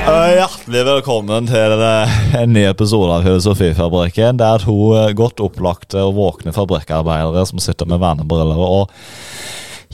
Eh, 0.00 0.30
Hjertelig 0.38 0.82
velkommen 0.86 1.46
til 1.48 1.74
eh, 1.84 2.14
en 2.40 2.52
ny 2.54 2.62
episode 2.70 3.12
av 3.14 3.24
Filosofifabrikken. 3.26 4.38
Det 4.40 4.46
er 4.46 4.62
to 4.64 4.76
eh, 4.96 5.10
godt 5.16 5.42
opplagte 5.44 6.00
og 6.06 6.14
våkne 6.16 6.54
fabrikkarbeidere 6.56 7.42
som 7.48 7.60
sitter 7.62 7.88
med 7.90 8.00
vernebriller 8.02 8.58
og 8.64 8.90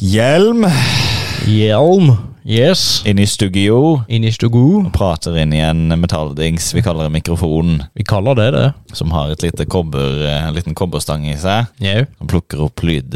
hjelm 0.00 0.66
Hjelm. 1.46 2.14
Yes. 2.46 3.02
Inn 3.06 3.18
i 3.22 3.26
studio. 3.28 4.00
Inn 4.10 4.24
i 4.26 4.30
stugu. 4.34 4.80
Og 4.84 4.92
prater 4.94 5.36
inn 5.42 5.52
i 5.54 5.60
en 5.62 5.90
metalldings 6.00 6.70
vi 6.74 6.82
kaller 6.86 7.06
det 7.08 7.14
mikrofon, 7.18 7.80
Vi 7.94 8.06
kaller 8.06 8.38
det 8.38 8.46
det. 8.54 8.66
som 8.96 9.10
har 9.14 9.30
et 9.30 9.42
lite 9.42 9.66
kobber, 9.66 10.22
en 10.30 10.54
liten 10.56 10.74
kobberstang 10.74 11.26
i 11.28 11.36
seg. 11.38 11.66
Yeah. 11.82 12.06
Som 12.18 12.30
plukker 12.30 12.62
opp 12.66 12.82
lyd, 12.86 13.14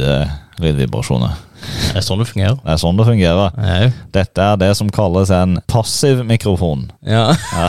lydvibrasjoner. 0.62 1.38
Det 1.60 1.98
er 2.00 2.04
sånn 2.06 2.20
det 2.22 2.28
fungerer. 2.30 2.58
Det 2.62 2.72
er 2.74 2.80
sånn 2.80 2.98
det 3.00 3.06
fungerer. 3.08 3.56
Nei. 3.60 3.90
Dette 4.14 4.46
er 4.52 4.60
det 4.60 4.70
som 4.78 4.90
kalles 4.94 5.32
en 5.34 5.58
passiv 5.70 6.22
mikrofon. 6.28 6.86
Ja. 7.06 7.30
Ja. 7.52 7.68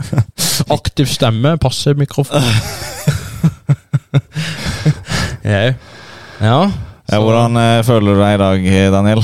Aktiv 0.76 1.10
stemme, 1.10 1.56
passiv 1.62 2.00
mikrofon. 2.00 2.44
Ja. 6.40 6.70
Ja, 7.10 7.18
hvordan 7.18 7.56
eh, 7.58 7.80
føler 7.86 8.14
du 8.14 8.20
deg 8.22 8.36
i 8.36 8.40
dag, 8.40 8.66
Daniel? 8.94 9.22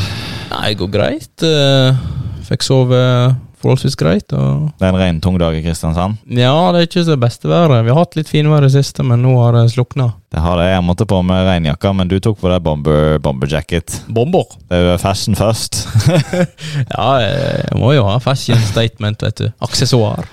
Nei, 0.50 0.68
det 0.72 0.78
går 0.80 0.92
greit. 0.94 1.44
Eh, 1.46 1.98
Fikk 2.46 2.62
sove 2.62 2.98
forholdsvis 3.66 3.98
greit. 4.00 4.32
Og 4.32 4.70
Det 4.78 4.86
er 4.86 4.94
en 4.94 5.00
regntung 5.02 5.36
dag 5.42 5.56
i 5.58 5.62
Kristiansand. 5.66 6.16
ja, 6.30 6.54
det 6.72 6.80
er 6.80 6.88
ikke 6.88 7.04
det 7.10 7.18
beste 7.26 7.50
været. 7.50 7.84
Vi 7.84 7.92
har 7.92 7.98
hatt 8.00 8.16
litt 8.16 8.30
finvær 8.30 8.62
i 8.64 8.68
det 8.70 8.72
siste, 8.78 9.04
men 9.06 9.22
nå 9.26 9.34
har 9.42 9.58
det 9.58 9.66
slukna. 9.74 10.12
Det 10.32 10.40
har 10.42 10.56
det. 10.60 10.70
Jeg 10.72 10.84
måtte 10.86 11.06
på 11.08 11.20
med 11.26 11.44
regnjakka, 11.48 11.92
men 11.96 12.08
du 12.10 12.16
tok 12.22 12.38
på 12.40 12.50
deg 12.52 12.62
bomber, 12.64 13.18
bomberjacket. 13.24 14.00
Bomber. 14.08 14.46
Det 14.70 14.78
er 14.78 14.88
jo 14.92 14.98
fashion 15.02 15.36
først. 15.38 15.82
Ja, 16.96 17.06
jeg 17.20 17.78
må 17.80 17.92
jo 17.96 18.04
ha 18.06 18.16
fashion 18.22 18.60
statement, 18.70 19.22
vet 19.26 19.40
du. 19.44 19.46
Aksessoar. 19.64 20.26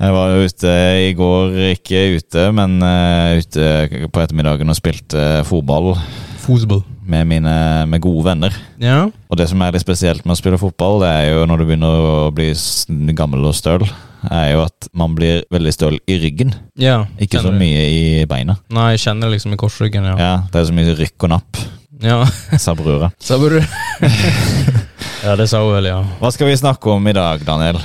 Jeg 0.00 0.14
var 0.16 0.32
ute 0.40 0.74
i 1.04 1.10
går, 1.12 1.56
ikke 1.74 2.04
ute, 2.16 2.46
men 2.56 2.78
eh, 2.80 3.40
ute 3.42 4.08
på 4.08 4.22
ettermiddagen 4.22 4.72
og 4.72 4.78
spilte 4.78 5.20
eh, 5.20 5.42
fotball 5.44 5.90
Fosball. 6.40 6.82
med 7.10 7.26
mine 7.26 7.52
med 7.90 8.00
gode 8.02 8.24
venner. 8.28 8.54
Ja. 8.78 9.08
Og 9.30 9.38
det 9.38 9.48
som 9.50 9.62
er 9.62 9.72
litt 9.74 9.82
spesielt 9.82 10.24
med 10.24 10.36
å 10.36 10.38
spille 10.38 10.58
fotball, 10.60 11.00
det 11.02 11.08
er 11.10 11.26
jo 11.32 11.46
når 11.48 11.58
du 11.58 11.64
begynner 11.66 12.04
å 12.06 12.30
bli 12.34 12.52
gammel 13.18 13.48
og 13.50 13.56
støl, 13.58 13.84
er 14.30 14.52
jo 14.52 14.62
at 14.66 14.88
man 14.92 15.14
blir 15.16 15.42
veldig 15.50 15.72
støl 15.74 15.98
i 16.06 16.18
ryggen, 16.20 16.52
ja. 16.78 17.06
ikke 17.18 17.40
så 17.42 17.50
mye 17.54 17.84
i 17.88 18.02
beina. 18.30 18.58
Nei, 18.70 18.92
jeg 18.94 19.06
kjenner 19.06 19.28
det 19.30 19.38
liksom 19.38 19.56
i 19.56 19.60
korsryggen, 19.60 20.06
ja. 20.12 20.16
Ja, 20.20 20.32
Det 20.52 20.60
er 20.60 20.68
så 20.68 20.76
mye 20.76 20.96
rykk 20.98 21.26
og 21.28 21.32
napp, 21.36 21.62
Ja, 22.00 22.20
sa 22.64 22.74
brura. 22.78 23.10
sa 23.26 23.38
brura. 23.40 23.64
Ja, 25.20 25.34
det 25.36 25.50
sa 25.50 25.58
hun 25.60 25.74
vel, 25.74 25.90
ja. 25.90 25.98
Hva 26.16 26.30
skal 26.32 26.48
vi 26.48 26.54
snakke 26.56 26.88
om 26.94 27.04
i 27.10 27.12
dag, 27.12 27.42
Daniel? 27.44 27.76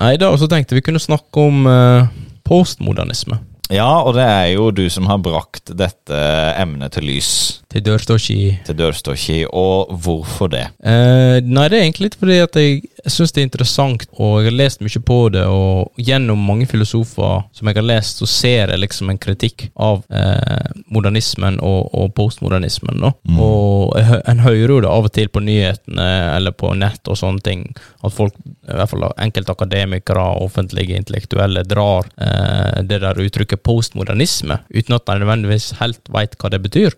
Nei, 0.00 0.16
da 0.18 0.32
så 0.40 0.48
tenkte 0.50 0.74
vi 0.74 0.82
kunne 0.82 0.98
snakke 0.98 1.44
om 1.44 1.68
uh, 1.70 2.08
postmodernisme. 2.42 3.36
Ja, 3.70 4.02
og 4.02 4.16
det 4.18 4.26
er 4.26 4.46
jo 4.56 4.70
du 4.74 4.84
som 4.90 5.06
har 5.06 5.20
brakt 5.22 5.70
dette 5.78 6.20
emnet 6.58 6.96
til 6.96 7.06
lys. 7.06 7.30
Til 7.70 7.84
dør 7.86 8.02
står 8.02 8.18
ikke 8.18 8.34
i 8.34 8.46
Til 8.66 8.76
dørstokki, 8.80 9.36
og 9.46 9.92
hvorfor 10.02 10.50
det? 10.50 10.64
Eh, 10.82 11.38
nei, 11.46 11.68
det 11.70 11.78
er 11.78 11.84
egentlig 11.84 12.08
litt 12.08 12.16
fordi 12.18 12.38
at 12.42 12.56
jeg, 12.58 12.80
syns 13.06 13.30
det 13.30 13.44
er 13.44 13.46
interessant, 13.46 14.06
og 14.18 14.40
jeg 14.40 14.50
har 14.50 14.56
lest 14.58 14.82
mye 14.82 15.02
på 15.06 15.18
det. 15.36 15.44
Og 15.46 16.02
gjennom 16.02 16.42
mange 16.50 16.66
filosofer 16.70 17.44
som 17.54 17.70
jeg 17.70 17.78
har 17.78 17.86
lest, 17.86 18.18
så 18.18 18.26
ser 18.26 18.72
jeg 18.74 18.82
liksom 18.82 19.12
en 19.12 19.20
kritikk 19.22 19.68
av 19.78 20.02
eh, 20.10 20.66
modernismen 20.90 21.60
og, 21.62 21.94
og 21.94 22.10
postmodernismen. 22.18 22.98
Da. 23.04 23.12
Og 23.38 23.94
en 24.00 24.42
hører 24.42 24.74
jo 24.74 24.80
det 24.82 24.90
av 24.90 25.06
og 25.06 25.14
til 25.14 25.30
på 25.30 25.44
nyhetene 25.46 26.08
eller 26.34 26.56
på 26.58 26.74
nett 26.74 27.06
og 27.06 27.20
sånne 27.22 27.46
ting, 27.46 27.64
at 28.02 28.16
folk, 28.16 28.34
i 28.66 28.74
hvert 28.74 28.90
fall 28.90 29.06
enkelte 29.14 29.54
akademikere 29.54 30.26
og 30.34 30.48
offentlige 30.50 30.98
intellektuelle, 30.98 31.62
drar 31.70 32.10
eh, 32.18 32.82
det 32.82 32.98
der 33.06 33.22
uttrykket 33.22 33.59
postmodernisme, 33.66 34.58
uten 34.74 34.96
at 34.96 35.06
de 35.06 35.18
nødvendigvis 35.22 35.70
helt 35.80 36.00
veit 36.12 36.36
hva 36.40 36.50
det 36.52 36.60
betyr. 36.64 36.96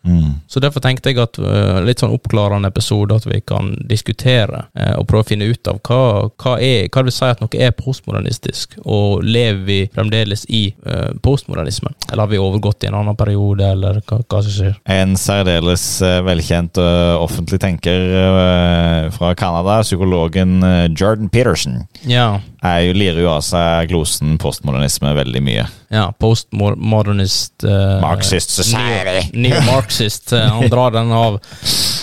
Så 0.50 0.60
derfor 0.62 0.82
tenkte 0.84 1.12
jeg 1.12 1.20
at 1.22 1.38
uh, 1.40 1.80
litt 1.84 2.02
sånn 2.02 2.14
oppklarende 2.14 2.68
episode 2.72 3.16
at 3.16 3.26
vi 3.28 3.40
kan 3.46 3.72
diskutere 3.88 4.66
eh, 4.74 4.94
og 4.98 5.06
prøve 5.10 5.24
å 5.24 5.28
finne 5.28 5.48
ut 5.48 5.68
av 5.70 5.78
hva, 5.86 6.00
hva, 6.40 6.54
er, 6.62 6.88
hva 6.88 7.02
det 7.02 7.10
vil 7.10 7.16
si 7.16 7.28
at 7.28 7.42
noe 7.42 7.60
er 7.62 7.74
postmodernistisk, 7.76 8.76
og 8.84 9.22
lever 9.24 9.62
vi 9.66 9.78
fremdeles 9.94 10.44
i 10.48 10.62
uh, 10.86 11.12
postmodernismen? 11.24 11.94
Eller 12.10 12.24
har 12.26 12.32
vi 12.32 12.40
overgått 12.42 12.84
i 12.84 12.90
en 12.90 12.98
annen 13.00 13.16
periode, 13.18 13.66
eller 13.74 14.00
hva, 14.06 14.20
hva 14.22 14.42
som 14.44 14.52
skjer? 14.54 14.76
En 14.92 15.16
særdeles 15.18 15.84
eh, 16.04 16.20
velkjent 16.26 16.78
eh, 16.80 17.14
offentlig 17.22 17.60
tenker 17.62 18.08
eh, 18.22 19.10
fra 19.14 19.32
Canada, 19.38 19.80
psykologen 19.86 20.62
eh, 20.66 20.86
Jordan 20.92 21.30
Peterson, 21.32 21.82
Ja, 22.08 22.40
er 22.62 22.84
jo, 22.86 22.96
lirer 22.96 23.22
jo 23.24 23.30
av 23.32 23.42
seg 23.46 23.90
glosen 23.90 24.36
postmodernisme 24.42 25.14
veldig 25.16 25.42
mye. 25.42 25.66
ja 25.92 26.08
postmodernist 26.52 27.64
uh, 27.64 28.00
Marxist 28.00 28.50
society. 28.50 29.30
Neo-marxist. 29.32 30.32
eh, 30.32 30.40
han 30.40 30.68
drar 30.68 30.90
den 30.90 31.12
av 31.12 31.40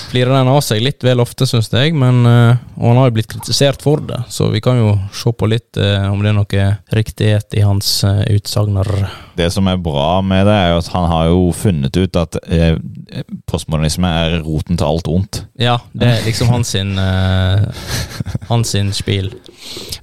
Flirer 0.09 0.33
den 0.33 0.47
av 0.49 0.63
seg 0.65 0.81
litt 0.81 1.03
vel 1.05 1.21
ofte, 1.21 1.45
syns 1.45 1.67
jeg, 1.69 1.93
men 1.93 2.23
uh, 2.25 2.57
og 2.79 2.87
han 2.87 2.97
har 2.97 3.09
jo 3.11 3.13
blitt 3.19 3.27
kritisert 3.29 3.83
for 3.85 4.01
det, 4.01 4.23
så 4.33 4.47
vi 4.49 4.57
kan 4.65 4.79
jo 4.79 4.95
se 5.13 5.29
på 5.37 5.45
litt 5.45 5.77
uh, 5.77 6.07
om 6.09 6.23
det 6.23 6.31
er 6.31 6.37
noe 6.39 6.63
riktighet 6.97 7.53
i 7.53 7.61
hans 7.61 7.91
uh, 8.01 8.23
utsagner. 8.33 8.89
Det 9.37 9.51
som 9.53 9.69
er 9.69 9.77
bra 9.77 10.23
med 10.25 10.47
det, 10.49 10.55
er 10.55 10.73
jo 10.73 10.79
at 10.81 10.89
han 10.95 11.05
har 11.11 11.29
jo 11.29 11.43
funnet 11.53 11.93
ut 11.93 12.17
at 12.17 12.39
eh, 12.49 12.79
postmodernisme 13.45 14.09
er 14.23 14.39
roten 14.41 14.81
til 14.81 14.87
alt 14.89 15.11
ondt. 15.13 15.43
Ja, 15.61 15.77
det 15.93 16.09
er 16.09 16.25
liksom 16.25 16.49
hans 16.49 16.73
sin 16.73 16.97
Hans 18.49 18.73
sin 18.73 18.89
spil. 18.97 19.29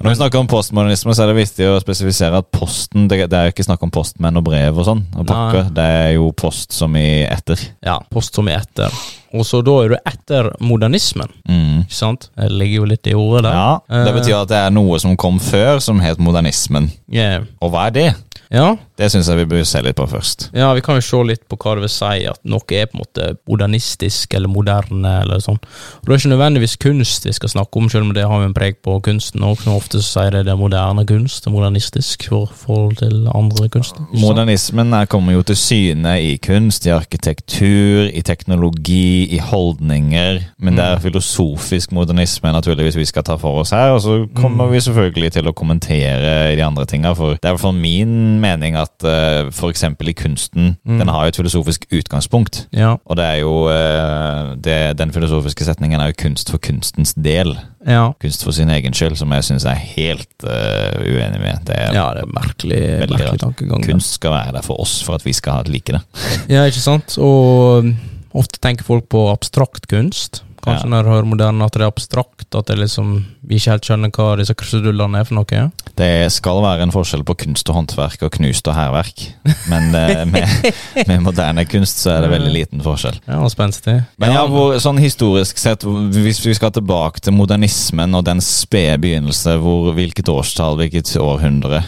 Når 0.01 0.11
vi 0.13 0.17
snakker 0.19 0.39
om 0.39 0.47
postmodernisme, 0.47 1.15
så 1.17 1.23
er 1.25 1.33
det 1.33 1.37
viktig 1.41 1.67
å 1.71 1.81
spesifisere 1.81 2.39
at 2.39 2.51
posten 2.53 3.09
Det, 3.09 3.19
det 3.31 3.37
er 3.39 3.49
jo 3.49 3.55
ikke 3.55 3.65
snakk 3.67 3.83
om 3.83 3.91
postmenn 3.91 4.37
og 4.37 4.45
brev 4.45 4.79
og 4.79 4.85
sånn. 4.87 5.05
og 5.17 5.27
pakker. 5.27 5.71
Det 5.75 5.85
er 5.85 6.11
jo 6.17 6.31
post 6.37 6.73
som 6.77 6.95
i 6.97 7.25
etter. 7.25 7.59
Ja, 7.85 7.99
post 8.13 8.35
som 8.37 8.49
i 8.49 8.53
etter. 8.53 8.93
Og 9.37 9.45
så 9.45 9.63
da 9.65 9.73
er 9.85 9.89
du 9.89 9.97
etter 10.07 10.51
modernismen, 10.65 11.29
Mm. 11.49 11.83
ikke 11.87 11.93
sant? 11.99 12.29
Det 12.37 12.51
ligger 12.53 12.77
jo 12.83 12.85
litt 12.85 13.07
i 13.07 13.15
ordet 13.15 13.43
der. 13.45 13.53
Ja, 13.53 13.79
Det 13.89 14.09
Eh, 14.15 14.21
betyr 14.21 14.43
at 14.43 14.49
det 14.49 14.57
er 14.57 14.71
noe 14.71 14.99
som 15.01 15.17
kom 15.17 15.39
før, 15.39 15.81
som 15.81 16.01
het 16.01 16.19
modernismen. 16.19 16.91
yeah. 17.11 17.43
Og 17.61 17.73
hva 17.73 17.87
er 17.89 17.91
det? 17.91 18.15
Ja, 18.53 18.77
Det 18.97 19.11
syns 19.13 19.29
jeg 19.29 19.37
vi 19.37 19.45
bør 19.51 19.65
se 19.69 19.83
litt 19.85 19.97
på 19.99 20.07
først. 20.09 20.51
Ja, 20.57 20.71
vi 20.73 20.81
kan 20.81 20.97
jo 20.97 21.05
se 21.05 21.19
litt 21.29 21.43
på 21.51 21.59
hva 21.61 21.75
det 21.77 21.85
vil 21.85 21.93
si 21.93 22.25
at 22.31 22.41
noe 22.49 22.65
er 22.73 22.87
på 22.89 22.97
en 22.97 23.03
måte 23.03 23.27
modernistisk 23.49 24.35
eller 24.35 24.49
moderne. 24.49 25.21
eller 25.23 25.43
sånn. 25.43 25.59
Og 25.59 26.07
Det 26.07 26.15
er 26.15 26.21
ikke 26.23 26.35
nødvendigvis 26.37 26.77
kunst 26.81 27.27
vi 27.27 27.33
skal 27.33 27.49
snakke 27.49 27.77
om, 27.77 27.89
selv 27.91 28.05
om 28.05 28.15
det 28.15 28.25
har 28.25 28.41
jo 28.41 28.47
en 28.47 28.55
preg 28.55 28.81
på 28.83 29.01
kunsten. 29.03 29.43
òg. 29.43 29.67
ofte 29.77 30.01
så 30.01 30.21
sier 30.21 30.31
det 30.31 30.45
det 30.47 30.53
er 30.53 30.57
moderne 30.57 31.05
kunst, 31.07 31.45
det 31.45 31.51
er 31.51 31.57
modernistisk 31.57 32.29
for 32.29 32.47
forhold 32.47 32.97
til 32.97 33.29
andre 33.35 33.69
kunster 33.69 34.01
ikke? 34.13 34.21
Modernismen 34.21 34.93
er, 34.93 35.09
kommer 35.11 35.33
jo 35.33 35.43
til 35.43 35.57
syne 35.57 36.15
i 36.23 36.37
kunst, 36.43 36.87
i 36.87 36.91
arkitektur, 36.95 38.09
i 38.13 38.23
teknologi, 38.23 39.29
i 39.35 39.39
holdninger. 39.39 40.41
Men 40.59 40.77
det 40.77 40.85
er 40.85 41.03
filosofisk 41.03 41.93
modernisme 41.93 42.53
naturligvis 42.53 42.97
vi 42.97 43.05
skal 43.09 43.25
ta 43.27 43.37
for 43.41 43.61
oss 43.63 43.71
her. 43.75 43.95
Og 43.97 44.01
så 44.05 44.17
kommer 44.37 44.71
vi 44.73 44.81
selvfølgelig 44.81 45.33
til 45.37 45.51
å 45.51 45.55
kommentere 45.57 46.57
de 46.57 46.65
andre 46.65 46.87
tinga, 46.89 47.15
for 47.17 47.37
det 47.37 47.45
er 47.45 47.53
i 47.53 47.57
hvert 47.57 47.67
fall 47.67 47.79
min 47.79 48.36
mening 48.43 48.77
at 48.79 49.05
uh, 49.05 49.49
f.eks. 49.53 49.83
i 49.85 50.13
kunsten, 50.17 50.77
den 50.87 51.09
har 51.09 51.27
jo 51.27 51.33
et 51.35 51.39
filosofisk 51.41 51.87
utgangspunkt. 51.93 52.67
Ja, 52.73 52.97
Og 53.05 53.17
det 53.19 53.25
er 53.25 53.41
jo 53.43 53.53
uh, 53.69 54.55
det, 54.63 54.99
Den 54.99 55.13
filosofiske 55.13 55.65
setningen 55.67 56.01
er 56.01 56.13
jo 56.13 56.19
kunst 56.23 56.51
for 56.51 56.59
kunstens 56.63 57.15
del. 57.15 57.57
ja. 57.87 58.13
Kunst 58.23 58.45
for 58.45 58.53
sin 58.57 58.71
egen 58.71 58.95
skyld, 58.97 59.17
som 59.21 59.33
jeg 59.33 59.45
syns 59.45 59.65
er 59.69 59.79
helt 59.97 60.47
uh, 60.47 60.97
uenig 61.03 61.41
med. 61.43 61.63
Det 61.69 61.77
er 61.77 61.95
ja, 61.95 62.09
det 62.17 62.25
er 62.25 62.33
merkelig, 62.35 62.81
Veldig 63.05 63.19
merkelig 63.19 63.43
tankegang. 63.45 63.87
Kunst 63.87 64.19
skal 64.21 64.37
være 64.37 64.57
der 64.59 64.67
for 64.67 64.81
oss, 64.83 64.99
for 65.07 65.19
at 65.19 65.27
vi 65.27 65.33
skal 65.37 65.67
like 65.71 65.93
det. 65.97 66.03
Ja, 66.49 66.65
ikke 66.67 66.83
sant? 66.83 67.19
Og 67.19 67.93
ofte 68.37 68.61
tenker 68.61 68.85
folk 68.87 69.09
på 69.13 69.27
abstrakt 69.33 69.89
kunst. 69.91 70.43
Kanskje 70.67 70.89
Ja. 70.89 70.91
når 70.91 71.03
du 71.07 71.11
hører 71.13 71.29
moderne 71.31 71.67
at 71.67 71.77
det 71.77 71.83
er 71.85 71.91
abstrakt, 71.93 72.49
at 72.59 72.67
det 72.67 72.79
liksom, 72.81 73.13
vi 73.47 73.59
ikke 73.61 73.71
helt 73.77 73.87
skjønner 73.87 74.11
hva 74.11 74.37
disse 74.41 74.55
krusedullene 74.59 75.21
er 75.23 75.29
for 75.29 75.39
noe. 75.39 75.47
Ja? 75.55 75.69
Det 75.97 76.33
skal 76.35 76.59
være 76.65 76.83
en 76.83 76.95
forskjell 76.95 77.23
på 77.29 77.37
kunst 77.45 77.71
og 77.71 77.79
håndverk 77.79 78.25
og 78.27 78.33
knust 78.35 78.67
og 78.67 78.75
hærverk. 78.75 79.23
Men 79.71 79.95
eh, 79.95 80.25
med, 80.33 80.73
med 81.07 81.23
moderne 81.23 81.65
kunst 81.71 82.03
så 82.03 82.17
er 82.17 82.27
det 82.27 82.33
veldig 82.35 82.53
liten 82.53 82.83
forskjell. 82.85 83.21
Ja, 83.29 83.39
og 83.47 83.53
spenstig. 83.55 84.01
Men 84.19 84.35
ja, 84.35 84.43
hvor, 84.51 84.75
sånn 84.83 84.99
historisk 84.99 85.61
sett, 85.63 85.87
hvis 85.87 86.43
vi 86.45 86.57
skal 86.59 86.75
tilbake 86.75 87.23
til 87.23 87.37
modernismen 87.39 88.19
og 88.19 88.27
den 88.27 88.43
spede 88.45 88.99
begynnelse, 89.07 89.57
hvor, 89.63 89.93
hvilket 89.97 90.29
årstall, 90.33 90.81
hvilket 90.83 91.15
århundre 91.23 91.85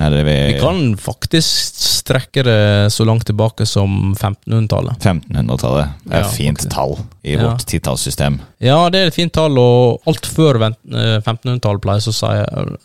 vi, 0.00 0.54
Vi 0.54 0.60
kan 0.60 0.96
faktisk 0.96 1.76
strekke 2.00 2.42
det 2.46 2.92
så 2.92 3.04
langt 3.04 3.26
tilbake 3.28 3.66
som 3.68 4.14
1500-tallet. 4.16 4.96
1500-tallet? 5.04 5.88
Det 6.04 6.14
er 6.14 6.22
Ja, 6.22 6.26
et 6.26 6.34
fint 6.36 6.64
ok. 6.64 6.70
tall 6.72 6.94
i 7.24 7.32
Ja. 7.34 7.42
vårt 7.44 7.66
titallssystem. 7.68 8.38
Ja, 8.60 8.88
det 8.90 8.98
er 9.02 9.06
et 9.10 9.14
fint 9.14 9.32
tall, 9.32 9.58
og 9.58 10.00
alt 10.08 10.26
før 10.26 10.56
eh, 10.62 11.20
1500-tallet 11.20 11.80
pleier 11.84 12.00
så 12.00 12.12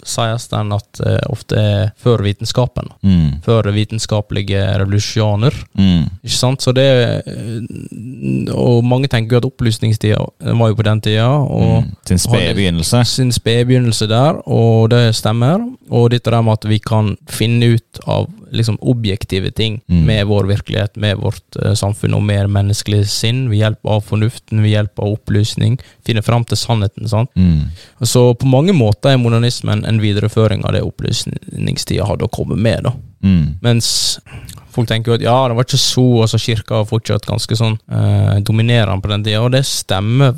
sies 0.04 0.48
den 0.52 0.72
at 0.76 0.86
det 1.00 1.22
ofte 1.32 1.56
er 1.56 1.92
før 2.04 2.22
vitenskapen. 2.24 2.90
Mm. 3.04 3.42
Før 3.46 3.72
vitenskapelige 3.72 4.62
revolusjoner. 4.80 5.54
Mm. 5.78 6.10
Ikke 6.24 6.36
sant? 6.38 6.62
Så 6.62 6.74
det 6.76 6.86
eh, 7.26 8.54
Og 8.56 8.84
mange 8.84 9.08
tenker 9.08 9.38
at 9.38 9.46
opplysningstida 9.48 10.20
var 10.60 10.68
jo 10.72 10.76
på 10.76 10.84
den 10.84 11.02
tida, 11.02 11.28
og 11.28 11.84
Mm. 11.86 11.92
Sin 12.08 12.18
spede 12.20 12.54
begynnelse. 12.56 13.04
sin 13.06 13.32
spede 13.32 13.66
begynnelse 13.66 14.08
der, 14.08 14.38
og 14.48 14.90
det 14.90 15.16
stemmer. 15.16 15.60
Og 15.90 16.10
dette 16.10 16.32
der 16.34 16.42
med 16.42 16.58
at 16.58 16.66
vi 16.70 16.80
kan 16.82 17.14
finne 17.30 17.76
ut 17.76 18.00
av 18.06 18.30
liksom 18.56 18.78
objektive 18.82 19.52
ting 19.52 19.82
Mm. 19.90 20.06
med 20.06 20.26
vår 20.28 20.48
virkelighet, 20.48 20.96
med 20.98 21.18
vårt 21.18 21.58
uh, 21.62 21.74
samfunn 21.74 22.14
og 22.14 22.24
mer 22.24 22.48
menneskelig 22.48 23.08
sinn, 23.08 23.50
ved 23.50 23.58
hjelp 23.60 23.86
av 23.86 24.02
fornuften, 24.02 24.62
ved 24.64 24.72
hjelp 24.72 25.00
av 25.00 25.12
opplysning. 25.18 25.78
Finne 26.06 26.24
fram 26.24 26.46
til 26.46 26.58
sannheten. 26.58 27.08
sant? 27.10 27.30
Mm. 27.36 27.70
Så 28.02 28.34
på 28.34 28.48
mange 28.48 28.74
måter 28.74 29.14
er 29.14 29.18
modernismen 29.22 29.86
en 29.86 30.02
videreføring 30.02 30.66
av 30.66 30.74
det 30.74 30.82
opplysningstida 30.82 32.06
hadde 32.06 32.26
å 32.26 32.32
komme 32.32 32.56
med. 32.56 32.84
da. 32.84 32.94
Mm. 33.24 33.56
Mens 33.62 34.20
folk 34.76 34.90
tenker 34.92 35.12
jo 35.14 35.18
at 35.20 35.24
ja, 35.26 35.36
det 35.50 35.56
var 35.58 35.66
ikke 35.68 35.80
så, 35.82 36.04
altså 36.26 36.40
kirka 36.42 36.82
var 36.82 36.86
fortsatt 36.90 37.26
ganske 37.30 37.56
sånn 37.58 37.78
eh, 37.92 38.40
dominerende 38.46 39.02
på 39.02 39.12
den 39.14 39.24
tida, 39.26 39.42
og 39.46 39.52
det 39.56 39.64
stemmer, 39.68 40.36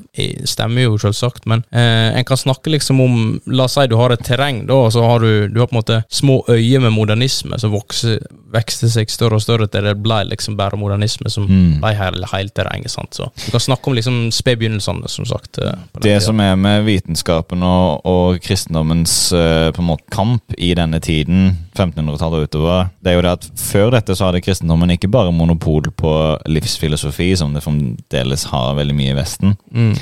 stemmer 0.48 0.86
jo 0.88 0.98
selvsagt, 1.02 1.46
men 1.50 1.64
eh, 1.72 2.18
en 2.20 2.28
kan 2.28 2.38
snakke 2.40 2.72
liksom 2.74 3.02
om 3.04 3.18
La 3.48 3.66
oss 3.68 3.76
si 3.78 3.88
du 3.90 3.96
har 4.00 4.14
et 4.14 4.24
terreng, 4.28 4.64
da, 4.70 4.78
og 4.88 4.92
så 4.94 5.04
har 5.08 5.24
du, 5.24 5.48
du 5.50 5.60
har 5.62 5.68
på 5.72 5.76
en 5.76 5.82
måte 5.82 6.00
små 6.14 6.40
øyer 6.54 6.84
med 6.84 6.94
modernisme 6.96 7.58
som 7.60 7.72
vokser, 7.74 8.20
vekste 8.54 8.88
seg 8.94 9.10
større 9.12 9.38
og 9.40 9.44
større 9.44 9.68
til 9.68 9.84
det 9.84 9.96
ble 10.00 10.22
liksom 10.30 10.56
bare 10.60 10.78
modernisme 10.80 11.30
som 11.34 11.46
Mm. 11.48 11.80
ble 11.82 11.94
hele, 11.96 12.28
hele 12.32 12.50
terrenget. 12.52 12.92
sant? 12.92 13.14
Så 13.16 13.30
du 13.46 13.52
kan 13.54 13.62
snakke 13.64 13.88
om 13.90 13.96
liksom 13.96 14.18
spedbegynnelsene, 14.36 15.08
som 15.10 15.26
sagt. 15.26 15.58
eh, 15.64 15.72
Det 15.96 16.02
tida. 16.04 16.20
som 16.22 16.40
er 16.44 16.56
med 16.60 16.84
vitenskapen 16.86 17.64
og, 17.64 18.02
og 18.06 18.40
kristendommens 18.44 19.32
eh, 19.34 19.72
på 19.72 19.82
en 19.82 19.88
måte 19.88 20.04
kamp 20.12 20.54
i 20.58 20.74
denne 20.76 21.00
tiden, 21.04 21.56
1500-tallet 21.78 22.42
og 22.44 22.48
utover, 22.50 22.90
det 23.04 23.12
er 23.12 23.16
jo 23.18 23.24
det 23.26 23.34
at 23.38 23.48
før 23.62 23.92
dette 23.96 24.16
så 24.18 24.27
hadde 24.28 24.44
kristendommen 24.46 24.92
ikke 24.94 25.10
bare 25.12 25.34
monopol 25.36 25.90
på 25.98 26.14
livsfilosofi, 26.52 27.32
som 27.40 27.54
det 27.56 27.64
fremdeles 27.66 28.48
har 28.52 28.76
veldig 28.78 28.96
mye 28.98 29.14
i 29.16 29.18
Vesten, 29.18 29.58
Mm. 29.74 29.94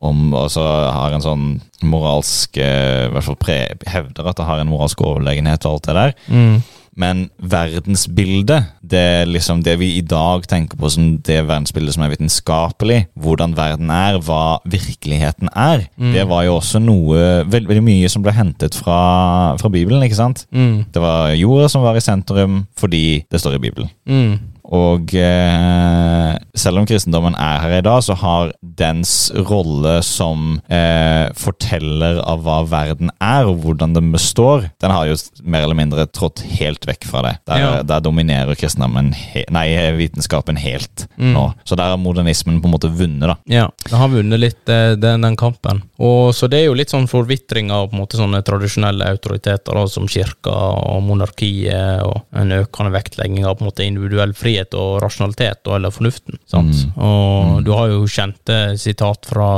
om, 0.00 0.34
og 0.34 0.50
så 0.54 0.62
har 0.94 1.12
en 1.16 1.24
sånn 1.24 1.46
moralsk 1.82 2.56
eh, 2.62 3.06
I 3.08 3.12
hvert 3.14 3.24
fall 3.26 3.36
pre, 3.40 3.56
hevder 3.86 4.28
at 4.30 4.36
det 4.38 4.46
har 4.46 4.60
en 4.62 4.70
moralsk 4.70 5.00
overlegenhet 5.02 5.64
og 5.66 5.78
alt 5.78 5.88
det 5.88 5.96
der. 5.98 6.12
Mm. 6.28 6.62
Men 6.98 7.28
verdensbildet, 7.38 8.64
det 8.82 8.98
er 8.98 9.28
liksom 9.30 9.60
det 9.62 9.76
vi 9.78 9.92
i 9.98 10.02
dag 10.02 10.42
tenker 10.50 10.78
på 10.80 10.90
som 10.90 11.12
det 11.26 11.36
verdensbildet 11.46 11.94
som 11.94 12.02
er 12.04 12.10
vitenskapelig, 12.14 12.98
hvordan 13.22 13.54
verden 13.58 13.90
er, 13.94 14.18
hva 14.26 14.58
virkeligheten 14.66 15.48
er, 15.54 15.86
Mm. 15.98 16.12
det 16.14 16.24
var 16.28 16.44
jo 16.44 16.56
også 16.58 16.80
noe 16.82 17.18
Veldig, 17.48 17.68
veldig 17.68 17.82
mye 17.84 18.08
som 18.10 18.22
ble 18.22 18.32
hentet 18.34 18.74
fra, 18.74 19.56
fra 19.58 19.68
Bibelen, 19.70 20.02
ikke 20.02 20.18
sant? 20.18 20.44
Mm. 20.52 20.86
Det 20.92 21.00
var 21.02 21.32
jorda 21.38 21.68
som 21.70 21.82
var 21.82 21.96
i 21.96 22.02
sentrum 22.02 22.66
fordi 22.78 23.24
det 23.30 23.40
står 23.40 23.54
i 23.56 23.62
Bibelen. 23.62 23.90
Mm. 24.08 24.38
Og 24.68 25.14
eh, 25.16 26.34
selv 26.58 26.80
om 26.80 26.86
kristendommen 26.88 27.36
er 27.40 27.62
her 27.62 27.74
i 27.78 27.84
dag, 27.86 28.02
så 28.04 28.16
har 28.20 28.50
dens 28.60 29.30
rolle 29.48 29.98
som 30.04 30.58
eh, 30.68 31.30
forteller 31.38 32.18
av 32.20 32.42
hva 32.44 32.58
verden 32.68 33.08
er, 33.16 33.48
og 33.48 33.62
hvordan 33.64 33.94
den 33.96 34.10
består, 34.12 34.66
den 34.82 34.92
har 34.92 35.08
jo 35.08 35.16
mer 35.48 35.64
eller 35.64 35.78
mindre 35.78 36.04
trådt 36.12 36.42
helt 36.58 36.84
vekk 36.88 37.08
fra 37.08 37.22
det. 37.24 37.34
Der, 37.48 37.58
Ja. 37.58 37.70
der 37.82 38.00
dominerer 38.04 38.54
kristendommen 38.58 39.14
nei, 39.50 39.66
vitenskapen 39.98 40.56
helt 40.60 41.06
Mm. 41.18 41.32
nå. 41.34 41.44
Så 41.64 41.74
der 41.76 41.90
har 41.90 41.96
modernismen 41.98 42.60
på 42.62 42.68
en 42.68 42.74
måte 42.74 42.90
vunnet, 42.94 43.26
da. 43.26 43.36
Ja, 43.50 43.68
den 43.88 43.98
har 43.98 44.08
vunnet 44.08 44.38
litt 44.40 44.68
eh, 44.68 44.94
den, 44.96 45.22
den 45.24 45.36
kampen. 45.36 45.82
Og 45.98 46.34
Så 46.34 46.48
det 46.48 46.60
er 46.60 46.66
jo 46.68 46.74
litt 46.74 46.90
sånn 46.92 47.08
forvitring 47.08 47.70
av 47.72 47.88
på 47.88 47.96
en 47.96 48.02
måte 48.04 48.18
sånne 48.20 48.42
tradisjonelle 48.44 49.08
autoriteter, 49.08 49.74
da, 49.74 49.86
som 49.90 50.06
kirka 50.06 50.52
og 50.52 51.02
monarkiet, 51.02 52.02
og 52.04 52.22
en 52.36 52.52
økende 52.60 52.92
vektlegging 52.94 53.46
av 53.46 53.56
på 53.58 53.64
en 53.64 53.70
måte 53.70 53.86
individuell 53.86 54.34
frihet 54.36 54.57
og 54.78 54.98
rasjonalitet, 55.02 55.60
og, 55.66 55.76
eller 55.76 55.94
fornuften. 55.94 56.38
sant? 56.46 56.74
Mm. 56.74 57.02
Og 57.04 57.64
du 57.66 57.72
har 57.76 57.88
jo 57.92 58.06
kjente 58.10 58.58
sitat 58.80 59.28
fra 59.28 59.50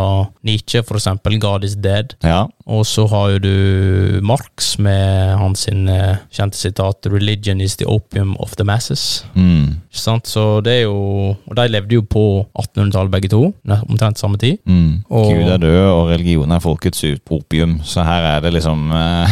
Nietzsche, 0.46 0.82
for 0.82 1.00
eksempel, 1.00 1.38
'God 1.40 1.64
is 1.64 1.76
dead'. 1.76 2.16
Ja. 2.22 2.46
Og 2.66 2.86
så 2.86 3.06
har 3.10 3.30
jo 3.30 3.38
du 3.38 4.20
Marx 4.22 4.78
med 4.78 5.36
hans 5.38 5.66
eh, 5.68 6.16
kjente 6.30 6.56
sitat 6.56 7.06
'Religion 7.06 7.60
is 7.60 7.76
the 7.76 7.86
opium 7.86 8.36
of 8.38 8.56
the 8.56 8.64
masses'. 8.64 9.24
Mm. 9.34 9.80
Sant? 9.90 10.26
Så 10.26 10.60
det 10.60 10.72
er 10.72 10.82
jo 10.82 11.36
Og 11.46 11.56
de 11.56 11.68
levde 11.68 11.94
jo 11.94 12.02
på 12.02 12.46
1800-tallet 12.58 13.10
begge 13.10 13.28
to, 13.28 13.54
omtrent 13.88 14.18
samme 14.18 14.38
tid. 14.38 14.58
Mm. 14.66 15.02
Gud 15.08 15.48
er 15.50 15.56
død, 15.56 15.86
og 15.90 16.08
religion 16.10 16.50
er 16.50 16.58
folkets 16.58 17.04
opium. 17.30 17.80
Så 17.84 18.04
her 18.04 18.36
er 18.36 18.40
det 18.40 18.52
liksom 18.52 18.90
eh, 18.92 19.28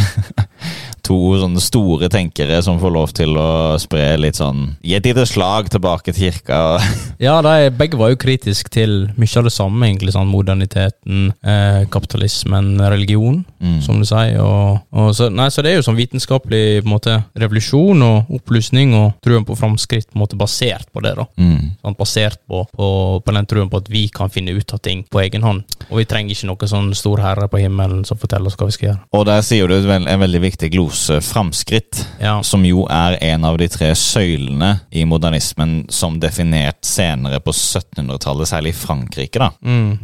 to 1.09 1.17
sånne 1.41 1.61
store 1.63 2.09
tenkere 2.13 2.61
som 2.65 2.77
får 2.81 2.93
lov 2.93 3.13
til 3.17 3.33
å 3.41 3.49
spre 3.81 4.11
litt 4.21 4.37
sånn 4.37 4.75
Gi 4.85 4.95
et 4.99 5.05
lite 5.09 5.25
slag 5.27 5.71
tilbake 5.73 6.13
til 6.13 6.29
kirka. 6.29 6.59
Ja, 7.19 7.41
de 7.43 7.67
begge 7.75 7.97
var 7.99 8.13
jo 8.13 8.19
kritiske 8.21 8.69
til 8.71 8.93
mye 9.19 9.33
av 9.41 9.43
det 9.49 9.51
samme, 9.51 9.89
egentlig. 9.89 10.13
sånn 10.15 10.29
Moderniteten, 10.31 11.33
eh, 11.43 11.81
kapitalismen, 11.91 12.77
religion, 12.79 13.45
Mm. 13.59 13.81
som 13.83 13.97
du 13.99 14.05
sier. 14.07 14.37
Og, 14.39 14.79
og 14.95 15.09
så, 15.17 15.27
nei, 15.29 15.49
så 15.51 15.59
det 15.61 15.73
er 15.73 15.79
jo 15.81 15.83
sånn 15.83 15.97
vitenskapelig 15.99 16.79
på 16.79 16.87
en 16.87 16.93
måte, 16.93 17.15
revolusjon 17.35 18.03
og 18.05 18.29
opplysning 18.37 18.93
og 18.95 19.17
troen 19.25 19.43
på 19.43 19.57
framskritt 19.59 20.07
på 20.07 20.15
en 20.15 20.21
måte 20.23 20.37
basert 20.39 20.87
på 20.95 21.03
det. 21.03 21.11
da. 21.17 21.25
Mm. 21.35 21.73
Sånn, 21.83 21.97
basert 21.99 22.39
på, 22.47 22.61
på, 22.71 22.87
på 23.25 23.35
den 23.35 23.49
troen 23.51 23.67
på 23.71 23.81
at 23.83 23.89
vi 23.91 24.05
kan 24.15 24.31
finne 24.31 24.55
ut 24.55 24.73
av 24.75 24.79
ting 24.85 25.03
på 25.11 25.19
egen 25.25 25.43
hånd. 25.43 25.65
Og 25.89 25.99
vi 25.99 26.07
trenger 26.07 26.31
ikke 26.37 26.47
noen 26.47 26.71
sånn 26.71 26.89
stor 26.95 27.19
herre 27.25 27.49
på 27.51 27.59
himmelen 27.59 28.05
som 28.07 28.19
forteller 28.21 28.47
oss 28.47 28.55
hva 28.59 28.69
vi 28.69 28.77
skal 28.77 28.87
gjøre. 28.93 29.01
Og 29.19 29.27
der 29.27 29.43
sier 29.43 29.67
du 29.67 29.75
en 29.91 30.07
veldig 30.23 30.41
viktig 30.47 30.71
glose, 30.71 30.98
framskritt, 31.07 32.05
Ja. 32.19 32.41
som 32.43 32.65
jo 32.65 32.85
er 32.89 33.17
en 33.21 33.45
av 33.45 33.57
de 33.57 33.67
tre 33.71 33.91
søylene 33.95 34.79
i 34.91 35.05
modernismen 35.05 35.85
som 35.89 36.19
definert 36.19 36.83
senere 36.85 37.39
på 37.39 37.51
1700-tallet, 37.55 38.47
særlig 38.51 38.73
i 38.75 38.79
Frankrike. 38.85 39.39
da. 39.39 39.51
Mm. 39.63 39.99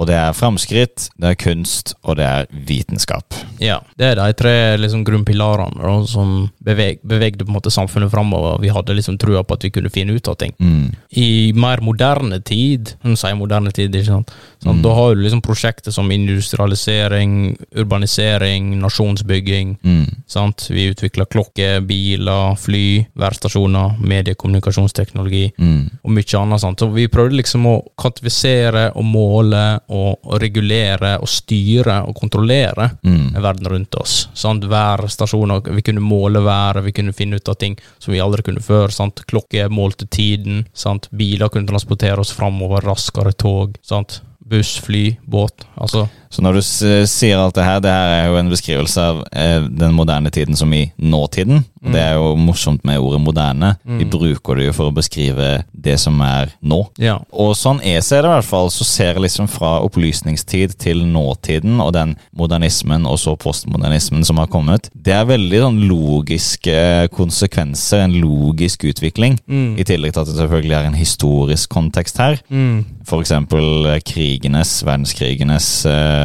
Og 0.00 0.06
det 0.08 0.14
er 0.16 0.32
framskritt, 0.32 1.10
det 1.20 1.28
er 1.28 1.34
kunst, 1.36 1.94
og 2.02 2.16
det 2.16 2.24
er 2.24 2.46
vitenskap. 2.68 3.34
Ja, 3.60 3.80
det 4.00 4.06
er 4.06 4.14
de 4.16 4.32
tre 4.32 4.52
liksom, 4.80 5.02
grunnpilarene 5.04 5.76
da, 5.82 6.06
som 6.08 6.48
beveg, 6.64 7.02
bevegde 7.04 7.44
på 7.44 7.52
en 7.52 7.58
måte 7.58 7.70
samfunnet 7.70 8.10
framover. 8.10 8.56
Vi 8.62 8.70
hadde 8.72 8.96
liksom 8.96 9.18
trua 9.20 9.42
på 9.44 9.54
at 9.58 9.66
vi 9.66 9.70
kunne 9.70 9.90
finne 9.92 10.16
ut 10.16 10.28
av 10.32 10.38
ting. 10.40 10.54
Mm. 10.58 10.94
I 11.20 11.52
mer 11.52 11.82
moderne 11.84 12.40
tid, 12.40 12.94
hun 13.04 13.18
sier 13.20 13.36
moderne 13.36 13.70
tid, 13.76 13.92
ikke 13.94 14.06
sant? 14.14 14.32
Sånn, 14.64 14.78
Mm. 14.78 14.82
da 14.82 14.94
har 14.94 15.14
du 15.14 15.20
liksom 15.22 15.42
prosjekter 15.42 15.92
som 15.92 16.08
industrialisering, 16.10 17.56
urbanisering, 17.76 18.78
nasjonsbygging. 18.80 19.76
Mm. 19.84 20.06
Sant? 20.26 20.68
Vi 20.70 20.88
utvikler 20.94 21.26
klokker, 21.28 21.80
biler, 21.86 22.56
fly, 22.56 23.06
værstasjoner, 23.18 23.98
mediekommunikasjonsteknologi 24.00 25.52
Mm. 25.58 25.90
og 26.04 26.10
mye 26.10 26.38
annet. 26.40 26.60
Sant? 26.60 26.78
Så 26.80 26.92
vi 26.92 27.06
prøvde 27.08 27.36
liksom 27.36 27.66
å 27.66 27.82
kvantifisere 27.98 28.92
og 28.96 29.04
måle 29.04 29.80
og 29.88 30.18
regulere 30.40 31.16
og 31.20 31.28
styre 31.28 32.02
og 32.06 32.14
kontrollere 32.16 32.90
Mm. 33.02 33.34
verden 33.42 33.66
rundt 33.66 33.94
oss. 34.00 34.28
Sant? 34.34 34.64
Hver 34.64 35.08
stasjon, 35.08 35.62
vi 35.74 35.82
kunne 35.82 36.00
måle 36.00 36.40
været, 36.44 36.84
vi 36.84 36.92
kunne 36.92 37.12
finne 37.12 37.36
ut 37.36 37.48
av 37.48 37.54
ting 37.56 37.76
som 37.98 38.12
vi 38.12 38.20
aldri 38.20 38.42
kunne 38.42 38.60
før. 38.62 38.88
Sant? 38.90 39.24
Klokke 39.26 39.68
målte 39.68 40.06
tiden. 40.08 40.66
Sant? 40.74 41.08
Biler 41.10 41.48
kunne 41.48 41.66
transportere 41.68 42.18
oss 42.18 42.32
framover, 42.32 42.80
raskere 42.80 43.32
tog. 43.32 43.76
Sant? 43.82 44.20
Buss, 44.44 44.78
fly, 44.78 45.16
båt. 45.28 45.64
Altså 45.78 46.08
Så 46.32 46.40
når 46.40 46.56
du 46.56 46.62
sier 46.64 47.36
alt 47.38 47.54
det 47.58 47.64
her, 47.66 47.80
det 47.84 47.92
her 47.92 48.12
er 48.22 48.30
jo 48.30 48.38
en 48.40 48.48
beskrivelse 48.52 49.02
av 49.04 49.18
eh, 49.36 49.66
den 49.68 49.92
moderne 49.92 50.30
tiden 50.32 50.56
som 50.56 50.72
i 50.72 50.86
nåtiden. 50.98 51.64
Mm. 51.82 51.90
det 51.96 51.98
er 51.98 52.12
jo 52.14 52.36
morsomt 52.38 52.84
med 52.86 53.00
ordet 53.02 53.18
moderne. 53.20 53.72
Vi 53.82 54.04
Mm. 54.04 54.10
bruker 54.12 54.54
det 54.54 54.66
jo 54.68 54.72
for 54.76 54.90
å 54.92 54.94
beskrive 54.94 55.64
det 55.74 55.96
som 55.98 56.20
er 56.22 56.52
nå. 56.62 56.76
Ja. 57.02 57.16
Og 57.34 57.56
sånn 57.58 57.80
jeg 57.82 58.04
ser 58.06 58.22
det 58.22 58.30
i 58.30 58.34
hvert 58.36 58.46
fall, 58.46 58.70
så 58.70 58.84
ser 58.86 59.14
jeg 59.16 59.24
liksom 59.24 59.48
fra 59.50 59.80
opplysningstid 59.82 60.76
til 60.78 61.02
nåtiden 61.10 61.80
og 61.82 61.90
den 61.96 62.14
modernismen 62.38 63.02
og 63.04 63.18
så 63.18 63.34
postmodernismen 63.36 64.22
som 64.24 64.38
har 64.38 64.46
kommet. 64.46 64.90
Det 64.94 65.10
er 65.12 65.26
veldig 65.26 65.58
sånn 65.64 65.80
logiske 65.90 67.08
konsekvenser, 67.16 68.04
en 68.06 68.14
logisk 68.22 68.84
utvikling. 68.86 69.40
Mm. 69.50 69.74
I 69.82 69.86
tillegg 69.88 70.14
til 70.14 70.22
at 70.22 70.30
det 70.30 70.38
selvfølgelig 70.38 70.76
er 70.78 70.86
en 70.92 70.98
historisk 71.00 71.72
kontekst 71.74 72.22
her. 72.22 72.38
Mm. 72.48 72.84
For 73.10 73.24
eksempel 73.24 73.88
eh, 73.90 73.98
krigenes, 74.06 74.76
verdenskrigenes 74.86 75.68
eh, 75.90 76.21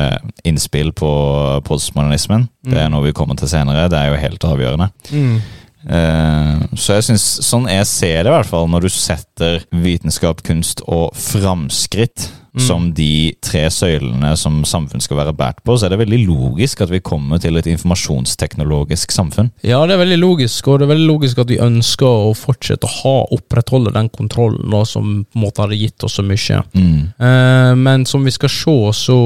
innspill 0.48 0.92
på 0.96 1.12
postmodernismen. 1.68 2.48
Det 2.68 2.82
er 2.82 2.92
noe 2.92 3.06
vi 3.06 3.16
kommer 3.16 3.38
til 3.40 3.50
senere. 3.52 3.88
Det 3.92 4.00
er 4.00 4.12
jo 4.12 4.22
helt 4.22 4.48
avgjørende. 4.48 4.90
Mm. 5.12 5.38
Eh, 5.88 6.66
så 6.76 6.98
jeg 6.98 7.08
synes, 7.08 7.26
sånn 7.48 7.70
jeg 7.72 7.88
ser 7.88 8.18
det 8.26 8.32
i 8.32 8.36
hvert 8.36 8.50
fall, 8.50 8.68
når 8.72 8.88
du 8.88 8.92
setter 8.92 9.62
vitenskap, 9.72 10.44
kunst 10.48 10.84
og 10.88 11.16
framskritt 11.16 12.30
som 12.60 12.90
de 12.98 13.34
tre 13.44 13.66
søylene 13.74 14.34
som 14.40 14.64
samfunn 14.68 15.02
skal 15.04 15.18
være 15.22 15.34
båret 15.38 15.60
på, 15.66 15.76
så 15.78 15.86
er 15.88 15.94
det 15.96 16.00
veldig 16.02 16.20
logisk 16.28 16.82
at 16.86 16.90
vi 16.94 17.00
kommer 17.06 17.40
til 17.44 17.58
et 17.60 17.68
informasjonsteknologisk 17.70 19.12
samfunn. 19.12 19.52
Ja, 19.66 19.80
det 19.88 19.96
er 19.98 20.02
veldig 20.04 20.20
logisk, 20.22 20.68
og 20.68 20.80
det 20.80 20.88
er 20.88 20.92
veldig 20.94 21.08
logisk 21.10 21.42
at 21.44 21.52
vi 21.52 21.60
ønsker 21.64 22.08
å 22.08 22.34
fortsette 22.38 22.88
å 22.88 22.94
ha, 23.02 23.16
opprettholde 23.38 23.94
den 23.96 24.10
kontrollen 24.14 24.70
da, 24.74 24.84
som 24.88 25.24
på 25.26 25.40
en 25.40 25.46
måte 25.46 25.64
hadde 25.66 25.80
gitt 25.80 26.04
oss 26.08 26.18
så 26.20 26.26
mye. 26.26 26.62
Mm. 26.74 27.00
Eh, 27.18 27.74
men 27.78 28.06
som 28.10 28.26
vi 28.28 28.34
skal 28.36 28.50
se, 28.54 28.76
så, 28.98 29.18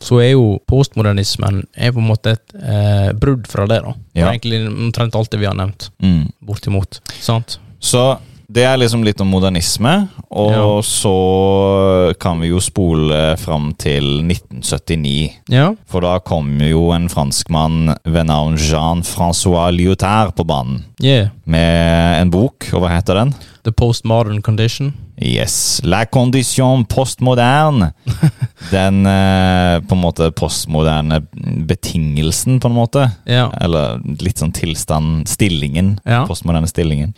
så 0.00 0.20
er 0.22 0.32
jo 0.34 0.58
postmodernismen 0.70 1.62
er 1.74 1.94
på 1.94 2.02
en 2.02 2.10
måte 2.10 2.36
et 2.36 2.54
eh, 2.60 3.10
brudd 3.18 3.48
fra 3.50 3.66
det. 3.70 3.80
da. 3.84 3.94
Ja. 4.14 4.20
Det 4.20 4.28
er 4.28 4.34
egentlig 4.36 4.62
omtrent 4.88 5.14
alt 5.18 5.30
det 5.34 5.42
vi 5.42 5.48
har 5.50 5.58
nevnt. 5.58 5.90
Mm. 6.02 6.28
Bortimot. 6.44 7.00
Sant? 7.20 7.58
Så 7.84 8.14
det 8.54 8.62
er 8.68 8.76
liksom 8.78 9.02
litt 9.06 9.20
om 9.24 9.30
modernisme, 9.32 9.92
og 10.30 10.50
Ja. 10.52 10.66
så 10.84 12.13
kan 12.24 12.40
vi 12.40 12.48
jo 12.48 12.60
spole 12.62 13.36
fram 13.40 13.72
til 13.80 14.22
1979. 14.24 15.42
Ja. 15.52 15.68
For 15.90 16.04
da 16.04 16.16
kom 16.24 16.56
jo 16.64 16.88
en 16.96 17.10
franskmann 17.12 17.92
ved 18.04 18.30
navn 18.30 18.56
Jean-Francois 18.56 19.74
Lyotard 19.76 20.32
på 20.38 20.46
banen. 20.48 20.84
Yeah. 21.04 21.28
Med 21.44 22.22
en 22.22 22.32
bok, 22.32 22.70
og 22.72 22.84
hva 22.84 22.94
heter 22.94 23.20
den? 23.20 23.34
The 23.64 23.72
postmodern 23.76 24.40
condition. 24.44 24.94
Yes. 25.20 25.80
La 25.84 26.04
condition 26.04 26.86
postmoderne. 26.88 27.92
Den 28.72 29.04
eh, 29.06 29.78
på 29.84 29.94
en 29.94 30.02
måte 30.02 30.30
postmoderne 30.32 31.20
betingelsen, 31.68 32.58
på 32.60 32.72
en 32.72 32.78
måte. 32.78 33.06
Ja. 33.28 33.50
Eller 33.60 34.00
litt 34.24 34.40
sånn 34.40 34.54
tilstand 34.56 35.28
Stillingen. 35.30 35.98
Ja. 36.08 36.24
Postmoderne 36.28 36.68
stillingen. 36.70 37.12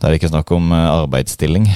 Da 0.00 0.08
er 0.08 0.14
det 0.14 0.20
ikke 0.20 0.34
snakk 0.34 0.50
om 0.56 0.72
eh, 0.74 0.86
arbeidsstilling. 1.04 1.70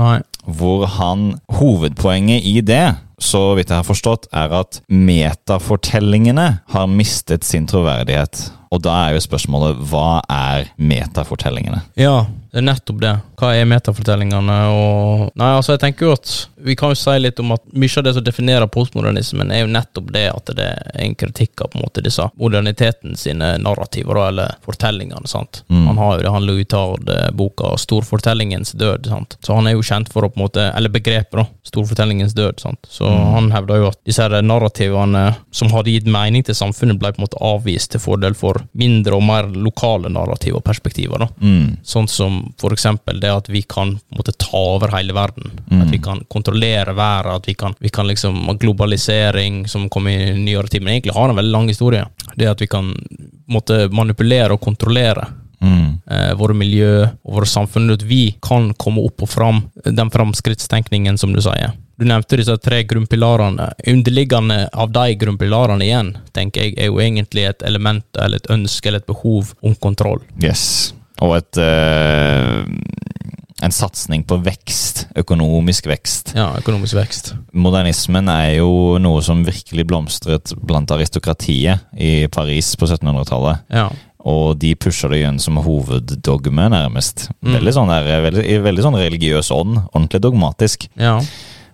Nei. 0.00 0.20
Hvor 0.46 0.86
han 0.98 1.36
Hovedpoenget 1.58 2.44
i 2.48 2.60
det, 2.66 2.96
så 3.22 3.52
vidt 3.54 3.70
jeg 3.70 3.78
har 3.78 3.86
forstått, 3.86 4.26
er 4.34 4.54
at 4.62 4.80
metafortellingene 4.90 6.48
har 6.74 6.90
mistet 6.90 7.46
sin 7.46 7.68
troverdighet. 7.70 8.48
Og 8.72 8.80
da 8.82 8.94
er 9.04 9.16
jo 9.16 9.22
spørsmålet 9.22 9.82
hva 9.90 10.22
er 10.32 10.72
metafortellingene? 10.80 11.82
Ja, 12.00 12.24
det 12.50 12.62
er 12.62 12.66
nettopp 12.72 13.02
det. 13.04 13.12
Hva 13.42 13.56
er 13.58 13.66
metafortellingene 13.66 14.56
og 14.70 15.32
Nei, 15.38 15.48
altså, 15.56 15.74
jeg 15.74 15.82
tenker 15.82 16.06
jo 16.06 16.12
at 16.14 16.30
vi 16.62 16.76
kan 16.78 16.92
jo 16.92 16.98
si 16.98 17.14
litt 17.18 17.40
om 17.42 17.54
at 17.56 17.64
mye 17.74 17.98
av 17.98 18.04
det 18.06 18.12
som 18.14 18.22
definerer 18.22 18.68
postmodernismen, 18.70 19.50
er 19.50 19.64
jo 19.64 19.70
nettopp 19.72 20.12
det 20.14 20.24
at 20.30 20.52
det 20.54 20.66
er 20.68 21.00
en 21.02 21.16
kritikk 21.18 21.64
av 21.64 21.72
på 21.72 21.78
en 21.78 21.84
måte 21.86 22.04
disse 22.04 22.26
moderniteten 22.38 23.16
sine 23.18 23.56
narrativer, 23.62 24.20
eller 24.28 24.54
fortellingene. 24.62 25.26
sant? 25.26 25.64
Mm. 25.68 25.86
Han 25.88 25.98
har 25.98 26.12
jo 26.14 26.22
det, 26.22 26.34
han 26.36 26.46
Louis 26.46 26.68
Tard-boka 26.70 27.72
'Storfortellingens 27.82 28.76
død', 28.78 29.08
sant? 29.10 29.36
så 29.42 29.56
han 29.58 29.66
er 29.66 29.74
jo 29.74 29.82
kjent 29.82 30.12
for 30.12 30.22
å 30.22 30.30
på 30.30 30.38
en 30.38 30.44
måte 30.44 30.68
Eller 30.76 30.92
begrepet, 30.94 31.40
da. 31.40 31.46
'Storfortellingens 31.66 32.36
død'. 32.38 32.60
sant? 32.60 32.86
Så 32.88 33.08
han 33.08 33.50
hevder 33.50 33.82
jo 33.82 33.90
at 33.90 33.98
disse 34.06 34.22
her 34.22 34.38
narrativene 34.42 35.24
som 35.50 35.72
hadde 35.74 35.96
gitt 35.96 36.06
mening 36.06 36.46
til 36.46 36.54
samfunnet, 36.54 37.00
ble 37.00 37.12
på 37.12 37.22
en 37.22 37.26
måte 37.26 37.42
avvist 37.42 37.92
til 37.92 38.00
fordel 38.00 38.38
for 38.38 38.62
mindre 38.72 39.18
og 39.18 39.26
mer 39.26 39.50
lokale 39.50 40.12
narrativer 40.12 40.62
og 40.62 40.64
perspektiver. 40.64 41.26
da. 41.26 41.28
Mm. 41.40 41.78
Sånn 41.82 42.08
som 42.08 42.54
for 42.60 42.70
eksempel 42.70 43.18
det 43.20 43.31
at 43.34 43.48
vi 43.52 43.62
kan 43.62 43.96
måte 44.16 44.34
ta 44.38 44.60
over 44.76 44.92
hele 44.96 45.14
verden. 45.16 45.50
Mm. 45.70 45.82
At 45.82 45.92
vi 45.92 46.00
kan 46.02 46.24
kontrollere 46.32 46.94
været, 46.96 47.34
at 47.34 47.48
vi 47.48 47.54
kan, 47.54 47.74
vi 47.78 47.88
kan 47.88 48.08
liksom 48.08 48.44
ha 48.46 48.56
Globalisering 48.62 49.66
som 49.68 49.88
kom 49.88 50.08
i 50.08 50.16
nyere 50.38 50.68
tid, 50.68 50.82
men 50.82 50.94
egentlig 50.94 51.16
har 51.16 51.28
en 51.28 51.36
veldig 51.36 51.52
lang 51.52 51.68
historie. 51.68 52.04
Det 52.36 52.50
at 52.50 52.60
vi 52.60 52.70
kan 52.70 52.92
måte 53.50 53.88
manipulere 53.92 54.52
og 54.54 54.60
kontrollere 54.60 55.28
Mm. 55.62 56.00
eh, 56.10 56.34
våre 56.34 56.54
miljø 56.58 57.04
og 57.04 57.36
våre 57.36 57.46
samfunn, 57.46 57.90
at 57.94 58.02
vi 58.02 58.34
kan 58.42 58.72
komme 58.74 59.04
opp 59.06 59.22
og 59.22 59.28
fram, 59.30 59.60
den 59.84 60.10
framskrittstenkningen 60.10 61.18
som 61.18 61.32
du 61.32 61.38
sier. 61.40 61.76
Du 61.98 62.06
nevnte 62.08 62.36
disse 62.40 62.56
tre 62.58 62.80
grunnpilarene. 62.88 63.68
Underliggende 63.86 64.68
av 64.72 64.90
de 64.90 65.14
grunnpilarene 65.20 65.86
igjen, 65.86 66.16
tenker 66.34 66.64
jeg, 66.64 66.74
er 66.78 66.90
jo 66.90 66.98
egentlig 66.98 67.46
et 67.46 67.62
element 67.68 68.04
eller 68.18 68.42
et 68.42 68.50
ønske 68.50 68.90
eller 68.90 69.04
et 69.04 69.06
behov 69.06 69.52
om 69.62 69.76
kontroll. 69.78 70.18
Yes. 70.42 70.94
Og 71.22 71.36
et 71.38 71.60
eh, 71.62 72.64
En 73.62 73.74
satsing 73.74 74.24
på 74.26 74.40
vekst. 74.42 75.04
Økonomisk 75.18 75.86
vekst. 75.86 76.32
Ja, 76.34 76.48
økonomisk 76.58 76.98
vekst. 76.98 77.32
Modernismen 77.54 78.30
er 78.32 78.56
jo 78.58 78.98
noe 79.02 79.22
som 79.22 79.44
virkelig 79.46 79.86
blomstret 79.86 80.54
blant 80.58 80.90
aristokratiet 80.90 81.84
i 81.94 82.26
Paris 82.32 82.72
på 82.78 82.88
1700-tallet. 82.90 83.62
Ja. 83.70 83.86
Og 84.26 84.58
de 84.62 84.74
pusher 84.78 85.10
det 85.10 85.22
igjen 85.22 85.40
som 85.42 85.58
hoveddogme, 85.62 86.68
nærmest. 86.74 87.28
Mm. 87.40 87.56
Veldig 87.58 87.74
sånn, 87.78 87.90
der, 87.90 88.26
veldig, 88.28 88.44
veldig 88.66 88.84
sånn 88.86 89.00
religiøs 89.00 89.50
ånd. 89.54 89.80
Ordentlig 89.92 90.22
dogmatisk. 90.26 90.86
Ja. 90.98 91.16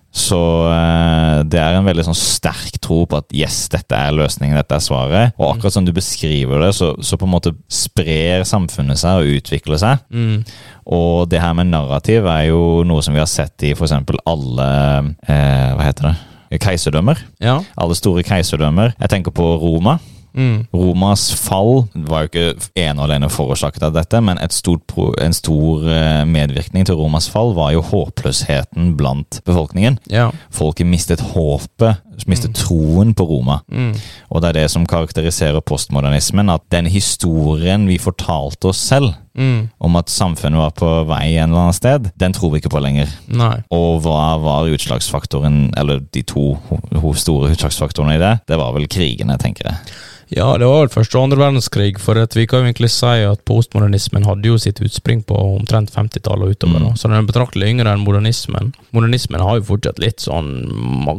Så 0.09 0.39
eh, 0.65 1.39
det 1.45 1.59
er 1.61 1.75
en 1.77 1.85
veldig 1.85 2.07
sånn 2.07 2.17
sterk 2.17 2.79
tro 2.81 3.03
på 3.05 3.19
at 3.19 3.29
yes, 3.35 3.67
dette 3.69 3.93
er 3.93 4.15
løsningen, 4.17 4.57
dette 4.57 4.79
er 4.79 4.81
svaret. 4.81 5.35
Og 5.37 5.51
akkurat 5.51 5.75
som 5.75 5.85
du 5.85 5.93
beskriver 5.93 6.65
det, 6.65 6.71
så, 6.77 6.95
så 7.05 7.19
på 7.19 7.27
en 7.29 7.35
måte 7.35 7.53
sprer 7.69 8.45
samfunnet 8.49 8.97
seg 9.01 9.21
og 9.21 9.37
utvikler 9.37 9.81
seg. 9.81 10.01
Mm. 10.09 10.41
Og 10.89 11.29
det 11.29 11.41
her 11.41 11.53
med 11.57 11.69
narrativ 11.69 12.25
er 12.25 12.47
jo 12.49 12.83
noe 12.87 13.03
som 13.05 13.13
vi 13.13 13.21
har 13.21 13.29
sett 13.29 13.67
i 13.67 13.75
f.eks. 13.75 13.93
alle 14.25 14.69
eh, 15.29 15.73
Hva 15.77 15.85
heter 15.85 16.09
det? 16.09 16.15
Keiserdømmer. 16.63 17.19
Ja. 17.43 17.59
Alle 17.77 17.97
store 17.97 18.23
keiserdømmer. 18.25 18.95
Jeg 18.97 19.11
tenker 19.11 19.35
på 19.35 19.51
Roma. 19.61 19.99
Mm. 20.33 20.67
Romas 20.73 21.29
fall 21.33 21.87
var 21.93 22.25
jo 22.25 22.29
ikke 22.29 22.69
ene 22.77 23.01
og 23.01 23.07
alene 23.07 23.29
forårsaket 23.33 23.85
av 23.87 23.95
dette, 23.95 24.21
men 24.23 24.39
et 24.41 24.53
stort 24.53 24.83
pro, 24.89 25.09
en 25.21 25.35
stor 25.35 25.87
eh, 25.89 26.23
medvirkning 26.29 26.85
til 26.87 26.99
Romas 26.99 27.29
fall 27.31 27.55
var 27.57 27.73
jo 27.73 27.83
håpløsheten 27.85 28.93
blant 28.99 29.41
befolkningen. 29.49 29.99
Ja. 30.13 30.29
Folket 30.53 30.89
mistet 30.89 31.23
håpet, 31.33 32.01
mistet 32.27 32.57
troen 32.59 33.13
på 33.15 33.27
Roma. 33.29 33.61
Mm. 33.71 33.93
Og 34.29 34.41
det 34.41 34.49
er 34.49 34.57
det 34.61 34.71
som 34.71 34.87
karakteriserer 34.89 35.61
postmodernismen, 35.61 36.49
at 36.49 36.65
den 36.73 36.85
historien 36.91 37.87
vi 37.87 37.97
fortalte 38.01 38.73
oss 38.73 38.81
selv 38.91 39.13
Mm. 39.39 39.69
om 39.79 39.95
at 39.95 40.09
samfunnet 40.11 40.57
var 40.59 40.71
på 40.75 40.87
vei 41.07 41.37
en 41.37 41.51
eller 41.51 41.61
annen 41.61 41.73
sted, 41.73 42.11
den 42.19 42.33
tror 42.33 42.51
vi 42.51 42.59
ikke 42.59 42.73
på 42.73 42.81
lenger. 42.83 43.07
Nei. 43.31 43.61
Og 43.71 44.01
hva 44.03 44.35
var 44.41 44.67
utslagsfaktoren, 44.67 45.69
eller 45.79 46.01
de 46.11 46.23
to 46.27 46.57
store 47.15 47.53
utslagsfaktorene 47.53 48.17
i 48.17 48.19
det? 48.19 48.33
Det 48.47 48.57
var 48.59 48.73
vel 48.75 48.89
krigene, 48.91 49.37
tenker 49.39 49.69
jeg. 49.69 49.77
Ja, 50.29 50.51
det 50.61 50.67
var 50.69 50.83
vel 50.83 50.91
første 50.93 51.17
og 51.17 51.23
andre 51.25 51.39
verdenskrig, 51.41 51.97
for 51.97 52.19
at 52.21 52.35
vi 52.37 52.43
kan 52.45 52.61
jo 52.61 52.67
egentlig 52.69 52.91
si 52.93 53.23
at 53.25 53.41
postmodernismen 53.49 54.27
hadde 54.27 54.45
jo 54.51 54.59
sitt 54.61 54.77
utspring 54.85 55.23
på 55.25 55.33
omtrent 55.55 55.89
50-tallet 55.95 56.45
og 56.45 56.53
utover. 56.53 56.83
Mm. 56.83 56.97
Så 56.99 57.09
den 57.09 57.17
er 57.17 57.25
betraktelig 57.25 57.71
yngre 57.71 57.95
enn 57.95 58.03
modernismen. 58.05 58.69
Modernismen 58.93 59.41
har 59.41 59.57
jo 59.57 59.65
fortsatt 59.71 59.97
litt 60.03 60.21
sånn 60.21 60.51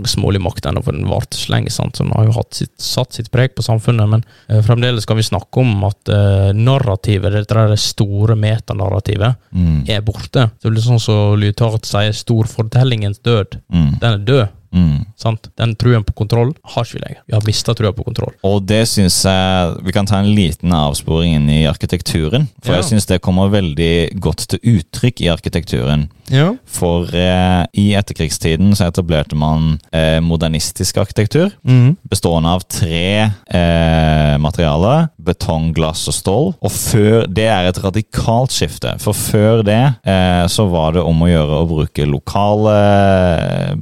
smålig 0.07 0.43
makt 0.45 0.69
ennå, 0.71 0.85
for 0.91 0.99
den 0.99 1.09
varte 1.11 1.39
så 1.39 1.55
lenge, 1.55 1.71
sant? 1.71 1.97
så 1.97 2.05
den 2.05 2.13
har 2.17 2.27
jo 2.29 2.45
sitt, 2.51 2.75
satt 2.83 3.15
sitt 3.17 3.31
preg 3.31 3.55
på 3.55 3.63
samfunnet. 3.63 4.11
Men 4.11 4.25
eh, 4.51 4.61
fremdeles 4.67 5.07
kan 5.07 5.17
vi 5.21 5.25
snakke 5.27 5.63
om 5.63 5.85
at 5.89 6.11
eh, 6.11 6.51
narrativet, 6.57 7.33
dette 7.33 7.55
der 7.55 7.77
store 7.81 8.37
metanarrativet, 8.37 9.39
Mm. 9.51 9.85
er 9.91 10.01
borte. 10.07 10.51
Det 10.63 10.71
blir 10.71 10.83
sånn 10.83 11.01
som 11.03 11.35
Lyotard 11.39 11.85
sier, 11.89 12.13
storfortellingens 12.15 13.19
død. 13.27 13.59
Mm. 13.73 13.99
Den 14.01 14.13
er 14.13 14.25
død. 14.27 14.49
Mm. 14.73 15.05
sant? 15.19 15.49
Den 15.59 15.75
truen 15.77 16.05
på 16.07 16.15
kontroll 16.15 16.53
har 16.75 16.85
ikke 16.87 16.99
vi 16.99 17.03
lenger. 17.03 17.23
Vi 17.27 17.35
har 17.35 17.43
mista 17.47 17.75
trua 17.75 17.91
på 17.93 18.05
kontroll. 18.07 18.35
Og 18.47 18.63
det 18.67 18.85
syns 18.89 19.17
jeg 19.27 19.77
Vi 19.85 19.93
kan 19.93 20.07
ta 20.07 20.19
en 20.21 20.31
liten 20.35 20.73
avsporing 20.73 21.35
inn 21.35 21.49
i 21.51 21.65
arkitekturen. 21.67 22.49
For 22.63 22.73
Ja. 22.75 22.81
jeg 22.81 22.91
syns 22.93 23.07
det 23.07 23.21
kommer 23.23 23.51
veldig 23.51 24.21
godt 24.21 24.47
til 24.49 24.61
uttrykk 24.77 25.21
i 25.23 25.29
arkitekturen. 25.33 26.09
Ja. 26.31 26.53
For 26.65 27.09
eh, 27.13 27.65
i 27.75 27.89
etterkrigstiden 27.99 28.77
så 28.79 28.87
etablerte 28.87 29.35
man 29.35 29.81
eh, 29.93 30.21
modernistisk 30.23 30.97
arkitektur. 31.03 31.51
Mm. 31.67 31.97
Bestående 32.09 32.49
av 32.55 32.63
tre 32.71 33.33
eh, 33.51 34.37
materialer. 34.39 35.09
Betong, 35.19 35.73
glass 35.75 36.07
og 36.09 36.15
stål. 36.15 36.55
Og 36.63 36.71
før 36.71 37.27
Det 37.27 37.49
er 37.51 37.67
et 37.69 37.83
radikalt 37.83 38.55
skifte. 38.55 38.95
For 39.03 39.13
før 39.17 39.65
det 39.67 39.81
eh, 40.07 40.47
så 40.47 40.69
var 40.71 40.93
det 40.95 41.03
om 41.03 41.23
å 41.23 41.29
gjøre 41.31 41.59
å 41.65 41.69
bruke 41.71 42.07
lokale 42.07 42.77
eh, 42.79 43.75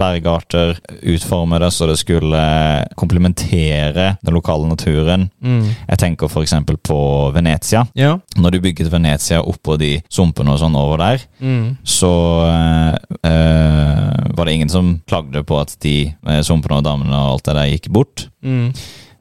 Utforme 1.02 1.58
det 1.62 1.70
så 1.74 1.86
det 1.90 1.98
skulle 2.00 2.40
komplementere 2.96 4.16
den 4.24 4.34
lokale 4.34 4.68
naturen. 4.70 5.28
Mm. 5.42 5.64
Jeg 5.88 5.98
tenker 5.98 6.28
f.eks. 6.30 6.54
på 6.86 6.98
Venezia. 7.34 7.84
Ja. 7.98 8.16
Når 8.36 8.50
du 8.56 8.60
bygget 8.60 8.92
Venezia 8.92 9.40
oppå 9.42 9.76
de 9.80 9.96
sumpene 10.10 10.54
og 10.54 10.60
sånn 10.62 10.76
over 10.78 10.98
der, 11.04 11.26
Mm. 11.40 11.76
så 11.86 12.10
eh, 13.24 14.34
var 14.34 14.44
det 14.44 14.54
ingen 14.54 14.68
som 14.72 14.94
klagde 15.08 15.42
på 15.46 15.58
at 15.60 15.76
de 15.84 15.96
eh, 16.28 16.40
sumpene 16.46 16.80
og 16.80 16.86
dammene 16.86 17.14
og 17.18 17.36
alt 17.36 17.48
det 17.48 17.56
der 17.58 17.70
gikk 17.72 17.90
bort. 17.94 18.26
Mm. 18.44 18.72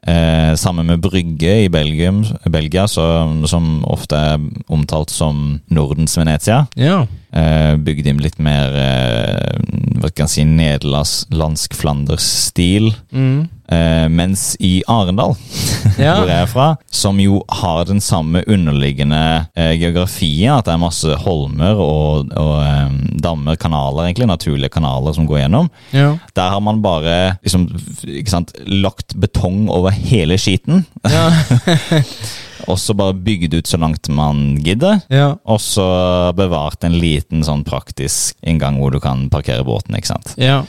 Eh, 0.08 0.52
sammen 0.56 0.86
med 0.88 1.02
Brygge 1.04 1.64
i 1.66 1.68
Belgium, 1.68 2.22
Belgia, 2.48 2.86
så, 2.88 3.04
som 3.50 3.82
ofte 3.84 4.16
er 4.16 4.38
omtalt 4.72 5.10
som 5.12 5.58
Nordens 5.74 6.14
Venezia. 6.16 6.62
Ja. 6.78 7.02
Eh, 7.28 7.74
bygd 7.84 8.06
inn 8.08 8.22
litt 8.24 8.38
mer 8.40 8.72
uh, 8.72 9.58
hva 10.00 10.08
kan 10.14 10.24
jeg 10.24 10.32
si, 10.32 10.44
nederlandsk 10.48 11.74
Flanders-stil. 11.76 12.86
Mm. 13.12 13.48
Uh, 13.68 14.06
mens 14.08 14.54
i 14.64 14.78
Arendal, 14.88 15.34
Ja. 16.00 16.14
hvor 16.22 16.30
jeg 16.30 16.38
er 16.40 16.48
fra, 16.48 16.68
som 16.94 17.18
jo 17.20 17.42
har 17.60 17.82
den 17.84 18.00
samme 18.00 18.40
underliggende 18.48 19.20
uh, 19.52 19.74
geografien, 19.76 20.54
at 20.56 20.64
det 20.70 20.72
er 20.72 20.80
masse 20.80 21.18
holmer 21.26 21.76
og, 21.84 22.32
og 22.32 22.54
um, 22.64 22.96
dammer, 23.20 23.58
kanaler 23.60 24.06
egentlig, 24.08 24.30
naturlige 24.30 24.72
kanaler 24.78 25.12
som 25.18 25.28
går 25.28 25.42
gjennom, 25.42 25.68
Ja. 25.92 26.14
der 26.38 26.48
har 26.54 26.64
man 26.64 26.80
bare 26.80 27.18
liksom, 27.44 27.68
sant, 28.30 28.54
lagt 28.64 29.18
betong 29.20 29.66
over 29.68 29.92
hele 29.92 30.40
skiten, 30.40 30.86
Ja. 31.04 31.28
og 32.68 32.78
så 32.80 32.94
bare 32.96 33.16
bygd 33.16 33.58
ut 33.58 33.70
så 33.70 33.80
langt 33.80 34.08
man 34.12 34.58
gidder. 34.64 35.02
ja. 35.12 35.34
Og 35.48 35.60
så 35.62 35.88
bevart 36.36 36.84
en 36.84 36.98
liten 37.00 37.44
sånn 37.46 37.64
praktisk 37.66 38.36
inngang 38.42 38.78
hvor 38.80 38.92
du 38.94 39.00
kan 39.02 39.28
parkere 39.32 39.66
båten. 39.66 39.96
ikke 39.98 40.14
sant? 40.14 40.34
ja. 40.36 40.62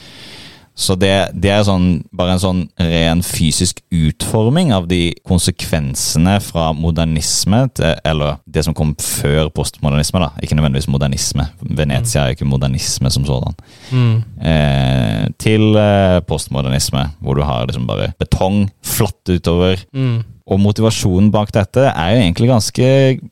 Så 0.80 0.96
det, 0.96 1.12
det 1.36 1.50
er 1.52 1.66
sånn, 1.68 2.06
bare 2.16 2.38
en 2.38 2.40
sånn 2.42 2.60
ren 2.80 3.20
fysisk 3.26 3.82
utforming 3.92 4.72
av 4.72 4.86
de 4.88 5.12
konsekvensene 5.28 6.38
fra 6.44 6.70
modernisme, 6.72 7.66
til, 7.76 7.98
eller 8.08 8.40
det 8.48 8.64
som 8.64 8.76
kom 8.78 8.94
før 9.04 9.52
postmodernisme, 9.52 10.22
da. 10.24 10.30
Ikke 10.40 10.56
nødvendigvis 10.56 10.88
modernisme. 10.88 11.50
Venezia 11.60 12.24
er 12.24 12.38
ikke 12.38 12.48
modernisme 12.48 13.12
som 13.12 13.28
sådan. 13.28 13.60
Mm. 13.92 14.16
Eh, 14.40 15.26
til 15.44 15.68
eh, 15.76 16.22
postmodernisme, 16.30 17.10
hvor 17.20 17.36
du 17.36 17.44
har 17.44 17.68
liksom 17.68 17.90
bare 17.90 18.14
betong 18.22 18.70
flatt 18.80 19.36
utover. 19.36 19.84
Mm. 19.92 20.22
Og 20.50 20.60
motivasjonen 20.62 21.30
bak 21.34 21.52
dette 21.54 21.86
er 21.92 22.14
jo 22.14 22.22
egentlig 22.24 22.50
ganske 22.50 22.88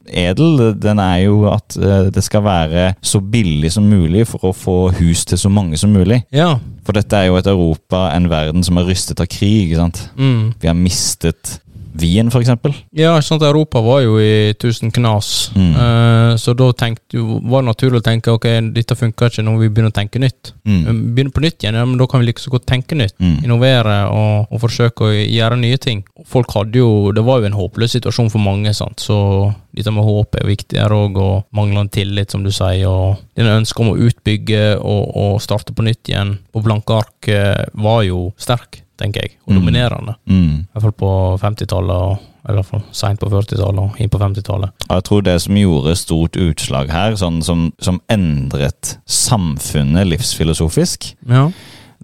edel. 0.06 0.60
Den 0.78 1.02
er 1.02 1.24
jo 1.26 1.40
at 1.50 1.78
eh, 1.80 2.10
det 2.14 2.24
skal 2.26 2.46
være 2.46 2.92
så 3.02 3.22
billig 3.22 3.72
som 3.74 3.88
mulig 3.90 4.28
for 4.30 4.50
å 4.50 4.56
få 4.56 4.78
hus 5.00 5.26
til 5.28 5.42
så 5.42 5.52
mange 5.54 5.80
som 5.82 5.94
mulig. 5.96 6.22
Ja. 6.36 6.56
For 6.86 6.96
dette 6.96 7.18
er 7.18 7.32
jo 7.32 7.40
et 7.40 7.50
Europa, 7.50 8.08
en 8.14 8.30
verden 8.32 8.66
som 8.66 8.78
er 8.80 8.88
rystet 8.88 9.24
av 9.24 9.30
krig. 9.32 9.66
ikke 9.66 9.82
sant? 9.82 10.04
Mm. 10.16 10.54
Vi 10.62 10.70
har 10.70 10.78
mistet 10.78 11.58
Wien, 12.02 12.30
eksempel. 12.30 12.74
Ja, 12.96 13.16
sant, 13.26 13.44
Europa 13.46 13.82
var 13.84 14.02
jo 14.06 14.18
i 14.22 14.54
tusen 14.60 14.92
knas, 14.94 15.52
Mm. 15.58 15.74
Uh, 15.78 16.36
så 16.38 16.54
da 16.58 16.68
tenkte, 16.76 17.18
var 17.18 17.64
det 17.64 17.70
naturlig 17.70 18.02
å 18.02 18.06
tenke 18.06 18.34
ok, 18.34 18.46
dette 18.76 18.96
funker 18.98 19.32
ikke 19.32 19.44
nå 19.46 19.54
må 19.56 19.62
vi 19.62 19.70
begynne 19.72 19.92
å 19.92 19.96
tenke 19.96 20.20
nytt. 20.22 20.52
Mm. 20.68 21.14
Begynne 21.16 21.34
på 21.34 21.44
nytt 21.44 21.64
igjen, 21.64 21.78
ja, 21.80 21.86
men 21.88 21.98
da 22.00 22.08
kan 22.10 22.22
vi 22.22 22.30
like 22.30 22.44
så 22.44 22.52
godt 22.54 22.68
tenke 22.70 22.98
nytt. 22.98 23.16
Mm. 23.22 23.38
Innovere 23.48 23.98
og, 24.12 24.52
og 24.52 24.62
forsøke 24.62 25.08
å 25.08 25.14
gjøre 25.14 25.60
nye 25.62 25.80
ting. 25.82 26.04
Folk 26.28 26.54
hadde 26.58 26.82
jo, 26.82 27.12
Det 27.16 27.24
var 27.26 27.42
jo 27.42 27.50
en 27.50 27.58
håpløs 27.58 27.96
situasjon 27.98 28.32
for 28.34 28.44
mange, 28.44 28.74
sant? 28.78 29.02
så 29.02 29.18
dette 29.78 29.94
med 29.94 30.06
håp 30.08 30.38
er 30.40 30.48
viktig 30.50 30.80
her 30.82 30.94
òg, 30.94 31.20
og 31.22 31.46
manglende 31.56 31.94
tillit, 31.94 32.34
som 32.34 32.44
du 32.46 32.52
sier, 32.54 32.88
og 32.90 33.22
denne 33.38 33.60
ønsket 33.62 33.84
om 33.84 33.94
å 33.94 34.00
utbygge 34.10 34.64
og, 34.78 35.04
og 35.14 35.42
starte 35.44 35.76
på 35.76 35.86
nytt 35.86 36.12
igjen 36.12 36.38
på 36.54 36.64
blanke 36.66 36.98
ark 36.98 37.30
eh, 37.32 37.68
var 37.78 38.04
jo 38.08 38.32
sterk, 38.42 38.82
tenker 38.98 39.22
jeg, 39.22 39.32
og 39.48 39.54
Mm. 39.54 39.60
dominerende. 39.62 40.16
Mm. 40.28 40.58
I 40.60 40.68
hvert 40.74 40.82
fall 40.82 40.92
på 40.92 41.12
50-tallet, 41.40 42.20
eller 42.48 42.60
i 42.60 42.62
hvert 42.62 42.66
fall 42.72 42.84
seint 42.92 43.20
på 43.20 43.30
40-tallet 43.30 43.80
og 43.80 44.00
inn 44.02 44.10
på 44.10 44.20
50-tallet. 44.20 44.70
Jeg 44.90 45.04
tror 45.04 45.22
det 45.24 45.42
som 45.42 45.56
gjorde 45.56 45.96
stort 45.98 46.38
utslag 46.38 46.90
her, 46.92 47.16
sånn 47.20 47.42
som, 47.44 47.72
som 47.80 48.00
endret 48.10 48.98
samfunnet 49.06 50.08
livsfilosofisk, 50.08 51.16
Ja. 51.28 51.50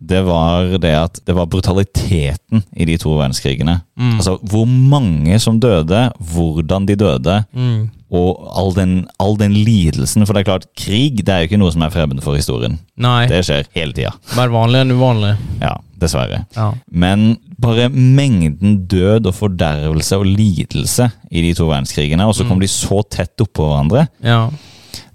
det 0.05 0.23
var 0.25 0.77
det 0.79 0.93
at 0.95 1.19
det 1.25 1.35
var 1.35 1.45
brutaliteten 1.47 2.63
i 2.75 2.85
de 2.85 2.97
to 2.97 3.09
verdenskrigene. 3.17 3.81
Mm. 3.97 4.15
Altså 4.19 4.37
hvor 4.43 4.65
mange 4.67 5.39
som 5.39 5.59
døde, 5.59 6.11
hvordan 6.33 6.85
de 6.87 6.95
døde, 6.95 7.45
Mm. 7.55 7.89
og 8.11 8.51
all 8.55 8.73
den, 8.73 9.07
all 9.19 9.35
den 9.37 9.53
lidelsen. 9.53 10.25
For 10.25 10.33
det 10.33 10.41
er 10.45 10.51
klart, 10.51 10.65
krig 10.75 11.23
det 11.23 11.29
er 11.29 11.39
jo 11.41 11.47
ikke 11.47 11.59
noe 11.59 11.71
som 11.71 11.81
er 11.81 11.89
fremmed 11.89 12.21
for 12.21 12.35
historien. 12.35 12.79
Nei, 12.97 13.27
Det 13.27 13.43
skjer 13.45 13.65
hele 13.73 13.93
tida. 13.93 14.11
mer 14.35 14.49
vanlig 14.49 14.81
enn 14.81 14.91
uvanlig. 14.91 15.37
Ja, 15.61 15.77
dessverre. 16.03 16.43
Ja. 16.57 16.71
Men 16.91 17.33
bare 17.63 17.89
mengden 17.93 18.83
død 18.91 19.29
og 19.29 19.37
fordervelse 19.37 20.19
og 20.19 20.27
lidelse 20.27 21.09
i 21.31 21.43
de 21.45 21.53
to 21.57 21.69
verdenskrigene, 21.69 22.27
og 22.27 22.35
så 22.37 22.47
kom 22.47 22.61
de 22.61 22.69
så 22.71 23.01
tett 23.11 23.43
oppå 23.43 23.67
hverandre, 23.69 24.05
ja. 24.23 24.47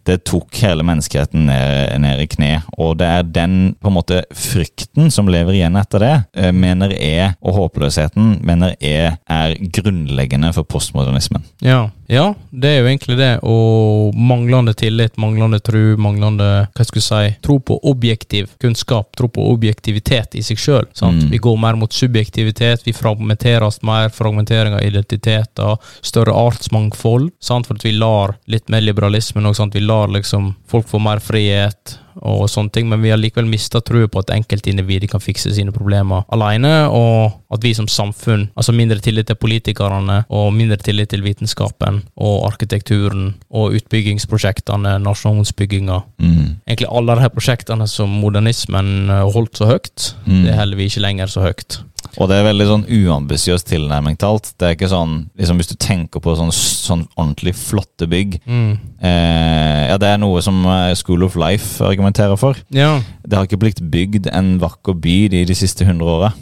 det 0.09 0.23
tok 0.29 0.57
hele 0.63 0.87
menneskeheten 0.87 1.47
ned, 1.49 1.99
ned 2.05 2.23
i 2.25 2.29
kne. 2.31 2.53
Og 2.81 2.97
det 3.01 3.11
er 3.19 3.29
den 3.29 3.59
på 3.81 3.91
en 3.91 3.99
måte 3.99 4.23
frykten 4.33 5.13
som 5.15 5.29
lever 5.31 5.59
igjen 5.59 5.77
etter 5.81 6.05
det, 6.05 6.15
eh, 6.41 6.53
mener 6.55 6.95
jeg, 6.97 7.35
og 7.43 7.61
håpløsheten, 7.61 8.39
mener 8.47 8.75
jeg 8.81 9.19
er 9.29 9.57
grunnleggende 9.79 10.55
for 10.57 10.69
postmodernismen. 10.69 11.45
Ja. 11.65 11.89
Ja, 12.09 12.35
det 12.51 12.69
er 12.69 12.79
jo 12.81 12.87
egentlig 12.89 13.19
det. 13.19 13.33
Og 13.45 14.17
manglende 14.17 14.73
tillit, 14.73 15.19
manglende 15.21 15.61
tro, 15.61 15.83
manglende 16.01 16.47
hva 16.73 16.87
skal 16.89 17.03
jeg 17.03 17.05
si, 17.05 17.37
tro 17.45 17.59
på 17.61 17.77
objektiv 17.91 18.49
kunnskap, 18.63 19.11
tro 19.19 19.29
på 19.29 19.45
objektivitet 19.53 20.39
i 20.39 20.45
seg 20.47 20.63
sjøl. 20.63 20.89
Mm. 21.03 21.27
Vi 21.35 21.43
går 21.45 21.61
mer 21.61 21.77
mot 21.77 21.93
subjektivitet, 21.93 22.87
vi 22.89 22.97
fragmenteres 22.97 23.83
mer, 23.85 24.09
fragmentering 24.15 24.79
av 24.79 24.87
identiteter, 24.89 25.77
større 26.01 26.33
artsmangfold. 26.33 27.29
Sant? 27.45 27.69
For 27.69 27.77
at 27.77 27.85
vi 27.85 27.93
lar 27.99 28.39
litt 28.49 28.73
mer 28.73 28.87
liberalismen 28.87 29.45
òg, 29.51 29.61
vi 29.75 29.85
lar 29.85 30.09
liksom 30.09 30.55
folk 30.69 30.89
få 30.89 31.03
mer 31.03 31.21
frihet 31.21 31.99
og 32.17 32.49
sånne 32.51 32.73
ting, 32.75 32.89
men 32.89 33.03
vi 33.03 33.11
har 33.13 33.21
likevel 33.21 33.49
mista 33.49 33.81
trua 33.85 34.09
på 34.11 34.23
at 34.23 34.33
enkeltindivider 34.35 35.11
kan 35.11 35.23
fikse 35.23 35.53
sine 35.55 35.73
problemer 35.75 36.25
alene, 36.35 36.89
og 36.89 37.39
at 37.55 37.65
vi 37.65 37.73
som 37.75 37.89
samfunn, 37.89 38.49
altså 38.59 38.75
mindre 38.77 38.99
tillit 39.05 39.29
til 39.31 39.39
politikerne, 39.41 40.25
og 40.29 40.53
mindre 40.53 40.77
tillit 40.83 41.11
til 41.13 41.23
vitenskapen 41.25 42.03
og 42.17 42.47
arkitekturen 42.51 43.35
og 43.51 43.77
utbyggingsprosjektene, 43.79 44.99
nasjonsbygginga. 45.05 46.01
Mm. 46.19 46.57
Egentlig 46.69 46.91
alle 46.91 47.15
de 47.17 47.25
her 47.27 47.33
prosjektene 47.35 47.89
som 47.89 48.11
modernismen 48.23 49.11
eh, 49.11 49.25
holdt 49.35 49.57
så 49.63 49.71
høyt, 49.73 50.15
Mm. 50.27 50.45
det 50.45 50.55
holder 50.55 50.77
vi 50.77 50.85
ikke 50.89 51.01
lenger 51.01 51.27
så 51.27 51.41
høyt. 51.41 51.79
Og 52.17 52.29
det 52.31 52.39
er 52.39 52.47
veldig 52.49 52.67
sånn 52.67 52.87
uambisiøs 52.89 53.63
tilnærming 53.69 54.17
til 54.19 54.29
alt. 54.33 54.53
Det 54.59 54.67
er 54.69 54.75
ikke 54.77 54.89
sånn, 54.91 55.29
liksom 55.39 55.59
Hvis 55.61 55.69
du 55.71 55.77
tenker 55.77 56.21
på 56.25 56.35
sånn, 56.39 56.51
sånn 56.55 57.05
ordentlig 57.17 57.55
flotte 57.55 58.09
bygg 58.09 58.39
Mm. 58.49 58.79
eh, 59.03 59.89
Ja, 59.89 59.97
det 59.99 60.09
er 60.09 60.19
noe 60.19 60.41
som 60.43 60.65
eh, 60.67 60.95
School 60.95 61.23
of 61.25 61.37
Life 61.37 61.85
argumenterer 61.85 62.37
for. 62.39 62.57
Ja. 62.71 63.01
Det 63.27 63.37
har 63.37 63.47
ikke 63.47 63.61
blitt 63.61 63.83
bygd 63.91 64.29
en 64.33 64.59
vakker 64.59 64.95
by 64.99 65.29
de, 65.29 65.45
de 65.45 65.55
siste 65.55 65.85
hundre 65.85 66.07
åra. 66.07 66.33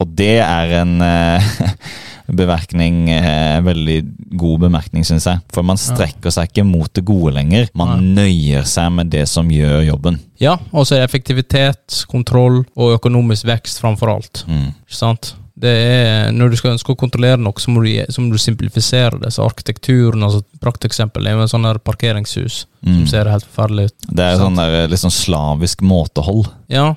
Og 0.00 0.08
det 0.16 0.38
er 0.40 0.80
en 0.82 1.00
eh, 1.00 1.40
bemerkning, 2.32 3.10
eh, 3.10 3.60
veldig 3.64 3.98
god 4.36 4.60
bemerkning, 4.66 5.04
syns 5.04 5.26
jeg. 5.28 5.42
For 5.52 5.62
man 5.66 5.76
strekker 5.80 6.32
seg 6.32 6.50
ikke 6.50 6.66
mot 6.66 6.92
det 6.94 7.04
gode 7.04 7.34
lenger. 7.36 7.68
Man 7.74 8.14
nøyer 8.16 8.64
seg 8.68 8.92
med 8.92 9.12
det 9.12 9.26
som 9.28 9.48
gjør 9.52 9.84
jobben. 9.90 10.20
Ja, 10.40 10.56
og 10.72 10.86
så 10.86 10.96
er 10.96 11.04
det 11.04 11.10
effektivitet, 11.10 12.04
kontroll 12.10 12.64
og 12.76 12.98
økonomisk 12.98 13.46
vekst 13.46 13.80
framfor 13.84 14.16
alt. 14.16 14.44
Mm. 14.48 14.70
Ikke 14.86 15.00
sant? 15.00 15.34
Det 15.54 15.70
er, 15.70 16.32
når 16.34 16.50
du 16.50 16.56
skal 16.58 16.72
ønske 16.72 16.90
å 16.90 16.98
kontrollere 16.98 17.38
noe, 17.38 17.54
så 17.62 17.70
må 17.70 17.84
du, 17.84 17.92
så 18.10 18.20
må 18.20 18.32
du 18.32 18.40
simplifisere 18.42 19.20
det. 19.22 19.30
Så 19.32 19.44
arkitekturen, 19.46 20.24
altså 20.26 20.42
prakteksempel 20.60 21.28
er 21.28 21.36
jo 21.36 21.44
en 21.44 21.52
sånn 21.52 21.68
der 21.68 21.78
parkeringshus 21.78 22.64
Mm. 22.84 22.98
som 22.98 23.06
ser 23.08 23.30
helt 23.32 23.46
forferdelig 23.48 23.86
ut. 23.88 24.08
Det 24.12 24.24
er 24.24 24.34
sånn 24.36 24.58
der, 24.58 24.88
litt 24.92 25.00
sånn 25.00 25.14
slavisk 25.14 25.80
måtehold. 25.80 26.50
Ja, 26.68 26.90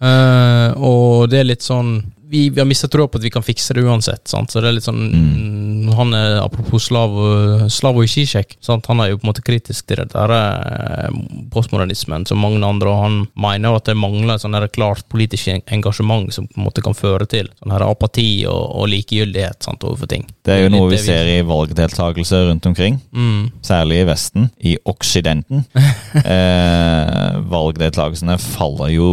uh, 0.00 0.70
og 0.90 1.28
det 1.28 1.42
er 1.42 1.50
litt 1.50 1.66
sånn 1.66 1.98
vi, 2.28 2.48
vi 2.50 2.60
har 2.60 2.66
mista 2.66 2.88
troa 2.90 3.06
på 3.08 3.20
at 3.20 3.24
vi 3.26 3.30
kan 3.30 3.44
fikse 3.46 3.74
det 3.76 3.84
uansett. 3.86 4.24
Sant? 4.28 4.50
Så 4.50 4.60
det 4.62 4.70
er 4.70 4.76
litt 4.78 4.86
sånn 4.86 4.98
mm, 5.12 5.92
Han 5.96 6.14
er 6.16 6.40
apropos 6.42 6.88
Slav- 6.88 7.68
Slavoj 7.70 8.08
Zizek. 8.10 8.56
Han 8.66 9.00
er 9.04 9.12
jo 9.12 9.18
på 9.20 9.26
en 9.26 9.30
måte 9.30 9.44
kritisk 9.46 9.86
til 9.86 10.00
det 10.02 10.08
der 10.14 10.32
eh, 10.34 11.20
postmodernismen 11.54 12.26
som 12.26 12.40
mange 12.42 12.62
andre, 12.66 12.90
og 12.90 13.02
han 13.04 13.18
mener 13.38 13.76
at 13.78 13.86
det 13.90 13.94
mangler 13.98 14.40
sånn 14.42 14.56
et 14.58 14.74
klart 14.74 15.04
politisk 15.12 15.52
engasjement 15.70 16.32
som 16.34 16.48
på 16.50 16.58
en 16.60 16.66
måte 16.66 16.82
kan 16.84 16.96
føre 16.98 17.28
til 17.30 17.48
sånn 17.60 17.74
her 17.76 17.84
apati 17.86 18.28
og, 18.50 18.64
og 18.80 18.90
likegyldighet 18.90 19.62
sant, 19.68 19.84
overfor 19.86 20.10
ting. 20.10 20.26
Det 20.46 20.56
er 20.56 20.64
jo 20.64 20.72
noe 20.74 20.90
vi 20.90 20.98
ser 21.02 21.30
i 21.30 21.38
valgdeltakelse 21.46 22.42
rundt 22.50 22.66
omkring. 22.70 22.98
Mm, 23.14 23.50
Særlig 23.66 24.02
i 24.02 24.08
Vesten, 24.10 24.50
i 24.72 24.76
Oksidenten. 24.88 25.64
Eh, 26.26 27.36
valgdeltakelsene 27.50 28.34
faller 28.40 28.90
jo 28.94 29.08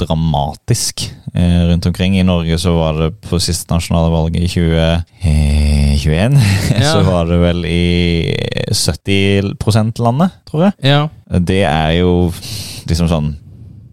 dramatisk 0.00 1.04
eh, 1.34 1.60
rundt 1.68 1.86
omkring. 1.90 2.16
I 2.18 2.24
Norge 2.26 2.47
så 2.56 2.72
var 2.72 2.96
det 2.96 3.10
på 3.28 3.36
siste 3.42 3.68
nasjonale 3.74 4.08
valget 4.14 4.46
i 4.46 4.48
2021 4.48 6.38
Ja. 6.78 6.92
så 6.94 7.02
var 7.04 7.26
det 7.28 7.38
vel 7.42 7.64
i 7.68 8.34
70% 8.72 9.98
landet, 10.04 10.30
tror 10.48 10.68
jeg. 10.68 10.72
ja. 10.88 11.02
Det 11.28 11.60
er 11.68 11.90
jo 12.00 12.30
liksom 12.88 13.08
sånn 13.10 13.28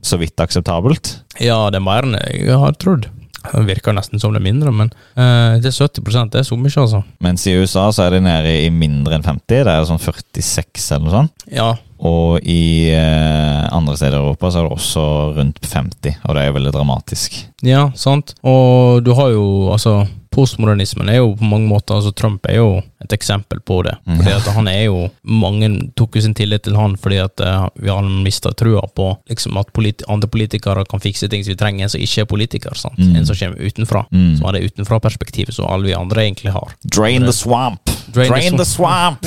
så 0.05 0.19
vidt 0.21 0.37
akseptabelt. 0.39 1.15
ja, 1.41 1.57
det 1.73 1.79
er 1.81 1.83
mer 1.83 2.05
enn 2.05 2.15
jeg 2.21 2.55
har 2.61 2.75
trodd. 2.79 3.07
Det 3.53 3.65
virker 3.67 3.95
nesten 3.95 4.21
som 4.21 4.33
det 4.33 4.41
er 4.41 4.47
mindre, 4.47 4.71
men 4.75 4.91
eh, 5.15 5.57
det 5.61 5.71
er 5.71 5.77
70 5.77 6.31
det 6.33 6.41
er 6.41 6.47
så 6.47 6.57
mye, 6.59 6.75
altså. 6.81 7.01
Mens 7.23 7.45
i 7.47 7.55
USA 7.57 7.87
så 7.93 8.05
er 8.05 8.15
det 8.17 8.23
nede 8.25 8.53
i 8.65 8.69
mindre 8.73 9.17
enn 9.17 9.25
50. 9.25 9.43
Det 9.49 9.73
er 9.73 9.89
sånn 9.89 10.01
46 10.01 10.91
eller 10.95 11.05
noe 11.05 11.15
sånt. 11.19 11.45
Ja, 11.51 11.73
Og 12.05 12.43
i 12.43 12.91
eh, 12.91 13.63
andre 13.71 13.95
steder 13.95 14.17
i 14.17 14.21
Europa 14.25 14.51
så 14.51 14.59
er 14.59 14.67
det 14.67 14.75
også 14.75 15.05
rundt 15.37 15.61
50, 15.63 16.17
og 16.25 16.35
det 16.35 16.41
er 16.41 16.49
jo 16.49 16.57
veldig 16.57 16.73
dramatisk. 16.75 17.39
Ja, 17.65 17.87
sant. 17.95 18.35
Og 18.43 19.01
du 19.05 19.13
har 19.15 19.31
jo 19.31 19.45
altså 19.71 20.01
postmodernismen 20.35 21.09
er 21.09 21.21
jo 21.21 21.33
på 21.39 21.47
mange 21.47 21.69
måter 21.69 21.95
altså 21.97 22.11
Trump 22.15 22.45
er 22.49 22.59
jo 22.59 22.69
et 23.03 23.13
eksempel 23.15 23.61
på 23.65 23.81
det. 23.87 23.95
Mm. 24.05 24.19
Fordi 24.19 24.33
at 24.35 24.49
han 24.55 24.69
er 24.71 24.81
jo 24.87 24.97
Mange 25.25 25.69
tok 25.97 26.17
jo 26.17 26.23
sin 26.25 26.35
tillit 26.37 26.63
til 26.65 26.77
han 26.77 26.95
fordi 26.99 27.17
at 27.23 27.41
eh, 27.43 27.65
vi 27.81 27.91
har 27.91 28.05
mista 28.05 28.51
trua 28.57 28.83
på 28.95 29.09
liksom 29.29 29.57
at 29.61 29.71
politi 29.75 30.05
andre 30.11 30.29
politikere 30.31 30.85
kan 30.89 31.03
fikse 31.03 31.29
ting 31.31 31.43
som 31.43 31.53
vi 31.53 31.59
trenger, 31.59 31.85
en 31.85 31.93
som 31.93 32.01
ikke 32.01 32.25
er 32.25 32.29
politiker. 32.29 32.77
sant? 32.77 32.99
Mm. 32.99 33.15
En 33.19 33.27
som 33.27 33.37
kommer 33.39 33.61
utenfra. 33.61 34.05
Mm. 34.11 34.37
Som 34.37 34.47
har 34.47 34.57
det 34.57 34.65
utenfra-perspektivet 34.71 35.55
som 35.55 35.69
alle 35.69 35.89
vi 35.89 35.97
andre 35.97 36.27
egentlig 36.27 36.55
har. 36.55 36.75
Drain 36.85 37.25
the 37.25 37.33
swamp! 37.33 37.94
Drain 38.11 38.29
the 38.29 38.33
Drain 38.39 38.57
the 38.57 38.65
swamp! 38.65 39.25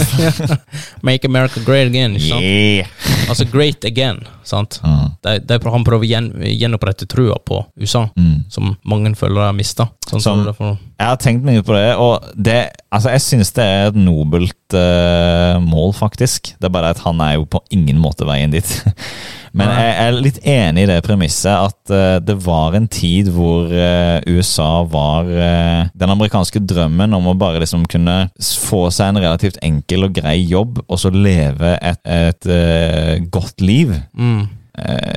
Make 1.02 1.24
America 1.24 1.60
great 1.64 1.86
again. 1.88 2.16
Yeah! 2.18 2.86
Altså 3.28 3.44
great 3.50 3.84
again. 3.84 4.20
sant? 4.48 4.78
Mm. 4.84 5.10
De, 5.22 5.32
de, 5.44 5.58
han 5.70 5.84
prøver 5.84 6.06
å 6.06 6.08
gjen, 6.08 6.28
gjenopprette 6.56 7.04
trua 7.10 7.36
på 7.44 7.58
USA, 7.76 8.06
Mm. 8.16 8.44
som 8.48 8.76
mange 8.88 9.10
føler 9.18 9.42
har 9.44 9.52
mista. 9.52 9.90
Sånn 10.08 10.22
Som- 10.24 10.44
som 10.56 10.78
Jeg 10.98 11.06
har 11.06 11.16
tenkt 11.16 11.44
mye 11.44 11.62
på 11.62 11.74
det, 11.76 11.96
og 11.96 12.24
det, 12.34 12.70
altså 12.90 13.10
jeg 13.12 13.20
syns 13.20 13.52
det 13.54 13.64
er 13.64 13.86
et 13.88 13.94
nobelt 13.94 14.74
uh, 14.74 15.60
mål, 15.60 15.92
faktisk. 15.94 16.54
Det 16.58 16.64
er 16.64 16.72
bare 16.74 16.90
at 16.90 16.98
han 17.04 17.20
er 17.20 17.34
jo 17.36 17.44
på 17.44 17.60
ingen 17.70 17.98
måte 18.02 18.26
veien 18.26 18.50
dit. 18.50 18.66
Men 19.56 19.72
jeg 19.72 19.94
er 20.02 20.18
litt 20.18 20.40
enig 20.46 20.84
i 20.84 20.90
det 20.90 20.98
premisset 21.06 21.52
at 21.52 21.92
uh, 21.92 22.18
det 22.24 22.37
var 22.44 22.76
en 22.76 22.88
tid 22.90 23.30
hvor 23.32 23.70
uh, 23.70 24.18
USA 24.28 24.82
var 24.88 25.28
uh, 25.28 25.88
den 25.98 26.14
amerikanske 26.14 26.62
drømmen 26.68 27.16
om 27.16 27.30
å 27.30 27.37
bare 27.38 27.62
liksom 27.62 27.87
kunne 27.90 28.20
få 28.38 28.87
seg 28.94 29.12
en 29.12 29.22
relativt 29.22 29.58
enkel 29.64 30.08
og 30.08 30.14
grei 30.18 30.38
jobb, 30.48 30.82
og 30.87 31.00
så 31.00 31.12
leve 31.14 31.74
et, 31.80 32.00
et 32.04 33.28
godt 33.32 33.62
liv. 33.64 33.92
Mm. 34.18 34.46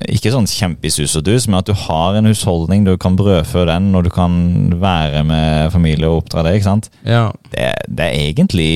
Ikke 0.09 0.31
sånn 0.33 0.47
kjempesus 0.49 1.13
og 1.19 1.25
dus, 1.27 1.45
men 1.47 1.59
at 1.59 1.69
du 1.69 1.75
har 1.77 2.17
en 2.17 2.25
husholdning, 2.25 2.85
du 2.87 2.95
kan 3.01 3.17
brødfø 3.19 3.67
den, 3.69 3.91
og 3.97 4.07
du 4.07 4.11
kan 4.13 4.33
være 4.81 5.21
med 5.27 5.71
familie 5.73 6.09
og 6.09 6.23
oppdra 6.23 6.47
det. 6.47 6.55
ikke 6.57 6.69
sant? 6.69 6.89
Ja. 7.05 7.27
Det, 7.51 7.69
det 7.87 8.07
er 8.07 8.19
egentlig 8.25 8.71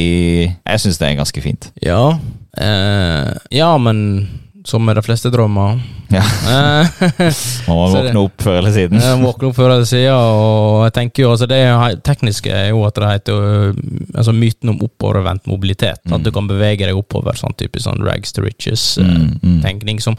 Jeg 0.54 0.84
syns 0.84 1.02
det 1.02 1.10
er 1.10 1.20
ganske 1.22 1.46
fint. 1.46 1.72
Ja. 1.84 2.18
Eh, 2.58 3.32
ja, 3.52 3.72
men 3.82 4.28
som 4.66 4.82
med 4.86 4.98
de 4.98 5.04
fleste 5.06 5.30
drømmer 5.34 5.80
Ja. 6.14 6.22
Man 7.68 7.78
må 7.80 7.86
våkne 7.94 8.22
opp 8.22 8.44
før 8.46 8.60
eller 8.60 8.74
siden. 8.76 9.02
Jeg 9.02 9.18
opp 9.50 9.56
før 9.58 9.72
eller 9.74 9.88
siden, 9.90 10.14
og 10.14 10.84
jeg 10.86 10.94
tenker 11.00 11.24
jo 11.26 11.32
altså 11.34 11.48
Det 11.50 11.60
tekniske 12.06 12.52
er 12.54 12.70
jo 12.70 12.84
at 12.88 12.98
det 13.02 13.10
heter 13.10 13.34
ø, 13.42 13.74
altså 14.14 14.34
myten 14.36 14.74
om 14.74 14.82
oppovervendt 14.86 15.48
mobilitet. 15.50 16.02
Mm. 16.06 16.18
At 16.18 16.26
du 16.28 16.32
kan 16.36 16.50
bevege 16.50 16.86
deg 16.86 16.98
oppover. 16.98 17.38
sånn 17.40 17.56
typisk 17.58 17.88
sånn 17.88 18.04
rags 18.06 18.34
to 18.34 18.42
Mm, 18.46 18.46
mm. 18.46 18.54
riches-tenkning. 18.54 20.00
som 20.02 20.16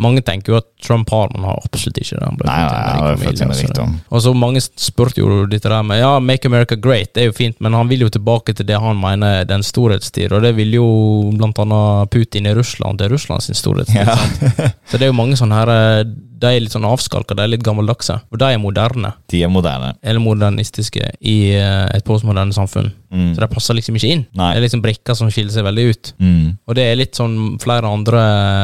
Mange 0.00 0.22
tenker 0.24 0.54
jo 0.54 0.58
at 0.60 0.66
Trump 0.82 1.10
har, 1.12 1.28
men 1.34 1.44
har 1.48 1.60
absolutt 1.64 2.00
ikke 2.00 2.18
det. 2.20 2.30
Nei, 2.48 2.58
nei, 2.64 3.16
familie, 3.20 3.48
altså. 3.50 3.86
Og 4.08 4.24
så 4.24 4.32
Mange 4.40 4.62
spurte 4.64 5.20
jo 5.20 5.44
dette 5.50 5.68
der 5.68 5.84
med 5.86 6.00
Ja, 6.00 6.14
Make 6.24 6.48
America 6.48 6.78
Great, 6.80 7.12
det 7.14 7.24
er 7.24 7.30
jo 7.30 7.36
fint, 7.36 7.58
men 7.60 7.76
han 7.76 7.90
vil 7.90 8.06
jo 8.06 8.10
tilbake 8.12 8.54
til 8.56 8.68
det 8.68 8.80
han 8.80 8.98
mener 9.00 9.42
er 9.42 9.50
den 9.50 9.64
storhetstid, 9.66 10.32
og 10.32 10.44
det 10.46 10.54
vil 10.56 10.74
jo 10.78 10.88
blant 11.36 11.60
annet 11.62 12.10
Putin 12.14 12.48
i 12.48 12.54
Russland. 12.56 12.98
Det 12.98 13.08
er 13.08 13.14
Russland 13.14 13.44
sin 13.44 13.58
storhetstid. 13.58 14.00
Ja. 14.00 14.16
Så 14.88 14.98
det 14.98 15.06
er 15.06 15.12
jo 15.12 15.20
mange 15.20 15.38
sånne 15.38 15.60
her 15.60 15.72
eh, 15.74 16.04
De 16.40 16.46
er 16.48 16.60
litt 16.64 16.72
sånn 16.72 16.86
avskalka, 16.88 17.34
de 17.36 17.42
er 17.44 17.52
litt 17.52 17.62
gammeldagse. 17.66 18.16
Og 18.32 18.38
de 18.40 18.48
er 18.54 18.58
moderne, 18.62 19.12
De 19.28 19.42
er 19.44 19.48
moderne. 19.52 19.94
eller 20.02 20.20
modernistiske, 20.24 21.10
i 21.20 21.52
eh, 21.52 21.86
et 21.94 22.04
postmoderne 22.06 22.52
samfunn. 22.56 22.92
Mm. 23.10 23.34
Så 23.34 23.40
de 23.42 23.46
passer 23.50 23.74
liksom 23.74 23.96
ikke 23.98 24.08
inn. 24.14 24.20
Nei. 24.38 24.52
Det 24.54 24.60
er 24.60 24.64
liksom 24.68 24.82
brikker 24.84 25.16
som 25.18 25.30
skiller 25.34 25.50
seg 25.50 25.64
veldig 25.66 25.84
ut. 25.90 26.12
Mm. 26.22 26.58
Og 26.70 26.76
det 26.78 26.84
er 26.86 26.96
litt 27.00 27.18
sånn 27.18 27.58
flere 27.60 27.90
andre 27.90 28.20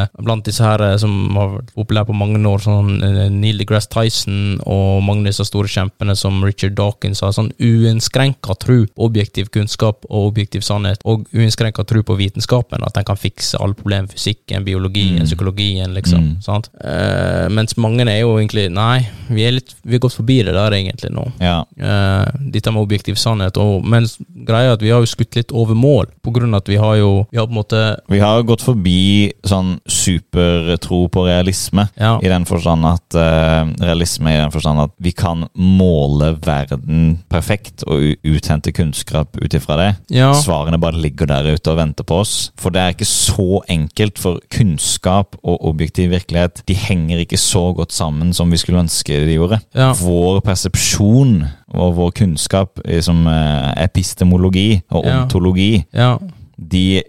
eh, 0.07 0.23
blant 0.23 0.45
disse 0.47 0.63
her 0.63 0.81
eh, 0.87 0.97
som 1.03 1.13
har 1.37 1.57
opplevd 1.75 2.07
på 2.13 2.15
mange 2.17 2.39
år, 2.47 2.63
sånn 2.63 2.93
Neil 3.41 3.59
deGrasse 3.59 3.91
Tyson 3.91 4.61
og 4.65 5.03
mange 5.03 5.27
av 5.27 5.33
disse 5.33 5.45
store 5.49 5.67
kjempene 5.69 6.15
som 6.17 6.39
Richard 6.47 6.77
Dawkins 6.79 7.21
har 7.27 7.35
sånn 7.35 7.51
uinnskrenka 7.61 8.55
tro 8.63 8.79
på 8.87 9.07
objektiv 9.09 9.51
kunnskap 9.55 10.07
og 10.09 10.31
objektiv 10.31 10.63
sannhet, 10.67 11.03
og 11.05 11.27
uinnskrenka 11.35 11.85
tro 11.87 12.03
på 12.07 12.17
vitenskapen, 12.19 12.85
at 12.87 12.95
den 12.97 13.05
kan 13.09 13.19
fikse 13.19 13.59
alle 13.61 13.75
problemer, 13.79 14.09
fysikken, 14.15 14.65
biologien, 14.67 15.17
Mm. 15.17 15.27
psykologien, 15.27 15.95
liksom. 15.95 16.21
Mm. 16.23 16.43
Sant? 16.43 16.69
Eh, 16.85 17.49
mens 17.67 17.77
mange 17.83 18.07
er 18.07 18.21
jo 18.23 18.37
egentlig 18.39 18.69
Nei, 18.71 19.07
vi 19.33 19.43
er 19.47 19.57
litt 19.57 19.75
Vi 19.83 19.97
har 19.97 20.03
gått 20.05 20.17
forbi 20.17 20.39
det 20.47 20.55
der 20.55 20.75
egentlig 20.77 21.11
nå. 21.15 21.25
Ja. 21.43 21.65
Uh, 21.81 22.27
dette 22.53 22.71
med 22.71 22.85
objektiv 22.85 23.19
sannhet. 23.19 23.59
Og, 23.59 23.85
men 23.87 24.07
greia 24.47 24.71
er 24.71 24.77
at 24.77 24.85
vi 24.85 24.93
har 24.95 25.03
jo 25.03 25.11
skutt 25.11 25.37
litt 25.39 25.55
over 25.57 25.75
mål, 25.79 26.11
på 26.23 26.33
grunn 26.35 26.55
av 26.55 26.63
at 26.63 26.71
vi 26.71 26.79
har 26.81 26.97
jo 27.01 27.11
Vi 27.33 27.41
har 27.41 27.49
på 27.49 27.55
en 27.55 27.59
måte 27.59 27.83
Vi 28.13 28.21
har 28.23 28.45
gått 28.47 28.63
forbi 28.65 29.33
sånn 29.47 29.77
supertro 29.91 31.07
på 31.13 31.27
realisme. 31.27 31.89
Ja. 31.99 32.17
I 32.23 32.31
den 32.31 32.47
forstand 32.49 32.87
at 32.87 33.19
uh, 33.19 33.67
Realisme 33.83 34.35
i 34.35 34.41
den 34.41 34.55
forstand 34.55 34.85
at 34.87 34.95
vi 35.03 35.13
kan 35.17 35.47
måle 35.57 36.35
verden 36.45 37.19
perfekt 37.33 37.85
og 37.87 38.15
uthente 38.27 38.73
kunnskap 38.77 39.37
ut 39.41 39.57
ifra 39.57 39.79
det. 39.81 39.91
Ja. 40.15 40.31
Svarene 40.39 40.81
bare 40.83 41.01
ligger 41.01 41.31
der 41.31 41.49
ute 41.57 41.73
og 41.73 41.81
venter 41.81 42.07
på 42.07 42.21
oss. 42.23 42.35
For 42.61 42.75
det 42.75 42.83
er 42.83 42.95
ikke 42.95 43.09
så 43.09 43.63
enkelt, 43.73 44.21
for 44.21 44.41
kunnskap 44.53 45.37
og 45.43 45.65
objektiv 45.69 46.13
virkelighet 46.13 46.63
de 46.69 46.77
henger 46.79 47.23
ikke 47.25 47.41
så 47.41 47.56
godt 47.77 47.93
sammen 47.97 48.33
som 48.37 48.51
vi 48.53 48.59
skulle 48.61 48.81
ønske 48.85 49.19
de 49.27 49.37
gjorde. 49.39 49.59
Ja. 49.75 49.93
Vår 50.01 50.41
persepsjon 50.47 51.45
og 51.75 51.97
vår 51.99 52.11
kunnskap 52.23 52.81
som 53.01 53.27
liksom, 53.27 53.85
epistemologi 53.85 54.81
og 54.91 55.05
Ja. 55.07 55.23
ontologi 55.23 55.85
ja. 55.95 56.17
De, 56.57 57.03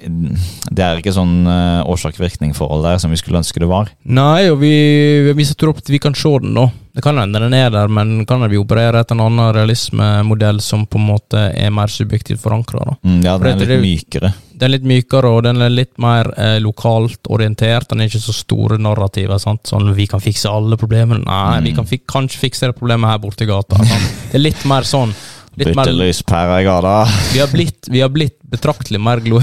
det 0.75 0.83
er 0.83 0.97
ikke 0.99 1.13
sånn 1.15 1.45
uh, 1.47 1.83
årsak-virkning-forhold 1.87 2.83
der 2.83 2.97
som 2.99 3.13
vi 3.13 3.19
skulle 3.19 3.39
ønske 3.39 3.61
det 3.63 3.69
var. 3.71 3.87
Nei, 4.03 4.49
og 4.51 4.59
vi, 4.59 5.31
vi 5.37 5.45
setter 5.47 5.69
opp 5.71 5.79
at 5.79 5.87
vi 5.89 5.99
kan 6.03 6.13
se 6.19 6.33
den, 6.43 6.53
da. 6.57 6.65
Det 6.97 7.03
kan 7.05 7.17
hende 7.21 7.39
den 7.39 7.53
er 7.53 7.69
der, 7.71 7.87
men 7.87 8.25
kan 8.27 8.41
vi 8.49 8.57
opererer 8.59 8.99
etter 8.99 9.15
en 9.15 9.21
annen 9.27 9.53
realismemodell 9.55 10.59
som 10.65 10.83
på 10.89 10.97
en 10.99 11.05
måte 11.11 11.43
er 11.53 11.69
mer 11.71 11.87
subjektivt 11.93 12.41
forankra. 12.41 12.97
Mm, 13.05 13.21
ja, 13.23 13.37
den 13.37 13.53
er 13.53 13.61
litt 13.61 13.69
det, 13.69 13.79
mykere. 13.83 14.31
Den 14.57 14.65
er 14.67 14.73
litt 14.73 14.87
mykere, 14.89 15.29
og 15.37 15.43
den 15.45 15.61
er 15.61 15.69
litt 15.69 15.93
mer 16.01 16.31
eh, 16.41 16.57
lokalt 16.63 17.29
orientert. 17.29 17.87
Den 17.91 18.01
er 18.01 18.09
ikke 18.09 18.23
så 18.23 18.33
store 18.33 18.79
narrativer. 18.81 19.37
sant? 19.39 19.61
Sånn 19.69 19.93
'vi 19.93 20.07
kan 20.09 20.19
fikse 20.19 20.49
alle 20.49 20.75
problemene'. 20.75 21.23
Nei, 21.23 21.61
vi 21.61 21.71
Mm. 21.71 21.75
kan 21.75 21.85
fik 21.85 22.07
kanskje 22.07 22.39
fikse 22.49 22.65
det 22.65 22.75
problemet 22.79 23.09
her 23.11 23.19
borte 23.19 23.43
i 23.45 23.45
gata. 23.45 23.77
Sant? 23.77 24.11
Det 24.31 24.35
er 24.35 24.39
litt 24.49 24.65
mer 24.65 24.81
sånn. 24.81 25.13
Litt 25.57 25.73
mer, 25.73 25.87
Bytte 25.89 25.93
lyspære 25.97 26.59
i 26.61 26.65
gata. 26.67 26.95
vi, 27.33 27.39
har 27.41 27.49
blitt, 27.49 27.87
vi 27.89 28.01
har 28.03 28.11
blitt 28.13 28.37
betraktelig 28.51 28.99
mer 29.01 29.23
glo... 29.25 29.41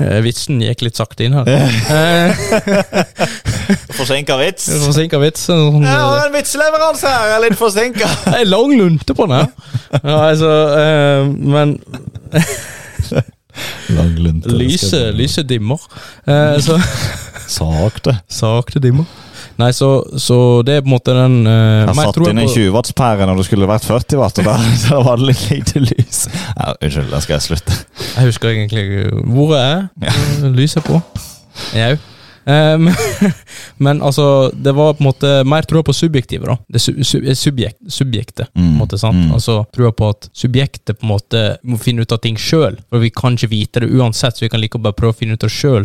Eh, 0.00 0.18
Vitsen 0.24 0.58
gikk 0.64 0.80
litt 0.86 0.96
sakte 0.98 1.26
inn 1.26 1.34
her. 1.36 1.46
Eh, 1.46 2.32
Forsinka 3.94 4.34
vits. 4.40 4.66
Forsinka 4.82 5.20
vits. 5.22 5.44
Sånn, 5.46 5.84
en 5.86 6.32
vitseleveranse 6.34 7.06
her, 7.10 7.28
jeg 7.30 7.36
er 7.36 7.42
litt 7.44 7.58
forsinka. 7.60 8.08
Ei 8.34 8.42
lang 8.48 8.72
lunte 8.78 9.14
på 9.14 9.28
den 9.28 9.36
her. 9.38 9.52
Ja, 10.00 10.16
altså, 10.32 10.50
eh, 10.80 11.28
men 11.54 11.76
Lang 13.94 14.16
lunte. 14.18 14.50
lyse, 14.58 15.04
lyse 15.14 15.44
dimmer. 15.46 15.78
Eh, 16.26 16.56
så 16.64 16.80
Sakte. 17.46 18.16
Sakte 18.32 18.80
dimmer. 18.82 19.06
Nei, 19.60 19.70
så, 19.76 19.88
så 20.18 20.36
det 20.66 20.78
er 20.78 20.80
på 20.82 20.90
en 20.90 20.94
måte 20.96 21.14
den 21.14 21.36
uh, 21.46 21.84
Jeg 21.84 21.94
satt 22.00 22.16
inn 22.24 22.40
en 22.42 22.50
20-wattspære 22.50 23.28
når 23.28 23.38
det 23.38 23.44
skulle 23.46 23.68
vært 23.70 23.86
40 23.86 24.18
watt, 24.18 24.40
og 24.42 24.48
da, 24.48 24.56
da 24.88 25.02
var 25.06 25.20
det 25.20 25.28
litt 25.30 25.44
lite 25.52 25.84
lys. 25.84 26.24
Ja, 26.32 26.72
unnskyld, 26.74 27.12
da 27.12 27.22
skal 27.22 27.36
jeg 27.38 27.46
slutte. 27.50 27.78
Jeg 28.16 28.32
husker 28.32 28.50
egentlig 28.50 28.86
hvor 29.30 29.54
jeg 29.54 29.70
er. 29.76 29.86
Ja. 30.08 30.16
Lyset 30.50 30.82
er 30.82 30.88
på. 30.88 31.00
Jau. 31.78 31.94
Um, 32.46 32.90
men 33.84 34.02
altså, 34.02 34.50
det 34.54 34.74
var 34.76 34.94
på 34.94 35.02
en 35.04 35.08
måte 35.08 35.30
mer 35.48 35.62
trua 35.68 35.82
på 35.86 35.94
subjektivet, 35.96 36.46
da. 36.50 36.56
Det 36.68 36.80
su 36.82 36.92
su 37.04 37.20
subjekt, 37.34 37.78
subjektet, 37.88 38.50
på 38.52 38.60
en 38.60 38.64
Mm, 38.74 38.78
måte. 38.78 38.98
sant? 38.98 39.16
mm. 39.16 39.32
Altså 39.34 39.64
trua 39.74 39.92
på 39.92 40.08
at 40.12 40.28
subjektet 40.36 40.98
på 41.00 41.04
en 41.06 41.12
måte 41.14 41.42
må 41.64 41.78
finne 41.80 42.02
ut 42.04 42.12
av 42.12 42.20
ting 42.24 42.36
sjøl. 42.40 42.78
For 42.90 42.98
vi 43.02 43.10
kan 43.10 43.36
ikke 43.36 43.50
vite 43.50 43.80
det 43.84 43.90
uansett, 43.92 44.36
så 44.36 44.44
vi 44.44 44.48
kan 44.52 44.60
like 44.60 44.78
bare 44.78 44.92
prøve 44.96 45.12
å 45.14 45.18
finne 45.18 45.34
ut 45.36 45.44
av 45.44 45.48
det 45.48 45.56
sjøl. 45.56 45.84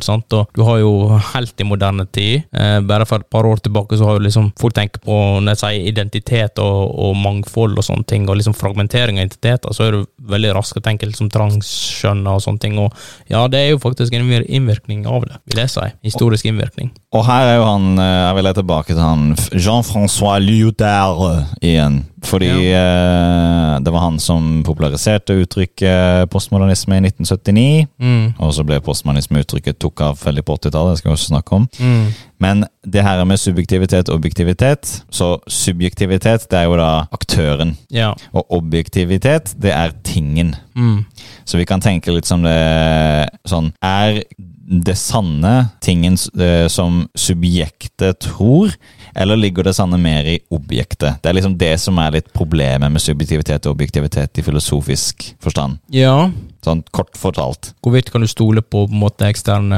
Du 0.55 0.63
har 0.63 0.79
jo 0.79 0.91
helt 1.33 1.59
i 1.61 1.67
moderne 1.67 2.05
tid, 2.11 2.43
eh, 2.53 2.79
bare 2.81 3.05
for 3.05 3.19
et 3.23 3.29
par 3.29 3.45
år 3.47 3.59
tilbake, 3.63 3.97
så 3.97 4.05
har 4.05 4.17
jo 4.19 4.25
liksom 4.27 4.51
folk 4.59 4.73
tenkt 4.75 5.01
på 5.03 5.15
når 5.41 5.55
jeg 5.55 5.61
sier 5.63 5.87
identitet 5.91 6.59
og, 6.59 6.91
og 6.99 7.15
mangfold 7.19 7.77
og 7.79 7.83
sånne 7.85 8.05
ting, 8.07 8.27
og 8.29 8.37
liksom 8.39 8.55
fragmentering 8.57 9.19
av 9.19 9.25
identiteter, 9.27 9.73
så 9.75 9.87
er 9.87 9.91
du 9.97 10.05
veldig 10.29 10.53
rask 10.55 10.77
å 10.77 10.83
tenke 10.85 11.07
liksom 11.09 11.29
transkjønn 11.33 12.25
og 12.29 12.41
sånne 12.43 12.59
ting. 12.63 12.77
Og 12.79 12.93
ja, 13.31 13.45
det 13.51 13.59
er 13.63 13.69
jo 13.73 13.81
faktisk 13.81 14.13
en 14.15 14.27
mer 14.29 14.45
innvirkning 14.47 15.05
av 15.09 15.25
det, 15.27 15.39
vil 15.51 15.63
jeg 15.63 15.73
si. 15.73 15.87
Historisk 16.09 16.48
innvirkning. 16.49 16.91
Og 17.15 17.25
her 17.25 17.47
er 17.47 17.57
jo 17.57 17.65
han 17.65 18.01
eh, 18.01 18.17
Jeg 18.27 18.37
vil 18.37 18.49
tilbake 18.59 18.93
til 18.93 19.03
han 19.03 19.25
Jean-François 19.55 20.37
Lyotard 20.43 21.23
igjen. 21.61 22.03
Fordi 22.25 22.49
eh, 22.73 23.75
det 23.83 23.91
var 23.93 24.03
han 24.03 24.19
som 24.19 24.63
populariserte 24.67 25.37
uttrykket 25.43 26.29
postmodernisme 26.31 26.97
i 26.97 27.03
1979. 27.07 27.87
Mm. 27.99 28.33
Og 28.37 28.53
så 28.55 28.65
ble 28.67 28.81
postmodernisme-uttrykket 28.83 29.79
tok 29.79 30.03
av 30.09 30.19
veldig 30.23 30.43
på 30.45 30.57
80-tallet, 30.59 30.95
det 30.95 31.01
skal 31.01 31.11
vi 31.11 31.17
også 31.17 31.31
snakke 31.33 31.59
om. 31.59 31.69
Mm. 31.79 32.11
Men 32.39 32.65
det 32.83 33.03
her 33.03 33.23
med 33.27 33.39
subjektivitet 33.39 34.09
og 34.09 34.15
objektivitet 34.15 35.03
Så 35.11 35.41
subjektivitet, 35.47 36.45
det 36.51 36.59
er 36.59 36.69
jo 36.69 36.77
da 36.79 36.91
aktøren. 37.11 37.75
Ja. 37.91 38.13
Og 38.31 38.45
objektivitet, 38.61 39.55
det 39.59 39.73
er 39.75 39.95
tingen. 40.03 40.55
Mm. 40.75 41.03
Så 41.45 41.59
vi 41.59 41.67
kan 41.67 41.81
tenke 41.83 42.13
litt 42.15 42.29
som 42.29 42.45
det 42.45 43.29
sånn 43.47 43.73
Er 43.83 44.23
det 44.69 44.95
sanne 45.01 45.71
tingen 45.81 46.13
eh, 46.37 46.67
som 46.69 47.01
subjektet 47.17 48.19
tror, 48.21 48.75
eller 49.17 49.39
ligger 49.39 49.65
det 49.65 49.73
sanne 49.73 49.97
mer 49.97 50.27
i 50.29 50.37
objektet? 50.53 51.17
Det 51.23 51.31
er 51.31 51.37
liksom 51.39 51.57
det 51.57 51.73
som 51.81 51.97
er 51.97 52.08
litt 52.11 52.31
problemet 52.33 52.91
med 52.91 53.01
subjektivitet 53.01 53.65
og 53.67 53.75
objektivitet 53.77 54.37
i 54.37 54.41
filosofisk 54.45 55.33
forstand. 55.41 55.79
ja. 55.91 56.29
Sånn 56.59 56.81
kort 56.91 57.15
fortalt. 57.15 57.69
Hvorvidt 57.81 58.11
kan 58.11 58.19
du 58.19 58.27
stole 58.27 58.59
på, 58.61 58.81
på 58.85 58.91
en 58.91 58.99
måte 58.99 59.23
eksterne, 59.29 59.77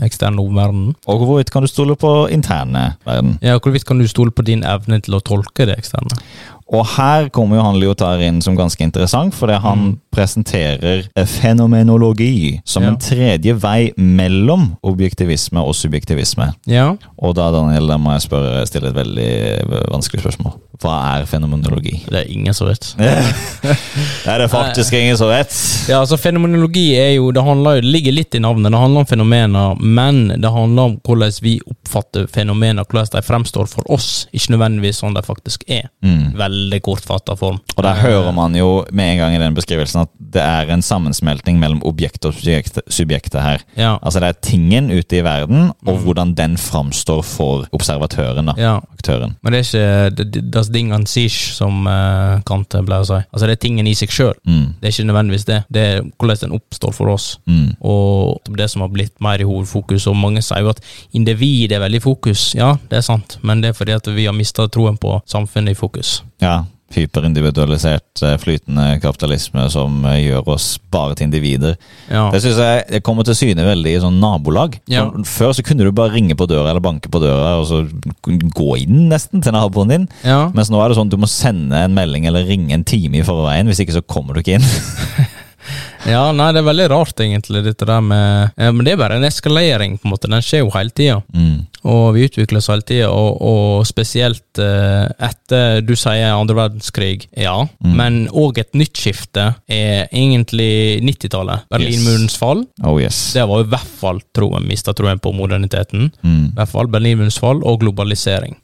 eksterne 0.00 0.40
omverdenen? 0.40 0.94
Og 1.06 1.20
hvorvidt 1.26 1.50
kan 1.52 1.60
du 1.60 1.68
stole 1.68 1.96
på 2.00 2.12
interne 2.32 2.94
verden? 3.04 3.34
Ja, 3.44 3.58
hvorvidt 3.60 3.84
kan 3.84 3.98
du 4.00 4.06
stole 4.08 4.32
på 4.32 4.44
din 4.46 4.64
evne 4.64 5.02
til 5.04 5.18
å 5.18 5.20
tolke 5.20 5.66
det 5.68 5.76
eksterne? 5.76 6.16
Og 6.70 6.86
her 6.96 7.28
kommer 7.34 7.58
jo 7.58 7.64
han 7.66 7.76
Lyotard 7.82 8.22
inn 8.22 8.40
som 8.40 8.56
ganske 8.56 8.80
interessant, 8.86 9.34
fordi 9.34 9.58
han 9.60 9.78
Mm. 9.80 9.98
presenterer 10.14 11.08
fenomenologi 11.26 12.60
som 12.64 12.82
Ja. 12.82 12.88
en 12.90 12.96
tredje 12.96 13.54
vei 13.54 13.92
mellom 13.98 14.76
objektivisme 14.82 15.58
og 15.60 15.74
subjektivisme. 15.74 16.54
Ja. 16.66 16.96
Og 17.18 17.34
da, 17.34 17.50
Daniel, 17.50 17.86
da 17.86 17.96
må 17.98 18.12
jeg 18.12 18.30
spørre, 18.30 18.66
stille 18.66 18.88
et 18.88 18.94
veldig 18.94 19.90
vanskelig 19.90 20.22
spørsmål. 20.22 20.52
Hva 20.80 20.94
er 21.20 21.26
fenomenologi? 21.28 21.98
Det 22.08 22.22
er 22.22 22.30
ingen 22.32 22.54
som 22.56 22.68
vet. 22.70 22.94
Det 23.00 24.28
er 24.32 24.38
det 24.42 24.48
faktisk 24.52 24.92
ingen 24.96 25.16
som 25.18 25.28
vet. 25.28 25.52
Ja, 25.88 25.98
altså 26.00 26.16
Fenomenologi 26.20 26.94
er 26.96 27.10
jo, 27.16 27.30
det, 27.34 27.42
handler, 27.44 27.78
jo- 27.80 27.90
ligger 27.92 28.14
litt 28.14 28.34
i 28.36 28.40
navnet. 28.42 28.70
Det 28.72 28.80
handler 28.80 29.00
om 29.04 29.08
fenomener, 29.08 29.74
men 29.80 30.20
det 30.40 30.52
handler 30.52 30.82
om 30.90 30.94
hvordan 31.04 31.32
vi 31.44 31.54
oppfatter 31.68 32.26
fenomener, 32.32 32.84
hvordan 32.88 33.10
de 33.12 33.22
fremstår 33.26 33.68
for 33.70 33.84
oss, 33.92 34.26
ikke 34.32 34.54
nødvendigvis 34.54 35.00
sånn 35.02 35.16
de 35.16 35.22
faktisk 35.26 35.64
er. 35.68 35.88
Mm. 36.04 36.32
Veldig 36.40 36.80
kortfatta 36.86 37.36
form. 37.40 37.60
Og 37.76 37.84
der 37.84 38.00
hører 38.00 38.32
man 38.36 38.56
jo 38.56 38.70
med 38.92 39.14
en 39.14 39.20
gang 39.24 39.36
i 39.36 39.42
den 39.42 39.56
beskrivelsen 39.56 40.04
at 40.06 40.12
det 40.36 40.42
er 40.44 40.70
en 40.72 40.84
sammensmelting 40.84 41.58
mellom 41.60 41.82
objekt 41.88 42.24
og 42.28 42.36
subjekt, 42.38 42.78
subjektet 42.92 43.40
her. 43.42 43.64
Ja. 43.76 43.96
Altså 44.00 44.22
det 44.22 44.30
er 44.32 44.40
tingen 44.46 44.90
ute 44.94 45.20
i 45.20 45.24
verden, 45.26 45.72
og 45.86 45.94
Mm. 45.98 46.02
hvordan 46.06 46.34
den 46.38 46.56
framstår 46.56 47.22
for 47.26 47.66
observatøren, 47.76 48.46
da. 48.46 48.54
ja. 48.56 48.76
Aktøren. 49.00 49.36
Men 49.42 49.52
det 49.52 49.60
er 49.60 49.64
ikke 50.10 50.16
det- 50.16 50.32
det- 50.32 50.50
das 50.70 50.74
Ding 50.74 50.92
an 50.92 51.06
sich, 51.06 51.54
som 51.54 51.86
uh, 51.86 52.40
Kant 52.46 52.70
pleier 52.70 53.02
å 53.02 53.08
si. 53.08 53.18
Altså 53.32 53.46
Det 53.48 53.56
er 53.56 53.62
tingen 53.62 53.86
i 53.86 53.94
seg 53.98 54.12
sjøl. 54.14 54.34
Mm. 54.46 54.66
Det 54.80 54.88
er 54.88 54.94
ikke 54.94 55.08
nødvendigvis 55.10 55.46
det. 55.48 55.60
Det 55.68 55.84
er 55.86 56.02
hvordan 56.04 56.42
den 56.44 56.56
oppstår 56.56 56.94
for 56.96 57.12
oss. 57.12 57.38
Mm. 57.46 57.76
Og 57.80 58.50
det 58.56 58.70
som 58.70 58.84
har 58.84 58.92
blitt 58.92 59.16
mer 59.20 59.40
i 59.40 59.48
hovedfokus. 59.48 60.06
Og 60.10 60.18
mange 60.18 60.42
sier 60.44 60.64
jo 60.64 60.72
at 60.72 60.82
individ 61.16 61.72
er 61.72 61.82
veldig 61.82 62.00
i 62.00 62.04
fokus. 62.04 62.50
Ja, 62.58 62.74
det 62.90 63.00
er 63.00 63.06
sant, 63.06 63.38
men 63.42 63.62
det 63.62 63.72
er 63.72 63.78
fordi 63.78 63.96
at 63.96 64.10
vi 64.14 64.26
har 64.28 64.36
mista 64.36 64.68
troen 64.68 64.98
på 65.00 65.18
samfunnet 65.28 65.74
i 65.74 65.78
fokus. 65.78 66.20
Ja. 66.42 66.62
Hyperindividualisert, 66.90 68.22
eh, 68.26 68.36
flytende 68.42 69.00
kapitalisme 69.02 69.66
som 69.70 70.04
eh, 70.10 70.24
gjør 70.26 70.48
oss 70.56 70.66
bare 70.90 71.14
til 71.14 71.28
individer. 71.28 71.76
Ja. 72.10 72.28
Det 72.34 72.42
synes 72.42 72.58
jeg 72.58 72.84
det 72.90 73.02
kommer 73.06 73.26
til 73.26 73.38
syne 73.38 73.66
veldig 73.66 73.94
i 73.96 74.02
sånn 74.02 74.18
nabolag. 74.22 74.78
Ja. 74.90 75.06
Sånn, 75.08 75.26
Før 75.28 75.54
så 75.56 75.64
kunne 75.66 75.86
du 75.86 75.92
bare 75.94 76.14
ringe 76.16 76.36
på 76.38 76.48
døra 76.50 76.72
eller 76.72 76.84
banke 76.84 77.10
på 77.12 77.22
døra 77.22 77.56
og 77.60 77.66
så 77.70 77.82
gå 78.26 78.70
inn 78.82 79.08
nesten 79.12 79.42
til 79.44 79.54
naboen 79.56 79.94
din. 79.94 80.08
ja. 80.26 80.42
Mens 80.54 80.70
nå 80.72 80.80
er 80.82 80.90
det 80.90 80.98
sånn 80.98 81.10
at 81.10 81.14
du 81.14 81.20
må 81.22 81.30
sende 81.30 81.84
en 81.84 81.94
melding 81.94 82.26
eller 82.26 82.48
ringe 82.48 82.74
en 82.74 82.84
time 82.84 83.20
i 83.20 83.26
forveien. 83.26 83.70
Hvis 83.70 83.84
ikke 83.84 83.98
så 83.98 84.02
kommer 84.06 84.34
du 84.34 84.42
ikke 84.42 84.58
inn. 84.58 84.66
Ja, 86.08 86.30
nei, 86.32 86.48
det 86.54 86.62
er 86.62 86.68
veldig 86.68 86.86
rart, 86.92 87.20
egentlig, 87.20 87.62
dette 87.66 87.86
der 87.88 88.00
med 88.04 88.54
eh, 88.56 88.70
Men 88.72 88.86
det 88.86 88.94
er 88.94 89.00
bare 89.02 89.18
en 89.20 89.26
eskalering, 89.28 89.98
på 90.00 90.08
en 90.08 90.14
måte. 90.14 90.30
Den 90.32 90.44
skjer 90.44 90.64
jo 90.64 90.72
hele 90.74 90.94
tida. 90.96 91.18
Mm. 91.34 91.66
Og 91.90 92.14
vi 92.16 92.24
utvikler 92.28 92.60
oss 92.60 92.70
hele 92.72 92.86
tida, 92.86 93.10
og, 93.12 93.40
og 93.40 93.86
spesielt 93.88 94.60
eh, 94.60 95.06
etter 95.28 95.84
du 95.84 95.94
sier 95.98 96.32
andre 96.34 96.56
verdenskrig, 96.58 97.28
ja. 97.36 97.56
Mm. 97.84 97.94
Men 98.00 98.18
òg 98.32 98.62
et 98.62 98.72
nytt 98.78 99.00
skifte 99.00 99.50
er 99.70 100.08
egentlig 100.08 101.00
90-tallet. 101.04 101.68
Berlinmurens 101.72 102.36
fall. 102.40 102.64
Oh 102.86 102.98
yes. 103.00 103.20
Det 103.36 103.46
var 103.48 103.64
i 103.64 103.70
hvert 103.70 103.94
fall 104.00 104.20
troen, 104.36 104.66
mista 104.68 104.96
troen 104.96 105.20
på 105.22 105.34
moderniteten. 105.36 106.10
Mm. 106.24 106.44
I 106.50 106.58
hvert 106.58 106.74
fall 106.74 106.90
Berlinmurens 106.92 107.40
fall 107.40 107.64
og 107.66 107.80
globalisering. 107.84 108.56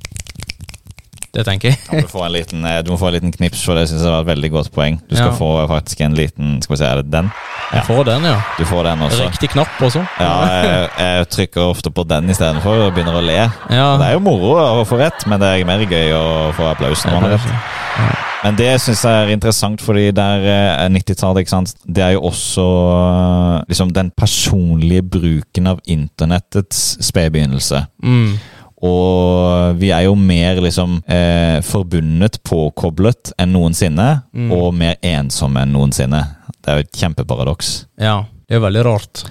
Det 1.36 1.44
tenker 1.44 1.68
jeg. 1.68 1.78
Ja, 1.90 2.00
du, 2.00 2.08
får 2.08 2.22
en 2.26 2.32
liten, 2.32 2.64
eh, 2.64 2.78
du 2.84 2.90
må 2.94 2.96
få 3.00 3.10
en 3.10 3.16
liten 3.18 3.32
knips, 3.34 3.60
for 3.66 3.76
det 3.76 3.86
synes 3.90 4.04
jeg 4.06 4.12
var 4.14 4.24
et 4.24 4.30
veldig 4.30 4.50
godt 4.54 4.70
poeng. 4.72 4.96
Du 5.04 5.16
skal 5.16 5.28
Ja. 5.28 5.36
få 5.36 5.50
faktisk 5.68 6.00
en 6.06 6.14
liten 6.16 6.62
Skal 6.62 6.74
vi 6.74 6.78
se, 6.80 6.86
er 6.88 7.02
det 7.02 7.10
den? 7.12 7.30
Jeg 7.74 7.84
får 7.84 8.04
den, 8.06 8.24
ja. 8.24 8.36
Du 8.58 8.64
får 8.64 8.82
den 8.86 9.02
også. 9.04 9.26
Riktig 9.26 9.50
knapp 9.52 9.80
også. 9.82 10.06
Ja, 10.20 10.32
jeg, 10.46 10.88
jeg 10.98 11.28
trykker 11.34 11.60
ofte 11.66 11.90
på 11.90 12.04
den 12.08 12.30
istedenfor 12.30 12.86
og 12.86 12.94
begynner 12.94 13.18
å 13.18 13.24
le. 13.26 13.36
Ja. 13.70 13.88
Det 13.98 14.06
er 14.06 14.12
jo 14.16 14.22
moro 14.24 14.54
å 14.56 14.86
få 14.86 14.98
rett, 15.00 15.26
men 15.26 15.42
det 15.42 15.48
er 15.50 15.66
mer 15.68 15.84
gøy 15.84 16.14
å 16.16 16.24
få 16.56 16.70
applaus 16.70 17.04
når 17.04 17.18
man 17.18 17.28
har 17.28 17.36
rett. 17.36 18.22
Men 18.44 18.56
det 18.58 18.68
syns 18.80 19.02
jeg 19.02 19.24
er 19.24 19.32
interessant, 19.34 19.82
fordi 19.82 20.10
der 20.14 20.44
eh, 20.46 20.88
90-tallet, 20.92 21.42
ikke 21.42 21.50
sant 21.50 21.72
Det 21.82 22.02
er 22.04 22.12
jo 22.14 22.20
også 22.28 22.66
eh, 22.92 23.64
liksom 23.72 23.90
den 23.96 24.12
personlige 24.14 25.02
bruken 25.02 25.66
av 25.72 25.80
internettets 25.90 26.98
spedbegynnelse. 27.02 27.82
Mm. 28.04 28.36
Og 28.84 29.76
vi 29.80 29.88
er 29.94 30.04
jo 30.04 30.14
mer 30.20 30.58
liksom 30.60 30.98
eh, 31.08 31.62
forbundet, 31.64 32.42
påkoblet 32.44 33.32
enn 33.40 33.54
noensinne, 33.56 34.22
Mm. 34.36 34.50
og 34.52 34.74
mer 34.76 34.96
ensomme 35.02 35.62
enn 35.64 35.72
noensinne. 35.72 36.20
Det 36.60 36.68
er 36.72 36.80
jo 36.80 36.84
et 36.84 36.98
kjempeparadoks. 37.00 37.86
Ja, 37.98 38.24
det 38.48 38.58
er 38.58 38.60
veldig 38.66 38.82
rart. 38.84 39.22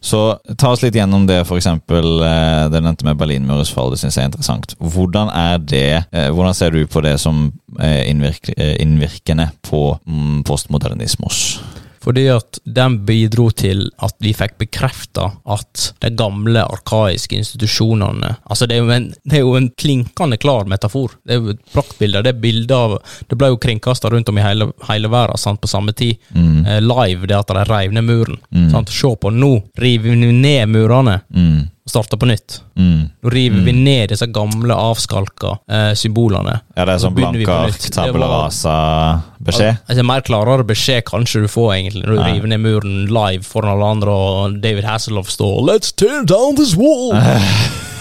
Så 0.00 0.38
ta 0.58 0.70
oss 0.70 0.82
litt 0.82 0.94
gjennom 0.94 1.26
det, 1.26 1.40
eksempel 1.58 2.22
eh, 2.22 2.68
det 2.70 2.80
nevnte 2.82 3.06
med 3.06 3.18
Berlinmurens 3.18 3.70
fall. 3.74 3.90
Det 3.90 3.98
syns 4.02 4.16
jeg 4.18 4.24
er 4.24 4.30
interessant. 4.30 4.74
Hvordan 4.78 5.30
er 5.34 5.58
det 5.58 6.04
eh, 6.12 6.28
Hvordan 6.30 6.54
ser 6.54 6.70
du 6.74 6.84
på 6.86 7.02
det 7.02 7.16
som 7.22 7.48
eh, 7.80 8.06
innvirkende 8.10 9.50
på 9.66 9.98
mm, 10.06 10.42
postmodernismos? 10.46 11.60
Fordi 12.08 12.22
at 12.32 12.58
den 12.64 12.94
bidro 13.04 13.50
til 13.52 13.90
at 14.00 14.14
vi 14.24 14.30
fikk 14.32 14.54
bekrefta 14.62 15.26
at 15.44 15.90
de 16.00 16.08
gamle, 16.16 16.62
arkaiske 16.64 17.36
institusjonene 17.36 18.30
Altså, 18.48 18.64
det 18.66 18.78
er 18.78 18.82
jo 18.86 18.90
en, 18.94 19.10
det 19.28 19.36
er 19.40 19.44
jo 19.44 19.52
en 19.58 19.68
klinkende 19.76 20.38
klar 20.40 20.64
metafor. 20.70 21.18
Det 21.26 21.36
er 21.36 21.42
jo 21.42 21.52
et 21.52 21.60
praktbilde. 21.74 22.22
Det 22.24 22.32
er 22.32 22.40
bilde 22.40 22.74
av 22.74 22.96
Det 23.28 23.36
ble 23.38 23.50
jo 23.52 23.60
kringkasta 23.60 24.08
rundt 24.12 24.28
om 24.32 24.38
i 24.40 24.44
hele, 24.46 24.70
hele 24.88 25.10
verden 25.12 25.36
sant, 25.40 25.60
på 25.60 25.68
samme 25.68 25.92
tid. 25.92 26.16
Mm. 26.32 26.64
Eh, 26.64 26.80
live, 26.80 27.26
det 27.28 27.36
at 27.36 27.52
de 27.52 27.64
reiv 27.68 27.92
ned 27.92 28.08
muren. 28.08 28.38
Mm. 28.54 28.70
Sant? 28.72 28.88
Se 28.94 29.12
på, 29.20 29.30
nå 29.34 29.52
river 29.76 30.16
vi 30.16 30.32
ned 30.32 30.68
murene 30.72 31.20
Mm. 31.28 31.68
og 31.84 31.90
starter 31.92 32.16
på 32.20 32.26
nytt. 32.28 32.60
Mm. 32.76 33.10
Nå 33.22 33.30
river 33.32 33.62
vi 33.64 33.72
ned 33.72 34.08
disse 34.12 34.26
gamle, 34.32 34.74
avskalka 34.74 35.58
eh, 35.68 35.92
symbolene. 35.96 36.60
Ja, 36.76 36.84
det 36.84 36.94
er 36.94 37.02
sånn 37.04 37.14
blanke 37.16 37.48
ark, 37.52 37.78
tabula 37.92 38.28
var- 38.28 39.22
rasa-beskjed. 39.38 39.76
Altså, 39.88 40.04
mer 40.04 40.20
klarere 40.20 40.64
beskjed 40.66 41.04
kanskje 41.08 41.42
du 41.42 41.48
får 41.48 41.74
egentlig 41.74 42.04
når 42.04 42.12
du 42.14 42.20
Nei. 42.20 42.32
river 42.34 42.48
ned 42.48 42.60
muren 42.60 43.06
live 43.06 43.42
foran 43.44 43.70
alle 43.76 43.84
andre, 43.84 44.10
og 44.10 44.62
David 44.62 44.84
Hasselhoff 44.84 45.30
står 45.30 45.62
'Let's 45.62 45.94
tear 45.94 46.24
down 46.24 46.56
this 46.56 46.74
wall'. 46.76 47.14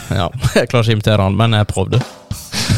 ja, 0.10 0.30
jeg 0.56 0.69
klarer 0.69 0.84
ikke 0.84 0.93
å 0.93 0.97
imitere 0.97 1.21
han, 1.21 1.36
men 1.36 1.54
jeg 1.54 1.67
prøvde. 1.67 2.02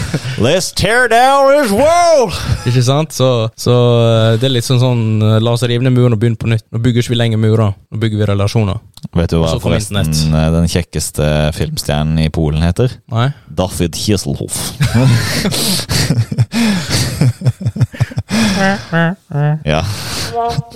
Let's 0.40 0.72
tear 0.74 1.08
down 1.08 1.52
this 1.54 1.72
wall! 1.72 2.32
Ikke 2.66 2.82
sant? 2.84 3.14
Så, 3.14 3.50
så 3.60 3.74
eh, 3.74 4.40
det 4.40 4.48
er 4.50 4.54
litt 4.56 4.66
sånn 4.66 4.80
sånn 4.82 5.22
eh, 5.22 5.38
La 5.44 5.52
oss 5.54 5.64
rive 5.64 5.84
ned 5.86 5.94
muren 5.94 6.16
og 6.16 6.20
begynne 6.22 6.40
på 6.40 6.50
nytt. 6.50 6.66
Nå 6.74 6.82
bygger 6.82 7.04
ikke 7.04 7.14
vi 7.14 7.20
lenger 7.20 7.38
murer, 7.42 7.74
nå 7.78 8.02
bygger 8.02 8.18
vi 8.24 8.26
relasjoner. 8.32 8.80
Vet 9.16 9.32
du 9.32 9.38
hva 9.40 9.60
forresten 9.62 9.98
eh, 10.02 10.50
den 10.56 10.68
kjekkeste 10.72 11.54
filmstjernen 11.58 12.18
i 12.26 12.30
Polen 12.34 12.64
heter? 12.66 12.90
Nei? 13.14 13.30
David 13.48 13.96
Hieselhoff. 14.00 14.58
ja, 19.64 19.84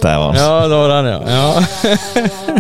der 0.02 0.18
var 0.18 0.34
den. 0.34 0.42
Ja, 0.42 0.68
det 0.68 0.76
var 0.76 0.90
den, 0.90 1.06
ja. 1.06 1.20
ja. 1.28 1.64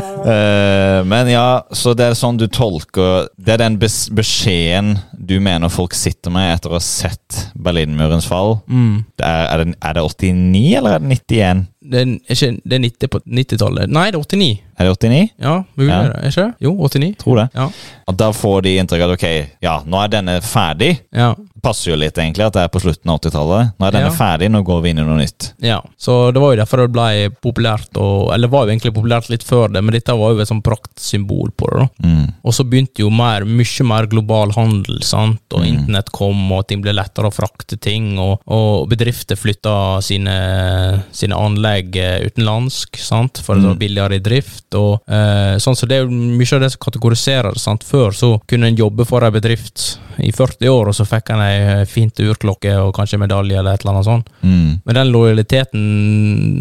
Eh, 0.23 1.03
men 1.03 1.27
ja, 1.27 1.65
så 1.75 1.91
det 1.99 2.05
er 2.07 2.13
sånn 2.15 2.37
du 2.39 2.45
tolker 2.47 3.25
Det 3.35 3.57
er 3.57 3.59
den 3.59 3.73
beskjeden 3.75 4.93
du 5.11 5.33
mener 5.43 5.67
folk 5.67 5.91
sitter 5.99 6.31
med 6.31 6.53
etter 6.53 6.71
å 6.71 6.77
ha 6.77 6.79
sett 6.83 7.41
Berlinmurens 7.59 8.23
fall. 8.31 8.53
Mm. 8.71 9.01
Det 9.19 9.27
er, 9.27 9.43
er, 9.51 9.63
det, 9.65 9.75
er 9.83 9.97
det 9.97 10.03
89, 10.07 10.61
eller 10.79 10.95
er 10.95 11.03
det 11.03 11.09
91? 11.27 11.65
Det 11.83 11.99
er, 12.05 12.13
ikke, 12.37 12.49
det 12.63 12.77
er 12.77 12.83
90 12.85 13.11
på 13.11 13.21
90-tallet. 13.41 13.91
Nei, 13.99 14.05
det 14.15 14.19
er 14.21 14.23
89. 14.23 14.49
Er 14.79 14.87
det 14.87 14.95
89? 14.95 15.21
Ja, 15.43 15.55
mulig 15.75 15.91
Ja. 15.91 15.99
det. 16.07 16.31
Ikke? 16.31 16.47
Jo, 16.69 16.73
89. 16.87 17.11
Tror 17.25 17.41
det. 17.41 17.47
Ja. 17.59 17.67
Og 18.07 18.19
da 18.23 18.31
får 18.39 18.63
de 18.69 18.77
inntrykk 18.79 19.03
av 19.09 19.15
at 19.17 19.19
ok, 19.19 19.27
ja, 19.67 19.75
nå 19.83 20.01
er 20.05 20.15
denne 20.15 20.39
ferdig. 20.47 20.93
ja. 21.11 21.33
Passer 21.63 21.91
jo 21.93 21.97
litt, 21.97 22.17
egentlig, 22.19 22.43
at 22.45 22.53
det 22.57 22.63
er 22.65 22.71
på 22.73 22.81
slutten 22.83 23.09
av 23.09 23.21
80-tallet. 23.21 23.73
Nå 23.79 23.87
er 23.87 23.91
denne 23.95 24.09
Ja. 24.11 24.17
ferdig, 24.17 24.49
nå 24.51 24.61
går 24.67 24.81
vi 24.83 24.89
inn 24.91 24.99
i 24.99 25.05
noe 25.07 25.17
nytt. 25.21 25.53
Ja, 25.63 25.79
så 25.97 26.31
det 26.35 26.41
var 26.43 26.53
jo 26.53 26.59
derfor 26.61 26.83
det 26.83 26.91
ble 26.91 27.29
populært, 27.41 27.95
og, 27.97 28.33
eller 28.35 28.51
var 28.51 28.65
jo 28.67 28.73
egentlig 28.75 28.93
populært 28.93 29.29
litt 29.31 29.43
før 29.47 29.71
det, 29.71 29.81
men 29.83 29.93
dette 29.95 30.11
var 30.19 30.33
jo 30.35 30.39
et 30.43 30.49
sånn 30.51 30.61
praktsymbol 30.65 31.53
på 31.55 31.69
det. 31.71 31.79
da. 31.79 32.07
Mm. 32.09 32.33
Og 32.43 32.53
så 32.53 32.65
begynte 32.67 32.99
jo 33.05 33.09
mer, 33.09 33.45
mye 33.47 33.83
mer 33.87 34.05
global 34.11 34.51
handel, 34.57 34.99
sant? 35.07 35.39
og 35.53 35.61
Mm. 35.63 35.67
internett 35.71 36.11
kom, 36.11 36.51
og 36.51 36.67
ting 36.67 36.81
ble 36.81 36.91
lettere 36.93 37.31
å 37.31 37.33
frakte 37.33 37.79
ting, 37.79 38.17
og, 38.19 38.41
og 38.47 38.89
bedrifter 38.89 39.35
flytta 39.39 40.01
sine, 40.03 41.03
sine 41.15 41.35
anlegg 41.37 41.95
eh, 41.95 42.25
utenlandsk, 42.27 42.97
sant? 42.99 43.39
for 43.43 43.55
det 43.55 43.63
var 43.63 43.73
Mm. 43.75 43.79
billigere 43.79 44.15
i 44.15 44.19
drift. 44.19 44.75
og 44.75 45.01
eh, 45.07 45.55
sånn, 45.61 45.75
så 45.77 45.87
Det 45.87 45.97
er 45.97 46.03
jo 46.05 46.09
mye 46.09 46.53
av 46.53 46.59
det 46.61 46.71
som 46.73 46.79
kategoriserer 46.91 47.53
det. 47.53 47.61
sant? 47.61 47.83
Før 47.83 48.11
så 48.11 48.41
kunne 48.47 48.67
en 48.67 48.75
jobbe 48.75 49.05
for 49.07 49.23
en 49.23 49.31
bedrift 49.31 49.97
i 50.19 50.31
40 50.31 50.67
år, 50.69 50.87
og 50.87 50.93
så 50.93 51.05
fikk 51.05 51.29
en 51.33 51.39
ei 51.41 51.52
fint 51.89 52.19
urklokke 52.23 52.75
og 52.81 52.93
kanskje 52.97 53.21
medalje 53.21 53.59
eller 53.59 53.75
et 53.75 53.83
eller 53.83 53.95
annet 53.95 54.07
sånt. 54.09 54.31
Mm. 54.41 54.81
Men 54.85 54.99
den 54.99 55.13
lojaliteten 55.13 55.83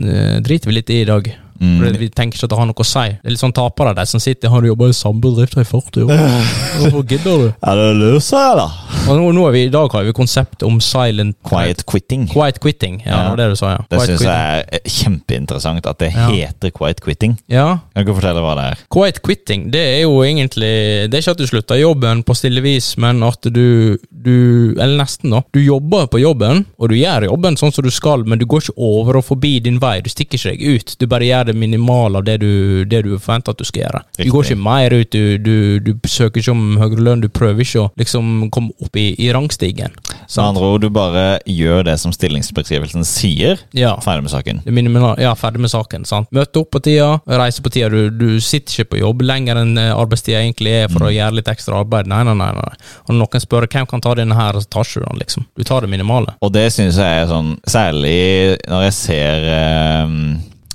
eh, 0.09 0.37
driter 0.45 0.71
vi 0.71 0.77
litt 0.79 0.93
i 0.93 1.01
i 1.03 1.09
dag. 1.09 1.31
Mm. 1.61 1.79
For 1.83 1.99
Vi 1.99 2.09
tenker 2.11 2.37
ikke 2.39 2.45
at 2.49 2.51
det 2.51 2.59
har 2.59 2.67
noe 2.67 2.75
å 2.83 2.87
si. 2.87 3.05
Det 3.21 3.27
er 3.29 3.35
litt 3.35 3.43
sånn 3.43 3.53
tapere, 3.55 3.95
der 3.95 4.05
som 4.11 4.21
sitter 4.21 4.49
har 4.51 4.61
du 4.63 4.69
jobba 4.69 4.89
i 4.89 4.97
samme 4.97 5.21
bedrift 5.23 5.57
i 5.61 5.65
40 5.65 6.07
år. 6.07 6.23
Hvorfor 6.81 7.05
gidder 7.07 7.39
du? 7.45 7.49
Er 7.63 7.77
det 7.83 7.91
løs 8.01 8.31
her, 8.35 8.57
da? 8.57 8.69
Og 9.09 9.17
nå, 9.19 9.29
nå 9.35 9.45
vi, 9.55 9.65
I 9.67 9.73
dag 9.75 9.91
har 9.93 10.05
vi 10.07 10.13
konseptet 10.15 10.63
om 10.67 10.77
silent 10.83 11.37
Quiet 11.47 11.85
quitting. 11.91 12.29
Quiet 12.31 12.61
quitting. 12.63 13.01
Ja, 13.07 13.23
Ja. 13.23 13.35
det 13.37 13.49
du 13.51 13.57
sa, 13.59 13.73
ja. 13.77 13.81
Det 13.91 14.01
syns 14.07 14.23
jeg 14.23 14.65
er 14.79 14.81
kjempeinteressant 14.87 15.87
at 15.87 15.99
det 15.99 16.13
Ja. 16.15 16.29
heter 16.31 16.71
quiet 16.71 17.01
quitting. 17.03 17.37
Ja, 17.49 17.79
Kan 17.95 18.07
du 18.07 18.13
fortelle 18.15 18.41
hva 18.43 18.55
det 18.57 18.65
er? 18.73 18.79
Quiet 18.91 19.23
quitting, 19.23 19.71
det 19.71 19.81
er 19.81 20.03
jo 20.03 20.21
egentlig 20.23 21.11
Det 21.11 21.15
er 21.15 21.21
ikke 21.23 21.31
at 21.37 21.39
du 21.39 21.47
slutter 21.47 21.81
jobben 21.81 22.23
på 22.25 22.35
stille 22.37 22.63
vis, 22.63 22.97
men 22.99 23.23
at 23.23 23.41
du, 23.43 23.99
du 24.11 24.75
Eller 24.79 24.97
nesten, 25.03 25.31
da. 25.31 25.43
Du 25.53 25.61
jobber 25.61 26.07
på 26.07 26.21
jobben, 26.21 26.65
og 26.79 26.89
du 26.89 26.95
gjør 26.95 27.27
jobben 27.29 27.57
sånn 27.57 27.73
som 27.73 27.85
du 27.85 27.91
skal, 27.91 28.25
men 28.25 28.39
du 28.39 28.47
går 28.47 28.63
ikke 28.69 28.77
over 28.79 29.17
og 29.19 29.25
forbi 29.25 29.59
din 29.61 29.79
vei. 29.83 30.01
Du 30.01 30.11
stikker 30.11 30.39
ikke 30.39 30.57
deg 30.57 30.63
ut. 30.81 30.97
Du 30.99 31.07
bare 31.07 31.27
gjør 31.27 31.42
det 31.49 31.57
minimale 31.59 32.21
av 32.21 32.27
det 32.27 32.39
du, 32.43 32.85
det 32.89 33.03
du 33.07 33.13
forventer 33.17 33.55
at 33.55 33.61
du 33.61 33.67
skal 33.69 33.85
gjøre. 33.87 34.03
Du 34.19 34.31
går 34.33 34.49
ikke 34.49 34.63
mer 34.63 34.95
ut, 34.95 35.13
du, 35.13 35.39
du, 35.39 35.57
du 35.83 36.09
søker 36.09 36.43
ikke 36.43 36.55
om 36.55 36.79
høyere 36.81 37.07
lønn, 37.09 37.25
du 37.25 37.29
prøver 37.33 37.65
ikke 37.65 37.87
å 37.87 37.91
liksom 38.01 38.49
komme 38.55 38.75
opp 38.83 38.99
i, 38.99 39.13
i 39.23 39.31
rangstigen. 39.35 39.95
Med 40.23 40.45
andre 40.45 40.69
ord, 40.75 40.83
du 40.83 40.91
bare 40.93 41.25
gjør 41.49 41.85
det 41.87 41.97
som 42.01 42.15
stillingsbeskrivelsen 42.15 43.05
sier. 43.07 43.61
Ja. 43.77 43.95
Ferdig 44.05 44.27
med 44.27 44.33
saken. 44.33 44.63
Det 44.65 45.23
ja, 45.23 45.35
ferdig 45.39 45.61
med 45.61 45.71
saken. 45.73 46.07
sant? 46.09 46.31
Møte 46.33 46.63
opp 46.63 46.71
på 46.73 46.81
tida, 46.85 47.19
reise 47.27 47.63
på 47.63 47.73
tida. 47.73 47.91
Du, 47.93 48.11
du 48.11 48.41
sitter 48.41 48.73
ikke 48.73 48.95
på 48.95 49.03
jobb 49.03 49.25
lenger 49.27 49.61
enn 49.63 49.77
eh, 49.81 49.93
arbeidstida 49.93 50.41
egentlig 50.43 50.75
er 50.83 50.93
for 50.93 51.09
å 51.09 51.13
gjøre 51.13 51.39
litt 51.41 51.51
ekstra 51.53 51.83
arbeid. 51.83 52.11
Nei, 52.11 52.23
nei, 52.29 52.37
nei. 52.39 52.51
nei. 52.57 52.71
Og 53.09 53.19
noen 53.19 53.45
spør 53.45 53.69
hvem 53.69 53.89
kan 53.91 54.05
ta 54.05 54.15
denne 54.19 54.39
her, 54.39 54.59
så 54.61 54.73
tar 54.73 54.89
ikke 54.89 55.03
du 55.03 55.09
den, 55.09 55.21
liksom. 55.25 55.49
Du 55.59 55.67
tar 55.69 55.85
det 55.85 55.93
minimale. 55.93 56.37
Og 56.41 56.55
det 56.55 56.69
syns 56.75 57.01
jeg 57.01 57.23
er 57.23 57.29
sånn 57.31 57.55
Særlig 57.69 58.59
når 58.69 58.87
jeg 58.87 58.95
ser 58.97 59.47
eh, 59.53 60.17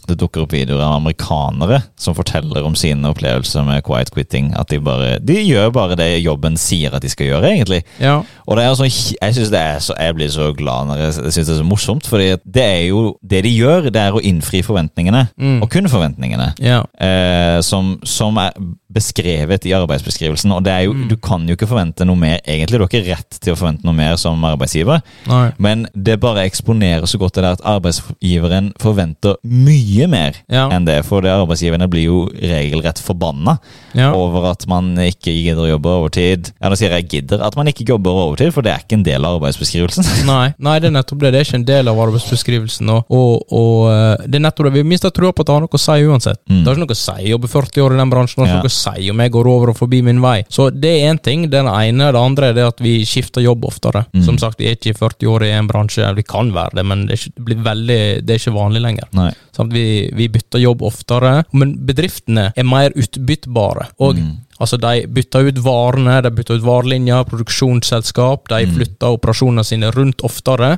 det 0.08 0.18
dukker 0.22 0.44
opp 0.46 0.54
videoer 0.56 0.82
av 0.84 0.96
amerikanere 1.02 1.82
som 2.00 2.16
forteller 2.18 2.66
om 2.68 2.76
sine 2.78 3.10
opplevelser 3.12 3.66
med 3.68 3.84
quiet 3.88 4.12
quitting. 4.14 4.54
At 4.58 4.70
de 4.72 4.80
bare 4.84 5.18
De 5.20 5.36
gjør 5.42 5.72
bare 5.76 5.98
det 6.00 6.10
jobben 6.24 6.58
sier 6.58 6.94
at 6.96 7.02
de 7.04 7.10
skal 7.12 7.28
gjøre, 7.32 7.52
egentlig. 7.54 7.84
Ja. 8.00 8.22
Og 8.48 8.58
det 8.58 8.64
er 8.66 8.76
sånn, 8.80 8.90
jeg 8.92 9.36
synes 9.38 9.52
det 9.54 9.60
er 9.62 9.80
så, 9.84 9.94
jeg 10.00 10.16
blir 10.16 10.30
så 10.34 10.50
glad 10.56 10.88
når 10.88 11.02
jeg 11.06 11.14
synes 11.18 11.36
det 11.48 11.56
er 11.56 11.62
så 11.62 11.68
morsomt, 11.68 12.08
fordi 12.08 12.30
det 12.46 12.64
er 12.64 12.84
jo 12.90 13.18
det 13.22 13.44
de 13.44 13.52
gjør, 13.58 13.90
det 13.92 14.02
er 14.02 14.16
å 14.16 14.22
innfri 14.24 14.62
forventningene. 14.64 15.26
Mm. 15.38 15.62
Og 15.66 15.70
kun 15.74 15.90
forventningene. 15.92 16.52
Ja. 16.64 16.84
Eh, 17.02 17.60
som, 17.66 17.98
som 18.08 18.38
er 18.42 18.54
beskrevet 18.94 19.66
i 19.68 19.74
arbeidsbeskrivelsen. 19.76 20.52
Og 20.56 20.64
det 20.66 20.72
er 20.74 20.84
jo, 20.88 20.94
Mm. 20.94 21.08
du 21.10 21.16
kan 21.18 21.44
jo 21.48 21.56
ikke 21.56 21.68
forvente 21.68 22.06
noe 22.06 22.16
mer, 22.16 22.40
egentlig. 22.48 22.78
Du 22.80 22.84
har 22.86 22.88
ikke 22.90 23.10
rett 23.12 23.40
til 23.42 23.54
å 23.54 23.58
forvente 23.58 23.84
noe 23.86 23.94
mer 23.94 24.16
som 24.18 24.42
arbeidsgiver. 24.48 25.02
Nei. 25.28 25.52
Men 25.60 25.88
det 25.94 26.20
bare 26.20 26.46
eksponerer 26.48 27.06
så 27.06 27.18
godt 27.20 27.36
det 27.36 27.44
der 27.44 27.58
at 27.58 27.66
arbeidsgiveren 27.66 28.72
forventer 28.80 29.36
mye 29.44 29.97
mer 30.06 30.36
Ja. 30.48 30.68
enn 30.70 30.86
det. 30.86 31.04
For 31.06 31.22
det 31.22 31.32
arbeidsgiverne 31.34 31.88
blir 31.90 32.04
jo 32.06 32.30
regelrett 32.30 33.00
forbanna 33.02 33.58
Ja. 33.98 34.12
over 34.14 34.52
at 34.52 34.68
man 34.68 34.94
ikke 34.96 35.34
gidder 35.34 35.64
å 35.66 35.70
jobbe 35.80 35.90
overtid. 35.90 36.52
Ja, 36.62 36.70
nå 36.70 36.78
sier 36.78 36.92
jeg 36.94 37.08
gidder 37.10 37.42
at 37.42 37.56
man 37.56 37.66
ikke 37.68 37.88
jobber 37.88 38.12
overtid, 38.12 38.54
for 38.54 38.62
det 38.62 38.74
er 38.74 38.84
ikke 38.86 38.94
en 39.00 39.04
del 39.04 39.26
av 39.26 39.40
arbeidsbeskrivelsen. 39.42 40.06
Nei, 40.28 40.54
nei, 40.60 40.78
det 40.80 40.92
er 40.92 40.96
nettopp 41.02 41.20
det. 41.20 41.32
Det 41.34 41.40
er 41.42 41.46
ikke 41.48 41.56
en 41.62 41.66
del 41.66 41.88
av 41.88 41.98
arbeidsbeskrivelsen. 41.98 42.90
Og, 42.94 43.06
og, 43.10 43.44
og 43.52 43.90
eh, 43.90 44.28
det 44.28 44.36
er 44.36 44.46
nettopp 44.46 44.68
det. 44.70 44.74
Vi 44.74 44.84
mister 44.84 45.10
trua 45.10 45.32
på 45.34 45.42
at 45.42 45.48
det 45.50 45.56
har 45.56 45.62
noe 45.66 45.80
å 45.80 45.82
si 45.82 45.98
uansett. 46.06 46.40
Mm. 46.50 46.62
Det 46.62 46.68
har 46.68 46.76
ikke 46.76 46.86
noe 46.86 46.98
å 46.98 47.02
si 47.02 47.18
å 47.26 47.32
jobbe 47.34 47.48
40 47.48 47.82
år 47.88 47.96
i 47.96 48.02
den 48.04 48.12
bransjen. 48.14 48.44
Det 48.44 48.50
har 48.52 48.60
ikke 48.60 48.68
noe 48.68 48.76
å 48.76 48.78
si 48.78 49.10
om 49.14 49.24
jeg 49.26 49.32
går 49.32 49.48
over 49.56 49.72
og 49.74 49.78
forbi 49.80 50.02
min 50.06 50.22
vei. 50.22 50.44
Så 50.52 50.70
det 50.74 50.92
er 51.02 51.10
én 51.14 51.22
ting. 51.24 51.48
Den 51.50 51.66
ene. 51.72 52.12
Det 52.12 52.22
andre 52.22 52.50
er 52.52 52.54
det 52.58 52.68
at 52.68 52.80
vi 52.84 53.00
skifter 53.08 53.42
jobb 53.42 53.66
oftere. 53.66 54.06
Mm. 54.14 54.24
Som 54.28 54.38
sagt, 54.42 54.60
vi 54.60 54.68
er 54.70 54.76
ikke 54.78 54.96
40 54.98 55.32
år 55.32 55.48
i 55.48 55.52
en 55.58 55.68
bransje. 55.70 56.06
Vi 56.18 56.24
kan 56.28 56.52
være 56.54 56.76
det, 56.82 56.86
men 56.86 57.06
det 57.08 57.18
ikke, 57.20 57.34
det 57.38 57.46
blir 57.48 57.64
veldig, 57.64 58.00
det 58.28 58.36
er 58.36 58.42
ikke 58.42 58.56
vanlig 58.58 58.82
lenger. 58.84 59.08
Nei. 59.18 59.32
Vi, 59.66 60.10
vi 60.14 60.28
bytter 60.30 60.60
jobb 60.60 60.82
oftere, 60.82 61.44
men 61.54 61.76
bedriftene 61.88 62.52
er 62.56 62.64
mer 62.64 62.92
utbyttbare. 62.96 63.88
Og 64.00 64.16
Mm. 64.18 64.38
Altså, 64.60 64.78
de 64.82 65.08
bytter 65.08 65.48
ut 65.52 65.60
varene, 65.66 66.22
de 66.26 66.32
bytter 66.32 66.60
ut 66.60 66.66
varelinjer, 66.68 67.24
produksjonsselskap, 67.30 68.48
de 68.50 68.66
Mm. 68.66 68.74
flytter 68.76 69.14
operasjonene 69.18 69.64
sine 69.66 69.92
rundt 69.92 70.22
oftere, 70.24 70.78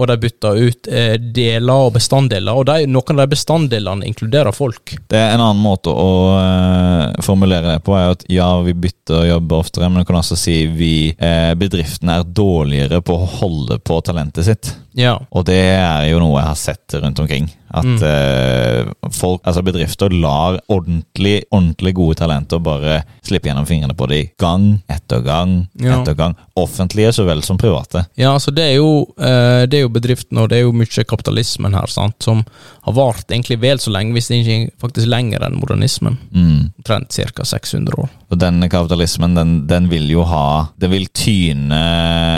og 0.00 0.06
de 0.08 0.16
bytter 0.16 0.56
ut 0.68 0.88
eh, 0.88 1.16
deler 1.18 1.72
og 1.86 1.92
bestanddeler. 1.92 2.56
Og 2.56 2.64
de, 2.66 2.86
noen 2.88 3.18
av 3.18 3.26
de 3.26 3.34
bestanddelene 3.34 4.06
inkluderer 4.08 4.54
folk. 4.54 4.94
Det 5.10 5.18
er 5.18 5.34
En 5.34 5.40
annen 5.44 5.60
måte 5.62 5.92
å 5.92 6.10
eh, 6.40 7.22
formulere 7.22 7.74
det 7.74 7.82
på 7.84 7.94
er 7.98 8.14
at 8.14 8.24
ja, 8.32 8.48
vi 8.64 8.72
bytter 8.72 9.26
jobber 9.28 9.60
oftere, 9.60 9.90
men 9.90 10.00
du 10.00 10.08
kan 10.08 10.16
også 10.22 10.38
si 10.40 10.66
vi 10.72 10.92
eh, 11.18 11.52
bedriftene 11.54 12.20
er 12.20 12.24
dårligere 12.24 13.02
på 13.04 13.18
å 13.18 13.28
holde 13.42 13.78
på 13.84 14.00
talentet 14.06 14.44
sitt. 14.48 14.72
Ja. 14.96 15.18
Og 15.30 15.44
det 15.46 15.58
er 15.76 16.08
jo 16.10 16.18
noe 16.22 16.38
jeg 16.40 16.48
har 16.48 16.58
sett 16.58 16.96
rundt 17.02 17.20
omkring. 17.22 17.50
At 17.70 17.84
Mm. 17.86 18.00
eh, 18.02 19.10
folk, 19.14 19.42
altså 19.46 19.62
bedrifter 19.62 20.10
lar 20.10 20.58
ordentlig, 20.68 21.44
ordentlig 21.52 21.92
gode 21.94 22.16
talenter 22.18 22.58
bare 22.58 23.02
slippe 23.26 23.48
gjennom 23.50 23.66
fingrene 23.68 23.94
på 23.96 24.06
det 24.08 24.36
gang 24.40 24.80
etter 24.90 25.20
gang 25.24 25.66
Ja. 25.80 26.00
etter 26.00 26.14
gang. 26.14 26.34
Offentlige 26.56 27.12
så 27.12 27.24
vel 27.26 27.42
som 27.42 27.58
private. 27.58 28.06
Ja, 28.16 28.32
altså 28.34 28.52
det 28.54 28.64
er 28.70 28.76
jo, 28.76 29.06
eh, 29.18 29.66
det 29.66 29.74
er 29.78 29.82
jo 29.86 29.88
bedriften, 29.92 30.38
og 30.38 30.48
det 30.50 30.58
er 30.58 30.62
jo 30.66 30.72
mye 30.72 31.04
kapitalismen 31.04 31.74
her, 31.74 31.86
sant, 31.86 32.16
som 32.22 32.44
har 32.82 32.92
vart 32.96 33.26
egentlig 33.30 33.60
vel 33.60 33.78
så 33.78 33.90
lenge, 33.92 34.12
hvis 34.12 34.28
det 34.28 34.40
ikke 34.44 34.72
faktisk 34.80 35.06
lenger 35.08 35.44
enn 35.46 35.58
modernismen. 35.60 36.18
Mm. 36.34 36.72
Omtrent 36.80 37.12
ca. 37.12 37.44
600 37.44 37.94
år. 37.98 38.08
Og 38.30 38.38
denne 38.38 38.68
kapitalismen, 38.70 39.34
den, 39.34 39.66
den 39.66 39.88
vil 39.90 40.08
jo 40.10 40.22
ha 40.24 40.68
Den 40.78 40.90
vil 40.92 41.06
tyne, 41.06 41.80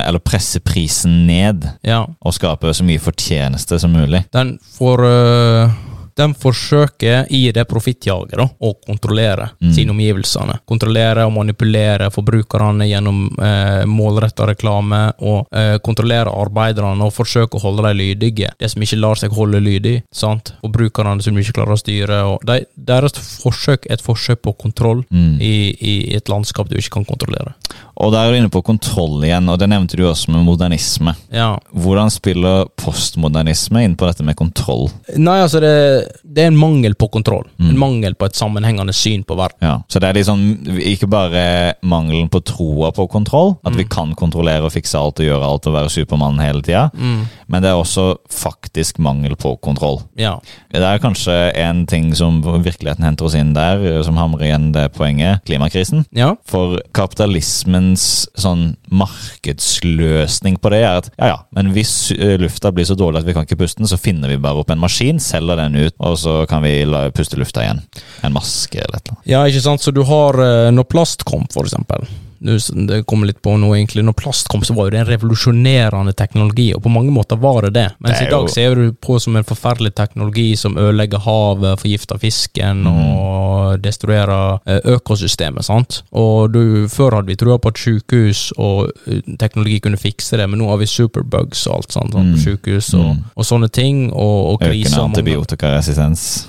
eller 0.07 0.18
presse 0.18 0.61
prisen 0.61 1.27
ned, 1.27 1.64
Ja. 1.85 2.07
og 2.23 2.33
skape 2.35 2.73
så 2.75 2.85
mye 2.85 2.99
fortjeneste 3.03 3.79
som 3.81 3.92
mulig. 3.92 4.25
Den 4.33 4.59
får 4.79 4.99
øh, 5.05 5.71
Den 6.16 6.35
forsøker 6.35 7.27
i 7.33 7.51
det 7.53 7.64
profittjaget 7.68 8.38
å 8.61 8.72
kontrollere 8.87 9.51
Mm. 9.62 9.72
sine 9.72 9.90
omgivelsene. 9.94 10.59
Kontrollere 10.68 11.25
og 11.27 11.33
manipulere 11.33 12.11
forbrukerne 12.11 12.87
gjennom 12.88 13.38
eh, 13.40 13.85
målretta 13.87 14.46
reklame, 14.48 15.12
og 15.20 15.46
eh, 15.53 15.79
kontrollere 15.79 16.31
arbeiderne 16.33 17.05
og 17.07 17.12
forsøke 17.14 17.57
å 17.57 17.62
holde 17.62 17.83
dem 17.88 17.96
lydige. 17.96 18.51
Det 18.59 18.70
som 18.70 18.83
ikke 18.83 18.98
lar 19.01 19.14
seg 19.20 19.33
holde 19.33 19.61
lydig. 19.62 20.03
sant? 20.12 20.53
Forbrukerne 20.62 21.22
som 21.22 21.37
ikke 21.38 21.53
klarer 21.61 21.77
å 21.77 21.81
styre. 21.81 22.22
og 22.33 22.44
de, 22.46 22.64
Deres 22.77 23.12
forsøk 23.42 23.87
er 23.87 23.94
et 23.94 24.03
forsøk 24.03 24.42
på 24.42 24.57
kontroll 24.59 25.05
Mm. 25.11 25.38
i, 25.40 25.55
i 25.81 26.14
et 26.16 26.29
landskap 26.29 26.68
du 26.68 26.77
ikke 26.77 26.90
kan 27.01 27.05
kontrollere. 27.05 27.55
Og 27.96 28.12
der 28.12 28.27
er 28.27 28.33
du 28.33 28.38
inne 28.38 28.51
på 28.51 28.62
kontroll 28.64 29.22
igjen, 29.25 29.48
og 29.48 29.59
det 29.59 29.68
nevnte 29.68 29.96
du 29.96 30.03
også 30.09 30.31
med 30.33 30.44
modernisme. 30.44 31.14
Ja, 31.33 31.59
Hvordan 31.75 32.11
spiller 32.11 32.66
postmodernisme 32.77 33.83
inn 33.85 33.96
på 33.96 34.07
dette 34.09 34.25
med 34.25 34.37
kontroll? 34.37 34.88
Nei, 35.16 35.38
altså 35.44 35.61
det, 35.62 36.02
det 36.25 36.45
er 36.45 36.51
en 36.53 36.57
mangel 36.59 36.95
på 36.99 37.09
kontroll. 37.12 37.47
Mm. 37.59 37.69
En 37.71 37.79
mangel 37.79 38.15
på 38.19 38.27
et 38.29 38.37
sammenhengende 38.38 38.93
syn 38.97 39.23
på 39.25 39.37
verden. 39.38 39.59
Ja, 39.62 39.75
Så 39.88 40.01
det 40.01 40.09
er 40.11 40.19
liksom 40.21 40.43
ikke 40.79 41.09
bare 41.11 41.75
mangelen 41.83 42.29
på 42.33 42.41
troa 42.45 42.91
på 42.93 43.09
kontroll, 43.11 43.57
at 43.65 43.77
vi 43.77 43.85
kan 43.85 44.15
kontrollere 44.19 44.65
og 44.67 44.73
fikse 44.73 44.99
alt 44.99 45.21
og 45.21 45.27
gjøre 45.27 45.49
alt 45.49 45.67
og 45.67 45.75
være 45.75 45.91
Supermann 45.91 46.38
hele 46.43 46.62
tida, 46.62 46.91
Mm. 46.95 47.27
men 47.49 47.62
det 47.62 47.71
er 47.71 47.79
også 47.81 48.17
faktisk 48.31 48.99
mangel 48.99 49.35
på 49.37 49.57
kontroll. 49.61 50.01
Ja. 50.17 50.38
Det 50.73 50.83
er 50.83 50.99
kanskje 50.99 51.53
en 51.57 51.87
ting 51.87 52.15
som 52.17 52.41
virkeligheten 52.43 53.05
henter 53.05 53.25
oss 53.27 53.35
inn 53.35 53.53
der, 53.55 54.03
som 54.03 54.17
hamrer 54.17 54.47
igjen 54.51 54.73
det 54.73 54.93
poenget, 54.93 55.45
klimakrisen. 55.45 56.05
ja. 56.12 56.35
For 56.47 56.79
kapitalismens 56.93 58.27
sånn 58.37 58.77
markedsløsning 58.91 60.59
på 60.62 60.71
det 60.73 60.81
er 60.83 60.99
at 61.01 61.11
ja, 61.19 61.27
ja, 61.33 61.37
men 61.57 61.71
hvis 61.75 62.11
eh, 62.17 62.37
lufta 62.41 62.73
blir 62.75 62.87
så 62.88 62.97
dårlig 62.99 63.23
at 63.23 63.29
vi 63.29 63.35
kan 63.37 63.47
ikke 63.47 63.59
puste 63.62 63.81
den, 63.83 63.88
så 63.91 63.99
finner 64.01 64.29
vi 64.33 64.38
bare 64.43 64.62
opp 64.62 64.71
en 64.73 64.81
maskin, 64.83 65.21
selger 65.23 65.57
den 65.61 65.77
ut, 65.79 65.92
og 65.99 66.19
så 66.19 66.43
kan 66.51 66.63
vi 66.65 66.75
puste 67.15 67.39
lufta 67.41 67.65
igjen. 67.65 67.83
En 68.23 68.35
maske 68.35 68.79
eller 68.81 68.99
et 68.99 69.07
eller 69.07 69.17
annet. 69.17 69.31
Ja, 69.33 69.43
ikke 69.47 69.65
sant? 69.65 69.83
Så 69.85 69.93
du 69.95 70.03
har 70.09 70.39
eh, 70.41 70.71
Når 70.73 70.89
plast 70.91 71.25
kom, 71.29 71.47
for 71.53 71.69
eksempel. 71.69 72.07
Nå- 72.43 72.87
det 72.89 73.07
kommer 73.07 73.27
litt 73.27 73.41
på 73.43 73.55
noe 73.59 73.77
egentlig, 73.79 74.05
når 74.05 74.13
plast 74.19 74.49
kom, 74.49 74.61
så 74.63 74.75
var 74.75 74.87
jo 74.87 74.91
det 74.91 75.01
en 75.01 75.11
revolusjonerende 75.13 76.15
teknologi, 76.17 76.73
og 76.75 76.83
på 76.83 76.91
mange 76.93 77.11
måter 77.15 77.39
var 77.41 77.63
det 77.63 77.73
det. 77.75 77.87
Mens 78.01 78.19
Det 78.19 78.27
i 78.27 78.31
dag 78.31 78.43
jo- 78.49 78.49
ser 78.55 78.75
du 78.75 78.93
på 78.93 79.21
som 79.21 79.37
en 79.37 79.45
forferdelig 79.45 79.95
teknologi 79.95 80.57
som 80.57 80.77
ødelegger 80.77 81.19
havet, 81.25 81.79
forgifter 81.81 82.19
fisken 82.19 82.83
mm. 82.85 83.17
og 83.17 83.81
destruerer 83.83 84.59
eh, 84.67 84.81
økosystemet. 84.85 85.65
sant? 85.65 86.03
Og 86.13 86.53
du, 86.53 86.87
Før 86.89 87.15
hadde 87.17 87.27
vi 87.27 87.37
trua 87.37 87.59
på 87.59 87.69
at 87.69 87.79
sykehus 87.79 88.53
og 88.59 88.91
eh, 89.07 89.21
teknologi 89.39 89.81
kunne 89.81 89.97
fikse 90.01 90.37
det, 90.37 90.49
men 90.51 90.59
nå 90.59 90.69
har 90.69 90.79
vi 90.79 90.87
superbugs 90.87 91.67
og 91.69 91.77
alt 91.77 91.93
sånt, 91.93 92.13
sant, 92.13 92.13
på 92.13 92.19
Mm. 92.23 92.37
sykehus 92.39 92.95
og, 92.95 93.17
Mm. 93.17 93.25
og 93.37 93.45
sånne 93.45 93.69
ting, 93.71 94.11
og, 94.13 94.53
og 94.53 94.61
kriser. 94.61 94.99
Økende 94.99 95.05
antibiotikaresistens. 95.17 96.49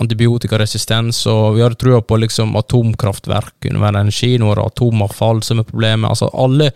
antibiotikaresistens, 0.00 1.26
og 1.30 1.54
vi 1.56 1.62
hadde 1.64 1.78
trua 1.80 2.00
på 2.02 2.18
liksom 2.20 2.54
atomkraftverk 2.56 3.52
kunne 3.64 3.80
være 3.82 4.00
energi, 4.04 4.36
nå 4.38 4.50
er 4.52 4.60
det 4.60 4.66
atomavfall 4.72 5.33
som 5.42 5.58
er 5.58 5.62
problemet. 5.62 6.08
Altså 6.08 6.30
alle, 6.34 6.70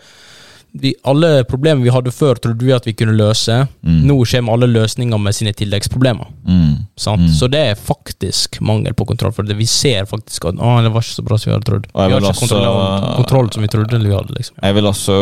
vi, 0.73 0.93
alle 1.03 1.43
problemer 1.49 1.83
vi 1.83 1.89
hadde 1.93 2.11
før, 2.13 2.35
trodde 2.41 2.65
vi 2.65 2.73
at 2.75 2.85
vi 2.85 2.93
kunne 2.93 3.15
løse. 3.17 3.67
Mm. 3.85 4.01
Nå 4.09 4.19
kommer 4.29 4.53
alle 4.53 4.67
løsninger 4.69 5.17
med 5.19 5.35
sine 5.35 5.53
tilleggsproblemer. 5.53 6.27
Mm. 6.47 6.85
Sant? 6.99 7.21
Mm. 7.25 7.33
Så 7.33 7.49
det 7.51 7.59
er 7.71 7.75
faktisk 7.79 8.59
mangel 8.61 8.93
på 8.93 9.05
kontroll, 9.09 9.33
for 9.33 9.43
det, 9.43 9.57
vi 9.57 9.65
ser 9.69 10.05
faktisk 10.09 10.45
at 10.51 10.59
å, 10.59 10.75
det 10.83 10.91
var 10.93 11.01
ikke 11.05 11.17
så 11.17 11.25
bra 11.25 11.37
som 11.37 11.49
vi 11.51 11.55
hadde 11.57 11.69
trodd. 11.69 11.87
Vi 11.93 11.99
har 12.01 12.15
ikke 12.19 12.33
også- 12.33 12.47
kontroll, 12.47 13.15
kontroll 13.23 13.51
som 13.53 13.61
vi 13.65 13.67
trodde 13.67 13.99
vi 14.03 14.13
hadde. 14.15 14.35
liksom. 14.37 14.55
Jeg 14.61 14.75
vil 14.75 14.83
også 14.85 15.17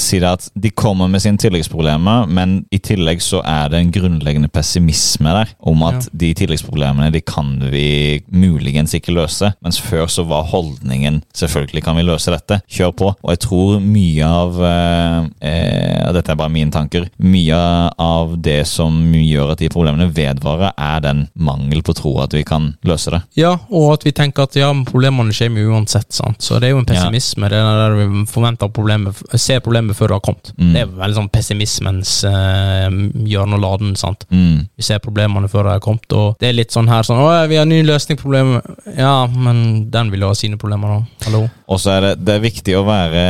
si 0.00 0.18
det 0.22 0.28
at 0.28 0.46
de 0.58 0.70
kommer 0.70 1.08
med 1.10 1.20
sine 1.20 1.36
tilleggsproblemer, 1.40 2.26
men 2.28 2.64
i 2.72 2.78
tillegg 2.78 3.20
så 3.24 3.42
er 3.44 3.68
det 3.72 3.80
en 3.80 3.92
grunnleggende 3.92 4.48
pessimisme 4.52 5.32
der, 5.32 5.48
om 5.60 5.82
at 5.82 5.94
Ja. 5.94 6.10
de 6.16 6.34
tilleggsproblemene 6.34 7.10
de 7.12 7.20
kan 7.20 7.58
vi 7.70 8.22
muligens 8.30 8.94
ikke 8.94 9.12
løse. 9.12 9.52
Mens 9.62 9.78
før 9.80 10.06
så 10.08 10.24
var 10.26 10.44
holdningen 10.44 11.22
selvfølgelig 11.34 11.84
kan 11.84 11.96
vi 11.96 12.02
løse 12.02 12.30
dette, 12.30 12.62
kjør 12.70 12.92
på. 12.96 13.14
Og 13.22 13.30
jeg 13.30 13.40
tror 13.40 13.80
mye 13.80 14.24
av 14.24 14.51
eh, 14.60 15.18
eh, 15.48 16.12
Dette 16.12 16.34
er 16.34 16.38
bare 16.38 16.52
mine 16.52 16.72
tanker. 16.74 17.06
Mye 17.24 17.58
av 18.02 18.34
det 18.42 18.62
som 18.68 18.96
gjør 19.16 19.54
at 19.54 19.62
de 19.62 19.70
problemene 19.72 20.10
vedvarer, 20.12 20.74
er 20.76 21.00
den 21.04 21.24
mangel 21.34 21.82
på 21.86 21.94
tro 21.96 22.14
at 22.22 22.34
vi 22.36 22.42
kan 22.46 22.72
løse 22.88 23.14
det. 23.14 23.22
Ja, 23.38 23.54
og 23.70 23.94
at 23.94 24.06
vi 24.06 24.12
tenker 24.16 24.46
at 24.46 24.56
ja, 24.58 24.72
men 24.72 24.84
problemene 24.88 25.34
kommer 25.36 25.72
uansett. 25.72 26.10
sant? 26.12 26.42
Så 26.42 26.58
det 26.60 26.68
er 26.68 26.74
jo 26.76 26.82
en 26.82 26.88
pessimisme. 26.88 27.48
Det 27.48 27.58
er 27.58 27.80
der 27.82 27.96
vi 27.98 28.24
forventer 28.30 28.72
problemet, 28.72 29.22
ser 29.40 29.62
problemet 29.64 29.96
før 29.96 30.12
det 30.12 30.18
har 30.18 30.26
kommet. 30.28 30.52
Mm. 30.58 30.72
Det 30.74 30.82
er 30.82 30.94
veldig 31.00 31.18
sånn 31.20 31.32
pessimismens 31.32 32.14
eh, 32.28 32.98
hjørne 33.32 33.58
og 33.58 33.64
laden. 33.64 33.96
sant? 33.96 34.26
Mm. 34.30 34.68
Vi 34.76 34.86
ser 34.86 35.02
problemene 35.04 35.50
før 35.52 35.68
de 35.68 35.76
har 35.76 35.84
kommet, 35.84 36.08
og 36.12 36.36
det 36.42 36.50
er 36.50 36.58
litt 36.58 36.74
sånn 36.74 36.90
her 36.90 37.06
sånn 37.06 37.20
Å, 37.22 37.30
vi 37.50 37.58
har 37.60 37.68
ny 37.68 37.82
løsning 37.86 38.18
på 38.18 38.28
problemet. 38.28 38.66
Ja, 38.98 39.26
men 39.26 39.90
den 39.92 40.12
vil 40.12 40.24
jo 40.26 40.32
ha 40.32 40.38
sine 40.38 40.58
problemer, 40.60 40.98
da. 40.98 41.26
Hallo? 41.28 41.46
Og 41.72 41.80
så 41.80 41.96
er 41.96 42.06
det, 42.06 42.12
det 42.26 42.36
er 42.36 42.44
viktig 42.44 42.76
å 42.78 42.84
være 42.86 43.22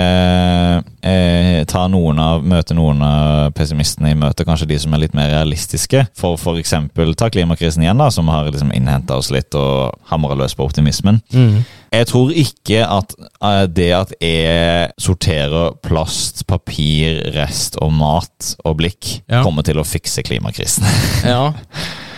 eh, 1.02 1.64
Ta 1.68 1.84
noen 1.90 2.18
av 2.22 2.42
Møte 2.46 2.74
noen 2.74 3.02
av 3.04 3.52
pessimistene 3.56 4.12
i 4.12 4.18
møte, 4.18 4.44
kanskje 4.48 4.68
de 4.70 4.78
som 4.82 4.94
er 4.94 5.02
litt 5.04 5.14
mer 5.18 5.30
realistiske. 5.32 6.04
For 6.18 6.38
f.eks. 6.38 6.74
ta 7.18 7.28
klimakrisen 7.32 7.82
igjen, 7.84 7.98
da, 8.00 8.08
som 8.14 8.28
har 8.32 8.50
liksom 8.50 8.72
innhenta 8.74 9.16
oss 9.20 9.30
litt 9.34 9.54
og 9.58 9.92
hamra 10.10 10.36
løs 10.38 10.54
på 10.58 10.66
optimismen. 10.66 11.20
Mm. 11.34 11.62
Jeg 11.92 12.06
tror 12.08 12.30
ikke 12.32 12.84
at 12.88 13.14
eh, 13.20 13.64
det 13.68 13.90
at 13.96 14.14
jeg 14.22 14.92
sorterer 15.02 15.74
plast, 15.84 16.46
papir, 16.48 17.20
rest 17.36 17.76
og 17.82 17.92
mat 17.92 18.54
og 18.64 18.78
blikk, 18.80 19.18
Ja. 19.28 19.42
kommer 19.44 19.62
til 19.66 19.78
å 19.82 19.86
fikse 19.86 20.24
klimakrisen. 20.26 20.86
Ja. 21.32 21.52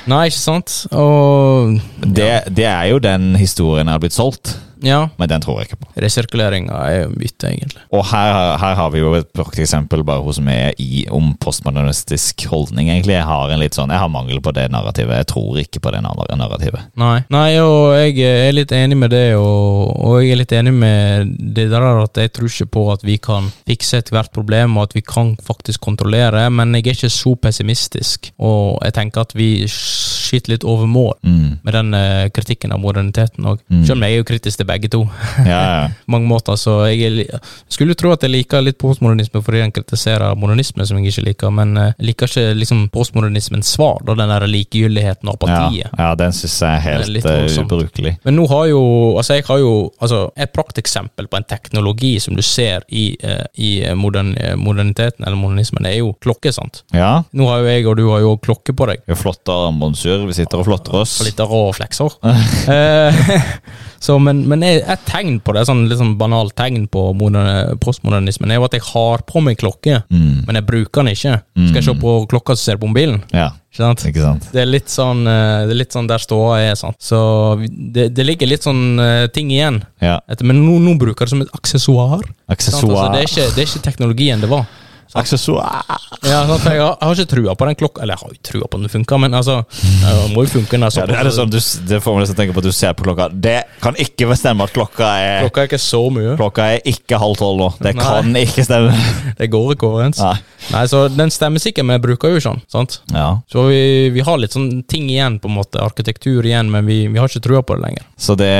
Nei, 0.07 0.27
ikke 0.29 0.37
sant? 0.37 0.73
Og 0.93 1.79
Det, 2.05 2.29
det 2.53 2.67
er 2.69 2.91
jo 2.91 2.99
den 3.01 3.31
historien 3.41 3.89
jeg 3.89 3.95
har 3.97 4.03
blitt 4.03 4.17
solgt, 4.17 4.51
ja, 4.85 5.01
men 5.19 5.29
den 5.31 5.41
tror 5.45 5.59
jeg 5.61 5.69
ikke 5.71 5.81
på. 5.83 5.89
resirkuleringa 6.05 6.79
er 6.91 6.97
jo 7.05 7.11
bytte, 7.19 7.49
egentlig. 7.51 7.83
Og 7.93 8.05
her, 8.11 8.57
her 8.61 8.75
har 8.79 8.91
vi 8.95 9.01
jo 9.03 9.15
et 9.19 9.31
prakteksempel 9.37 10.05
bare 10.05 10.23
hos 10.27 10.39
meg 10.45 10.75
i, 10.83 11.07
om 11.11 11.33
postmodernistisk 11.41 12.45
holdning. 12.51 12.89
egentlig. 12.91 13.15
Jeg 13.17 13.25
har 13.29 13.51
en 13.51 13.61
litt 13.63 13.75
sånn, 13.77 13.91
jeg 13.91 13.99
har 14.03 14.09
mangel 14.13 14.41
på 14.45 14.53
det 14.55 14.69
narrativet. 14.73 15.17
Jeg 15.23 15.29
tror 15.33 15.59
ikke 15.63 15.81
på 15.85 15.93
det 15.95 16.03
nar- 16.05 16.37
narrativet. 16.37 16.85
Nei. 17.01 17.23
Nei, 17.33 17.59
og 17.63 17.95
jeg 17.97 18.19
er 18.49 18.53
litt 18.53 18.73
enig 18.73 18.97
med 19.01 19.11
det, 19.15 19.35
og, 19.37 19.95
og 20.05 20.21
jeg 20.23 20.33
er 20.35 20.41
litt 20.43 20.53
enig 20.57 20.75
med 20.75 21.35
det 21.55 21.69
der 21.73 21.87
at 22.05 22.21
jeg 22.21 22.33
tror 22.37 22.49
ikke 22.51 22.71
på 22.77 22.85
at 22.93 23.05
vi 23.07 23.17
kan 23.19 23.51
fikse 23.69 23.99
ethvert 24.03 24.33
problem, 24.35 24.77
og 24.79 24.91
at 24.91 24.95
vi 24.99 25.03
kan 25.07 25.35
faktisk 25.45 25.81
kontrollere, 25.85 26.47
men 26.51 26.75
jeg 26.75 26.87
er 26.87 26.99
ikke 26.99 27.11
så 27.13 27.35
pessimistisk, 27.41 28.31
og 28.39 28.79
jeg 28.85 28.95
tenker 28.97 29.25
at 29.25 29.35
vi 29.37 29.65
skyter 29.71 30.55
litt 30.55 30.65
over 30.65 30.87
mål 30.91 31.13
Mm. 31.25 31.59
med 31.63 31.73
den 31.75 31.95
eh, 31.95 32.29
kritikken 32.35 32.73
av 32.75 32.81
moderniteten 32.83 33.45
òg. 33.49 33.61
Mm. 33.71 33.85
Selv 33.87 33.97
om 33.97 34.03
jeg 34.05 34.13
er 34.13 34.17
jo 34.19 34.25
kritisk 34.29 34.59
til 34.59 34.67
begge 34.67 34.74
to, 34.93 35.03
Ja, 35.47 35.61
ja. 35.61 35.91
mange 36.13 36.27
måter, 36.29 36.57
så 36.57 36.85
jeg 36.91 37.27
skulle 37.69 37.95
tro 37.95 38.13
at 38.15 38.25
jeg 38.25 38.33
liker 38.33 38.65
litt 38.65 38.79
postmodernisme 38.81 39.43
fordi 39.45 39.63
den 39.63 39.75
kritiserer 39.75 40.35
modernisme, 40.39 40.87
som 40.87 40.99
jeg 40.99 41.13
ikke 41.13 41.27
liker, 41.29 41.53
men 41.55 41.77
eh, 41.77 41.93
jeg 41.99 42.09
liker 42.11 42.31
ikke 42.31 42.55
liksom 42.59 42.89
postmodernismens 42.95 43.75
svar, 43.77 44.03
da, 44.07 44.17
den 44.19 44.33
der 44.33 44.47
likegyldigheten 44.51 45.31
og 45.31 45.39
apatiet. 45.39 45.93
ja 45.99 46.11
den 46.19 46.35
syns 46.37 46.59
jeg 46.61 46.81
er 46.81 46.85
helt 46.85 47.21
er 47.25 47.39
eh, 47.45 47.59
ubrukelig. 47.63 48.17
Men 48.25 48.39
nå 48.39 48.49
har 48.51 48.67
jo 48.73 48.83
Altså, 49.15 49.37
jeg 49.37 49.45
har 49.47 49.59
jo 49.61 49.91
altså, 50.03 50.31
Et 50.41 50.51
prakteksempel 50.53 51.27
på 51.31 51.37
en 51.39 51.45
teknologi 51.49 52.19
som 52.21 52.35
du 52.37 52.43
ser 52.43 52.83
i, 52.89 53.17
eh, 53.23 53.45
i 53.57 53.71
modern, 53.95 54.35
moderniteten, 54.59 55.25
eller 55.25 55.39
modernismen, 55.39 55.87
er 55.87 55.99
jo 56.01 56.13
klokke, 56.21 56.53
sant? 56.53 56.83
Ja, 56.93 57.23
Nå 57.33 57.47
har 57.49 57.63
jo 57.63 57.71
jeg 57.71 57.87
og 57.87 57.97
du 57.99 58.05
har 58.11 58.21
jo 58.25 58.35
klokke 58.43 58.75
på 58.77 58.89
deg. 58.91 59.03
vi 59.07 59.15
flotter 59.15 59.45
flotte 59.45 59.53
armbåndsur. 59.69 60.27
Vi 60.27 60.33
sitter 60.33 60.59
og 60.59 60.69
flotter 60.69 61.01
oss. 61.03 61.21
Og 61.21 61.29
litt 61.29 61.41
rå 61.41 61.63
flekser. 61.77 62.15
Så, 64.05 64.19
men 64.21 64.43
men 64.51 64.63
et 64.67 65.05
tegn 65.09 65.39
på 65.41 65.55
det, 65.57 65.63
sånn 65.69 65.87
sånn 65.97 66.15
banalt 66.21 66.53
tegn 66.59 66.85
på 66.93 67.07
moderne, 67.17 67.79
postmodernismen, 67.81 68.51
er 68.53 68.59
jo 68.61 68.67
at 68.69 68.77
jeg 68.77 68.85
har 68.91 69.23
på 69.25 69.41
meg 69.45 69.57
klokke, 69.63 70.03
Mm. 70.13 70.45
men 70.47 70.59
jeg 70.61 70.67
bruker 70.69 71.01
den 71.05 71.15
ikke. 71.15 71.39
Skal 71.57 71.79
jeg 71.81 71.87
se 71.89 71.95
på 72.03 72.13
klokka 72.29 72.57
som 72.57 72.65
ser 72.75 72.81
på 72.83 72.91
mobilen? 72.91 73.23
Ja, 73.33 73.51
Ikke 73.73 73.81
sant? 73.83 74.05
ikke 74.07 74.23
sant? 74.23 74.45
Det 74.53 74.61
er 74.63 74.69
litt 74.71 74.93
sånn 74.93 75.25
eh, 75.27 75.65
Det 75.67 75.73
er 75.75 75.81
litt 75.81 75.95
sånn 75.97 76.07
der 76.11 76.19
ståa 76.23 76.61
er, 76.63 76.75
sant. 76.79 76.97
Så 77.03 77.19
det, 77.67 78.11
det 78.15 78.27
ligger 78.29 78.47
litt 78.51 78.63
sånn 78.67 79.01
eh, 79.03 79.27
ting 79.35 79.51
igjen. 79.51 79.81
Ja. 80.05 80.21
Men 80.43 80.61
nå, 80.67 80.77
nå 80.85 80.99
bruker 81.01 81.25
jeg 81.25 81.33
det 81.33 81.35
som 81.35 81.43
et 81.47 81.55
aksessoar. 81.59 82.23
Altså, 82.47 82.85
det, 83.15 83.25
er 83.25 83.31
ikke, 83.31 83.49
det 83.57 83.63
er 83.65 83.71
ikke 83.71 83.85
teknologien 83.89 84.45
det 84.45 84.51
var. 84.53 84.67
Aksessoar. 85.15 85.85
Ja, 86.25 86.41
sant? 86.49 86.65
jeg, 86.67 86.81
har, 86.81 86.97
jeg 86.99 87.07
har 87.07 87.15
ikke 87.19 87.31
trua 87.31 87.55
på 87.59 87.67
den 87.69 87.77
klokka 87.79 88.03
Eller 88.03 88.17
jeg 88.17 88.23
har 88.25 88.33
jo 88.33 88.39
trua 88.49 88.69
på 88.71 88.79
den 88.81 88.91
funker, 88.91 89.19
men 89.21 89.35
altså 89.37 89.59
Det 89.69 90.15
må 90.33 90.45
jo 90.47 90.51
funke 90.55 90.79
når 90.81 90.95
Ja, 90.97 91.05
det, 91.11 91.19
er 91.21 91.31
sånn, 91.35 91.53
du, 91.53 91.59
det 91.91 92.01
får 92.03 92.17
meg 92.17 92.25
nesten 92.25 92.39
tenke 92.39 92.57
på 92.57 92.63
at 92.63 92.69
du 92.69 92.75
ser 92.75 92.95
på 92.97 93.07
klokka. 93.07 93.29
Det 93.33 93.57
kan 93.85 93.99
ikke 94.01 94.29
bestemme 94.31 94.65
at 94.67 94.73
klokka 94.75 95.11
er 95.21 95.45
Klokka 95.45 95.65
er 95.65 95.71
ikke 95.71 95.81
så 95.83 96.01
mye. 96.15 96.35
Klokka 96.41 96.67
er 96.75 96.89
ikke 96.95 97.21
halv 97.21 97.39
tolv 97.41 97.61
nå. 97.61 97.69
Det 97.85 97.93
Nei. 97.95 98.05
kan 98.07 98.41
ikke 98.41 98.65
stemme. 98.67 98.95
Det 99.41 99.51
går 99.53 99.75
ikke 99.75 99.89
overens. 99.91 100.21
Nei. 100.23 100.37
Nei, 100.73 100.85
så 100.89 101.05
den 101.13 101.33
stemmer 101.35 101.61
sikkert, 101.61 101.85
men 101.87 101.99
jeg 101.99 102.05
bruker 102.07 102.33
jo 102.33 102.41
ikke 102.41 102.55
den. 102.55 102.63
sant? 102.73 102.99
Ja. 103.13 103.27
Så 103.51 103.67
vi, 103.69 103.81
vi 104.15 104.23
har 104.25 104.39
litt 104.41 104.55
sånn 104.57 104.71
ting 104.89 105.09
igjen, 105.13 105.37
på 105.43 105.51
en 105.51 105.57
måte. 105.59 105.83
Arkitektur 105.85 106.47
igjen, 106.47 106.71
men 106.73 106.87
vi, 106.89 107.03
vi 107.13 107.21
har 107.21 107.29
ikke 107.29 107.43
trua 107.45 107.63
på 107.67 107.77
det 107.77 107.85
lenger. 107.85 108.07
Så 108.17 108.37
det 108.41 108.51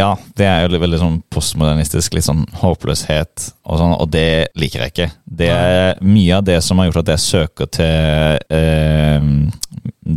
Ja, 0.00 0.12
det 0.36 0.46
er 0.46 0.66
jo 0.66 0.80
veldig 0.82 1.00
sånn 1.00 1.18
postmodernistisk, 1.32 2.14
litt 2.18 2.26
sånn 2.26 2.44
håpløshet 2.60 3.50
og 3.70 3.78
sånn, 3.80 3.94
og 3.96 4.10
det 4.12 4.50
liker 4.58 4.84
jeg 4.84 4.94
ikke. 4.94 5.08
Det 5.40 5.50
er 5.54 5.79
mye 6.02 6.36
av 6.38 6.46
det 6.46 6.60
som 6.64 6.80
har 6.80 6.90
gjort 6.90 7.02
at 7.04 7.12
jeg 7.14 7.24
søker 7.26 7.70
til 7.76 8.56
eh, 8.56 9.30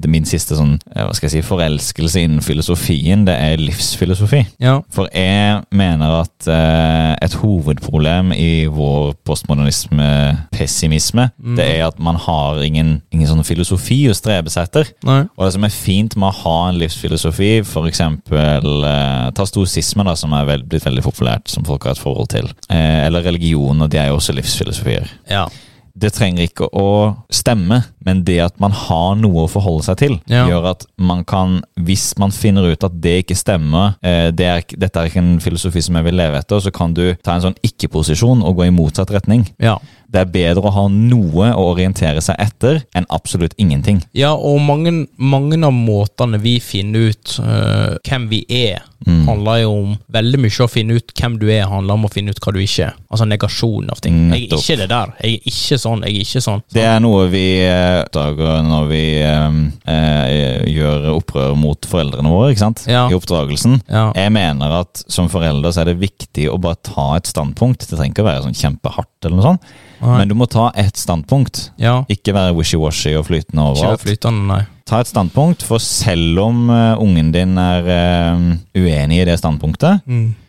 min 0.10 0.26
siste 0.26 0.56
sånn, 0.58 0.78
eh, 0.96 1.04
hva 1.06 1.14
skal 1.16 1.30
jeg 1.30 1.44
si, 1.44 1.48
forelskelse 1.48 2.22
innen 2.24 2.42
filosofien, 2.46 3.26
det 3.28 3.36
er 3.40 3.58
livsfilosofi. 3.62 4.44
Ja. 4.64 4.80
For 4.94 5.08
jeg 5.14 5.64
mener 5.72 6.22
at 6.22 6.48
eh, 6.48 7.16
et 7.22 7.34
hovedproblem 7.42 8.32
i 8.36 8.66
vår 8.72 9.14
postmodernisme-pessimisme, 9.26 11.30
Mm. 11.42 11.56
det 11.56 11.66
er 11.80 11.88
at 11.88 12.00
man 12.00 12.16
har 12.16 12.62
ingen, 12.64 13.02
ingen 13.12 13.28
sånn 13.28 13.44
filosofi 13.46 14.08
å 14.10 14.14
strebe 14.16 14.50
seg 14.50 14.64
etter. 14.68 14.86
Nei. 15.04 15.22
Og 15.38 15.46
det 15.46 15.54
som 15.54 15.64
er 15.68 15.70
fint 15.70 16.16
med 16.16 16.30
å 16.30 16.38
ha 16.44 16.70
en 16.70 16.80
livsfilosofi, 16.80 17.60
f.eks. 17.64 18.00
Eh, 18.00 19.32
ta 19.34 19.46
stoisisme, 19.46 20.04
da, 20.06 20.16
som 20.16 20.34
er 20.34 20.46
vel, 20.46 20.64
blitt 20.64 20.86
veldig 20.86 21.04
populært, 21.06 21.48
som 21.52 21.64
folk 21.68 21.84
har 21.88 21.96
et 21.98 22.04
forhold 22.04 22.30
til. 22.34 22.50
Eh, 22.70 23.06
eller 23.08 23.24
religion, 23.26 23.82
og 23.82 23.90
de 23.90 23.98
er 24.02 24.08
jo 24.12 24.18
også 24.20 24.34
livsfilosofier. 24.36 25.08
Ja. 25.30 25.48
Det 25.96 26.10
trenger 26.16 26.48
ikke 26.48 26.68
å 26.74 27.16
stemme, 27.30 27.84
men 28.04 28.24
det 28.26 28.40
at 28.42 28.56
man 28.60 28.72
har 28.74 29.14
noe 29.20 29.44
å 29.46 29.50
forholde 29.52 29.84
seg 29.86 29.98
til, 30.02 30.16
Ja. 30.28 30.48
gjør 30.50 30.72
at 30.72 30.86
man 30.98 31.24
kan, 31.24 31.62
hvis 31.80 32.18
man 32.18 32.32
finner 32.32 32.72
ut 32.72 32.84
at 32.84 33.00
det 33.00 33.26
ikke 33.28 33.38
stemmer, 33.38 33.96
eh, 34.02 34.32
det 34.32 34.46
er, 34.46 34.64
dette 34.76 34.98
er 35.00 35.06
ikke 35.12 35.22
en 35.22 35.40
filosofi 35.40 35.84
som 35.84 35.96
jeg 35.96 36.04
vil 36.06 36.16
leve 36.18 36.40
etter, 36.40 36.58
så 36.60 36.72
kan 36.74 36.94
du 36.94 37.14
ta 37.24 37.36
en 37.36 37.42
sånn 37.42 37.58
ikke-posisjon 37.64 38.42
og 38.44 38.58
gå 38.58 38.66
i 38.68 38.72
motsatt 38.72 39.12
retning. 39.14 39.48
ja. 39.60 39.78
Det 40.14 40.22
er 40.22 40.26
bedre 40.30 40.62
å 40.70 40.72
ha 40.72 40.88
noe 40.94 41.48
å 41.58 41.74
orientere 41.74 42.22
seg 42.22 42.36
etter 42.38 42.84
enn 42.94 43.08
absolutt 43.10 43.56
ingenting. 43.58 44.04
Ja, 44.14 44.36
og 44.36 44.60
mange, 44.62 45.08
mange 45.18 45.58
av 45.66 45.74
måtene 45.74 46.38
vi 46.40 46.60
finner 46.60 47.10
ut 47.10 47.40
øh, 47.42 47.98
hvem 48.06 48.28
vi 48.30 48.46
er 48.48 48.84
Mm. 49.04 49.24
handler 49.28 49.58
jo 49.64 49.72
om 49.74 49.94
veldig 50.14 50.40
mye 50.44 50.64
å 50.64 50.70
finne 50.72 50.98
ut 51.00 51.14
hvem 51.18 51.38
du 51.42 51.48
er, 51.52 51.66
handler 51.68 51.98
om 51.98 52.06
å 52.08 52.12
finne 52.12 52.32
ut 52.34 52.40
hva 52.44 52.54
du 52.56 52.60
ikke 52.64 52.88
er. 52.88 52.98
Altså 53.12 53.28
negasjon 53.28 53.90
av 53.92 54.00
ting. 54.04 54.20
Jeg 54.34 54.48
er 54.48 54.58
ikke 54.58 54.78
det 54.80 54.88
der. 54.92 55.14
Jeg 55.20 55.38
er 55.40 55.50
ikke 55.54 55.80
sånn. 55.82 56.06
Jeg 56.08 56.16
er 56.16 56.28
ikke 56.28 56.44
sånn. 56.46 56.64
Det 56.74 56.86
er 56.88 57.00
noe 57.04 57.28
vi 57.34 57.46
eh, 57.66 58.00
oppdager 58.06 58.64
når 58.68 58.88
vi 58.92 59.04
eh, 59.24 59.60
eh, 59.94 60.64
gjør 60.74 61.10
opprør 61.18 61.56
mot 61.60 61.90
foreldrene 61.90 62.32
våre, 62.34 62.52
ikke 62.54 62.64
sant? 62.66 62.86
Ja. 62.90 63.06
I 63.12 63.18
oppdragelsen. 63.18 63.80
Ja. 63.88 64.08
Jeg 64.18 64.34
mener 64.36 64.78
at 64.82 65.04
som 65.12 65.30
forelder 65.32 65.74
så 65.74 65.84
er 65.84 65.92
det 65.92 66.00
viktig 66.02 66.48
å 66.52 66.60
bare 66.62 66.80
ta 66.84 67.10
et 67.18 67.30
standpunkt. 67.30 67.86
Det 67.88 67.98
trenger 67.98 68.16
ikke 68.16 68.26
å 68.26 68.30
være 68.32 68.46
sånn 68.48 68.58
kjempehardt 68.58 69.28
eller 69.28 69.40
noe 69.40 69.48
sånt, 69.52 69.74
Nei. 70.04 70.18
men 70.20 70.32
du 70.32 70.36
må 70.40 70.48
ta 70.52 70.70
ett 70.80 71.00
standpunkt. 71.00 71.70
ja. 71.82 72.00
Ikke 72.14 72.34
være 72.36 72.54
wishy-washy 72.58 73.14
og 73.18 73.28
flytende 73.30 73.64
overalt. 73.64 73.80
Ikke 73.80 73.94
være 73.94 74.06
flytende, 74.08 74.44
nei. 74.50 74.64
Ta 74.86 75.00
et 75.00 75.08
standpunkt, 75.08 75.64
for 75.64 75.80
selv 75.80 76.40
om 76.44 76.70
eh, 76.70 77.00
ungen 77.00 77.32
din 77.32 77.58
er 77.58 77.88
eh, 77.88 78.42
uenig 78.76 79.22
i 79.22 79.26
det 79.30 79.38
standpunktet, 79.40 80.02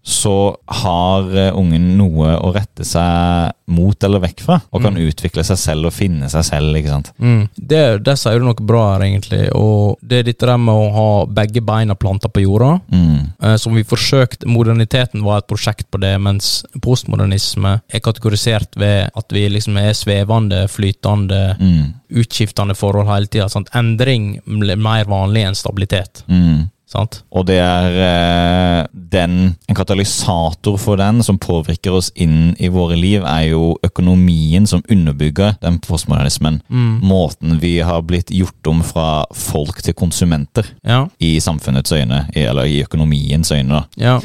så 0.07 0.57
har 0.83 1.31
eh, 1.33 1.55
ungen 1.57 1.95
noe 1.97 2.35
å 2.37 2.51
rette 2.53 2.85
seg 2.85 3.55
mot 3.73 4.05
eller 4.05 4.21
vekk 4.21 4.43
fra, 4.45 4.59
og 4.77 4.83
kan 4.85 4.99
utvikle 5.01 5.41
seg 5.49 5.57
selv 5.57 5.89
og 5.89 5.95
finne 5.97 6.29
seg 6.29 6.45
selv, 6.45 6.77
ikke 6.77 6.91
sant. 6.93 7.07
Mm. 7.17 7.47
Det, 7.57 7.81
det, 8.05 8.17
sier 8.21 8.37
du 8.37 8.45
noe 8.45 8.67
bra 8.69 8.83
her, 8.93 9.07
egentlig. 9.07 9.47
Og 9.57 9.97
det 10.05 10.19
er 10.21 10.27
dette 10.29 10.57
med 10.61 10.75
å 10.77 10.91
ha 10.93 11.07
begge 11.25 11.63
beina 11.65 11.97
planta 11.97 12.29
på 12.29 12.45
jorda. 12.45 12.75
Mm. 12.93 13.33
eh, 13.41 13.57
Som 13.57 13.79
vi 13.79 13.87
forsøkte 13.89 14.45
Moderniteten 14.51 15.25
var 15.25 15.41
et 15.41 15.49
prosjekt 15.49 15.89
på 15.89 16.03
det, 16.05 16.13
mens 16.21 16.67
postmodernisme 16.85 17.79
er 17.89 18.05
kategorisert 18.05 18.77
ved 18.77 19.09
at 19.17 19.33
vi 19.33 19.47
liksom 19.49 19.81
er 19.81 19.97
svevende, 19.97 20.67
flytende, 20.69 21.43
Mm. 21.55 21.95
utskiftende 22.11 22.75
forhold 22.77 23.09
hele 23.09 23.27
tida. 23.27 23.49
Endring 23.75 24.41
blir 24.45 24.77
mer 24.77 25.05
vanlig 25.09 25.47
enn 25.47 25.57
stabilitet. 25.57 26.25
Mm. 26.29 26.69
Sant? 26.95 27.23
Og 27.35 27.47
det 27.49 27.57
er 27.59 27.97
eh, 28.05 28.87
den, 29.11 29.57
en 29.69 29.75
katalysator 29.79 30.77
for 30.79 31.01
den 31.01 31.23
som 31.27 31.41
påvirker 31.43 31.97
oss 31.99 32.13
inn 32.15 32.53
i 32.63 32.69
våre 32.71 32.95
liv, 32.99 33.25
er 33.27 33.49
jo 33.51 33.73
økonomien 33.83 34.67
som 34.71 34.85
underbygger 34.91 35.57
den 35.65 35.81
postmodernismen. 35.83 36.61
Måten 37.03 37.59
vi 37.63 37.81
har 37.83 38.05
blitt 38.07 38.31
gjort 38.31 38.71
om 38.71 38.85
fra 38.87 39.25
folk 39.35 39.83
til 39.83 39.95
konsumenter 39.99 40.71
Ja. 40.87 41.09
i 41.19 41.41
samfunnets 41.41 41.93
øyne, 41.93 42.29
eller 42.35 42.65
i 42.71 42.81
økonomiens 42.87 43.51
øyne. 43.53 43.69
da. 43.75 43.83
Ja. 43.99 44.21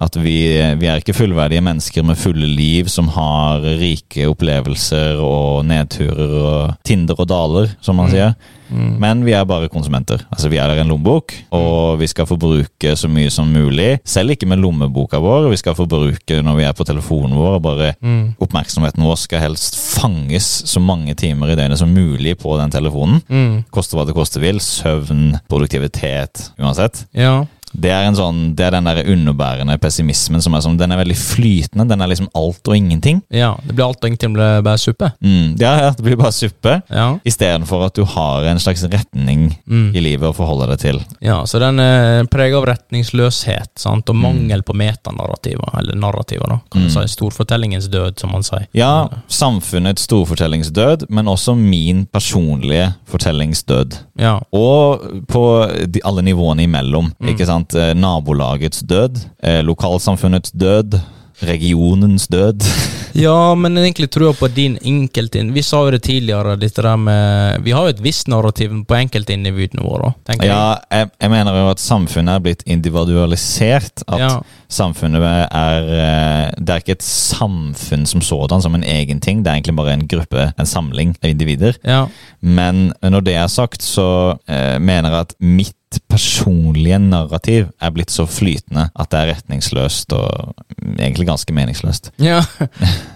At 0.00 0.16
vi, 0.16 0.36
vi 0.80 0.88
er 0.88 1.02
ikke 1.02 1.12
fullverdige 1.16 1.60
mennesker 1.64 2.06
med 2.08 2.16
fulle 2.16 2.48
liv 2.48 2.88
som 2.88 3.10
har 3.12 3.60
rike 3.80 4.24
opplevelser 4.30 5.20
og 5.20 5.66
nedturer 5.68 6.32
og 6.40 6.78
tinder 6.88 7.18
og 7.20 7.28
daler, 7.28 7.74
som 7.84 8.00
man 8.00 8.08
sier. 8.12 8.32
Men 8.70 9.24
vi 9.26 9.32
er 9.34 9.44
bare 9.50 9.68
konsumenter. 9.68 10.22
Altså 10.30 10.48
Vi 10.48 10.56
er 10.62 10.70
der 10.70 10.80
en 10.80 10.88
lommebok, 10.92 11.34
og 11.50 11.98
vi 12.00 12.06
skal 12.06 12.28
forbruke 12.30 12.92
så 12.96 13.10
mye 13.10 13.30
som 13.34 13.50
mulig. 13.50 13.98
Selv 14.06 14.30
ikke 14.30 14.46
med 14.46 14.62
lommeboka 14.62 15.18
vår. 15.18 15.48
Vi 15.50 15.58
skal 15.60 15.74
forbruke 15.74 16.40
når 16.46 16.58
vi 16.60 16.66
er 16.68 16.76
på 16.78 16.86
telefonen 16.86 17.36
vår. 17.36 17.58
og 17.58 17.62
bare 17.66 17.92
Oppmerksomheten 18.40 19.04
vår 19.04 19.18
skal 19.24 19.42
helst 19.42 19.76
fanges 20.00 20.48
så 20.70 20.80
mange 20.80 21.14
timer 21.18 21.50
i 21.50 21.58
døgnet 21.58 21.80
som 21.82 21.90
mulig 21.92 22.36
på 22.38 22.54
den 22.60 22.70
telefonen. 22.72 23.20
Mm. 23.28 23.64
Koste 23.74 23.98
hva 23.98 24.06
det 24.06 24.14
koste 24.16 24.40
vil. 24.42 24.62
Søvn, 24.62 25.34
produktivitet, 25.50 26.52
uansett. 26.60 27.06
ja. 27.14 27.40
Det 27.72 27.90
er, 27.90 28.02
en 28.08 28.16
sånn, 28.18 28.54
det 28.56 28.64
er 28.66 28.70
den 28.74 28.84
der 28.84 29.04
underbærende 29.06 29.76
pessimismen 29.80 30.42
som 30.42 30.54
er 30.54 30.60
sånn, 30.64 30.76
den 30.76 30.90
er 30.92 30.98
veldig 30.98 31.16
flytende. 31.16 31.86
Den 31.88 32.00
er 32.02 32.08
liksom 32.10 32.28
alt 32.34 32.66
og 32.68 32.74
ingenting. 32.76 33.22
Ja. 33.30 33.52
Det 33.64 33.74
blir 33.76 33.84
alt 33.86 34.02
og 34.02 34.08
ingenting 34.10 34.34
blir 34.34 34.62
bare 34.66 34.78
suppe. 34.78 35.12
Mm, 35.22 35.54
ja, 35.60 35.74
ja, 35.84 35.90
det 35.96 36.02
blir 36.02 36.16
bare 36.16 36.32
suppe. 36.34 36.82
Ja. 36.90 37.18
Istedenfor 37.24 37.86
at 37.86 37.94
du 37.94 38.04
har 38.04 38.44
en 38.50 38.58
slags 38.58 38.82
retning 38.84 39.56
Mm. 39.70 39.94
i 39.94 40.00
livet 40.00 40.28
å 40.28 40.34
forholde 40.34 40.66
deg 40.68 40.78
til. 40.78 41.00
Ja, 41.20 41.44
så 41.46 41.58
den 41.60 41.78
er 41.78 42.24
preget 42.24 42.56
av 42.58 42.66
retningsløshet 42.66 43.78
sant? 43.78 44.08
og 44.10 44.16
mangel 44.16 44.62
på 44.66 44.74
metanarrativer, 44.74 45.70
eller 45.78 45.94
narrativer, 45.94 46.48
da, 46.48 46.58
kan 46.70 46.82
Mm. 46.82 46.90
si. 46.90 47.06
Storfortellingens 47.14 47.88
død, 47.88 48.18
som 48.18 48.32
man 48.32 48.42
sier. 48.42 48.66
Ja, 48.74 49.08
samfunnets 49.28 50.02
storfortellingsdød, 50.08 51.06
men 51.10 51.26
også 51.26 51.54
min 51.56 52.06
personlige 52.06 52.94
fortellingsdød. 53.06 53.98
Ja. 54.20 54.36
Og 54.52 55.04
på 55.32 55.44
de, 55.88 56.02
alle 56.04 56.24
nivåene 56.26 56.66
imellom. 56.68 57.10
ikke 57.32 57.48
sant? 57.48 57.74
Eh, 57.74 57.94
Nabolagets 57.96 58.84
død, 58.84 59.22
eh, 59.42 59.60
lokalsamfunnets 59.64 60.52
død, 60.52 61.00
regionens 61.48 62.28
død. 62.28 62.60
ja, 63.12 63.54
men 63.54 63.76
egentlig 63.78 64.10
tror 64.10 64.30
jeg 64.30 64.38
på 64.40 64.48
din 64.54 64.76
enkeltin... 64.86 65.52
Vi 65.54 65.62
sa 65.66 65.82
jo 65.86 65.90
det 65.94 66.02
tidligere, 66.06 66.56
dette 66.60 66.82
der 66.84 66.96
med 67.00 67.62
Vi 67.64 67.72
har 67.74 67.86
jo 67.88 67.94
et 67.94 68.02
visst 68.04 68.28
narrativ 68.30 68.72
på 68.86 68.94
enkeltindividene 68.98 69.82
våre, 69.84 70.12
tenker 70.28 70.46
Ja, 70.50 70.76
jeg, 70.90 71.10
jeg 71.20 71.30
mener 71.32 71.56
jo 71.58 71.70
at 71.72 71.82
samfunnet 71.82 72.34
er 72.38 72.44
blitt 72.44 72.62
individualisert. 72.66 74.04
At 74.08 74.18
Ja. 74.20 74.30
samfunnet 74.70 75.22
er 75.50 75.90
eh, 75.90 76.50
Det 76.60 76.70
er 76.74 76.82
ikke 76.84 76.96
et 76.98 77.06
samfunn 77.06 78.06
som 78.06 78.20
sådan, 78.20 78.62
som 78.62 78.74
en 78.74 78.84
egen 78.84 79.20
ting. 79.20 79.42
Det 79.42 79.50
er 79.50 79.58
egentlig 79.60 79.76
bare 79.76 79.92
en 79.96 80.06
gruppe, 80.08 80.52
en 80.58 80.66
samling 80.66 81.16
av 81.22 81.30
individer. 81.30 81.76
Ja. 81.84 82.06
Men 82.40 82.92
når 83.02 83.20
det 83.26 83.34
er 83.34 83.48
sagt, 83.48 83.82
så 83.82 84.38
eh, 84.48 84.78
mener 84.78 85.10
jeg 85.10 85.20
at 85.28 85.34
mitt 85.40 85.74
personlige 86.10 86.98
narrativ 87.02 87.68
er 87.82 87.90
blitt 87.94 88.12
så 88.14 88.26
flytende 88.30 88.88
at 88.94 89.10
det 89.10 89.18
er 89.20 89.30
retningsløst 89.34 90.12
og 90.14 90.54
egentlig 90.98 91.26
ganske 91.26 91.54
meningsløst. 91.56 92.10
Ja. 92.30 92.42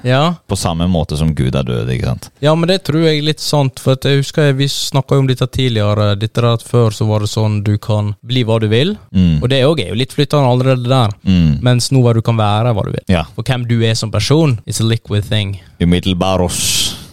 ja. 0.03 0.23
På 0.49 0.57
samme 0.59 0.87
måte 0.91 1.17
som 1.21 1.35
Gud 1.37 1.55
er 1.55 1.63
død, 1.67 1.91
ikke 1.95 2.09
sant? 2.09 2.31
Ja, 2.43 2.55
men 2.59 2.69
det 2.71 2.81
tror 2.89 3.05
jeg 3.07 3.21
er 3.21 3.27
litt 3.29 3.43
sant, 3.45 3.79
for 3.83 3.95
jeg 4.03 4.23
husker 4.25 4.49
jeg, 4.49 4.57
vi 4.59 4.69
snakka 4.73 5.19
om 5.21 5.29
dette 5.31 5.47
tidligere. 5.55 6.15
Dette 6.19 6.41
der 6.43 6.57
at 6.57 6.65
Før 6.67 6.91
så 6.95 7.07
var 7.07 7.23
det 7.23 7.31
sånn 7.31 7.61
du 7.67 7.77
kan 7.79 8.15
bli 8.27 8.43
hva 8.49 8.59
du 8.63 8.67
vil, 8.73 8.97
Mm. 9.15 9.43
og 9.43 9.49
det 9.53 9.61
òg 9.65 9.81
er 9.85 9.93
jo 9.93 9.99
litt 10.01 10.13
flyttende 10.17 10.49
allerede 10.51 10.89
der. 10.91 11.13
Mm. 11.23 11.61
Mens 11.63 11.91
nå 11.95 12.03
er 12.11 12.15
du 12.19 12.23
kan 12.27 12.37
være 12.39 12.73
hva 12.75 12.83
du 12.87 12.91
vil. 12.97 13.05
Ja. 13.13 13.25
For 13.37 13.47
hvem 13.47 13.67
du 13.69 13.77
er 13.87 13.95
som 13.95 14.11
person, 14.11 14.59
is 14.67 14.81
a 14.81 14.85
liquid 14.85 15.25
thing. 15.29 15.59
Umiddelbaros. 15.81 16.59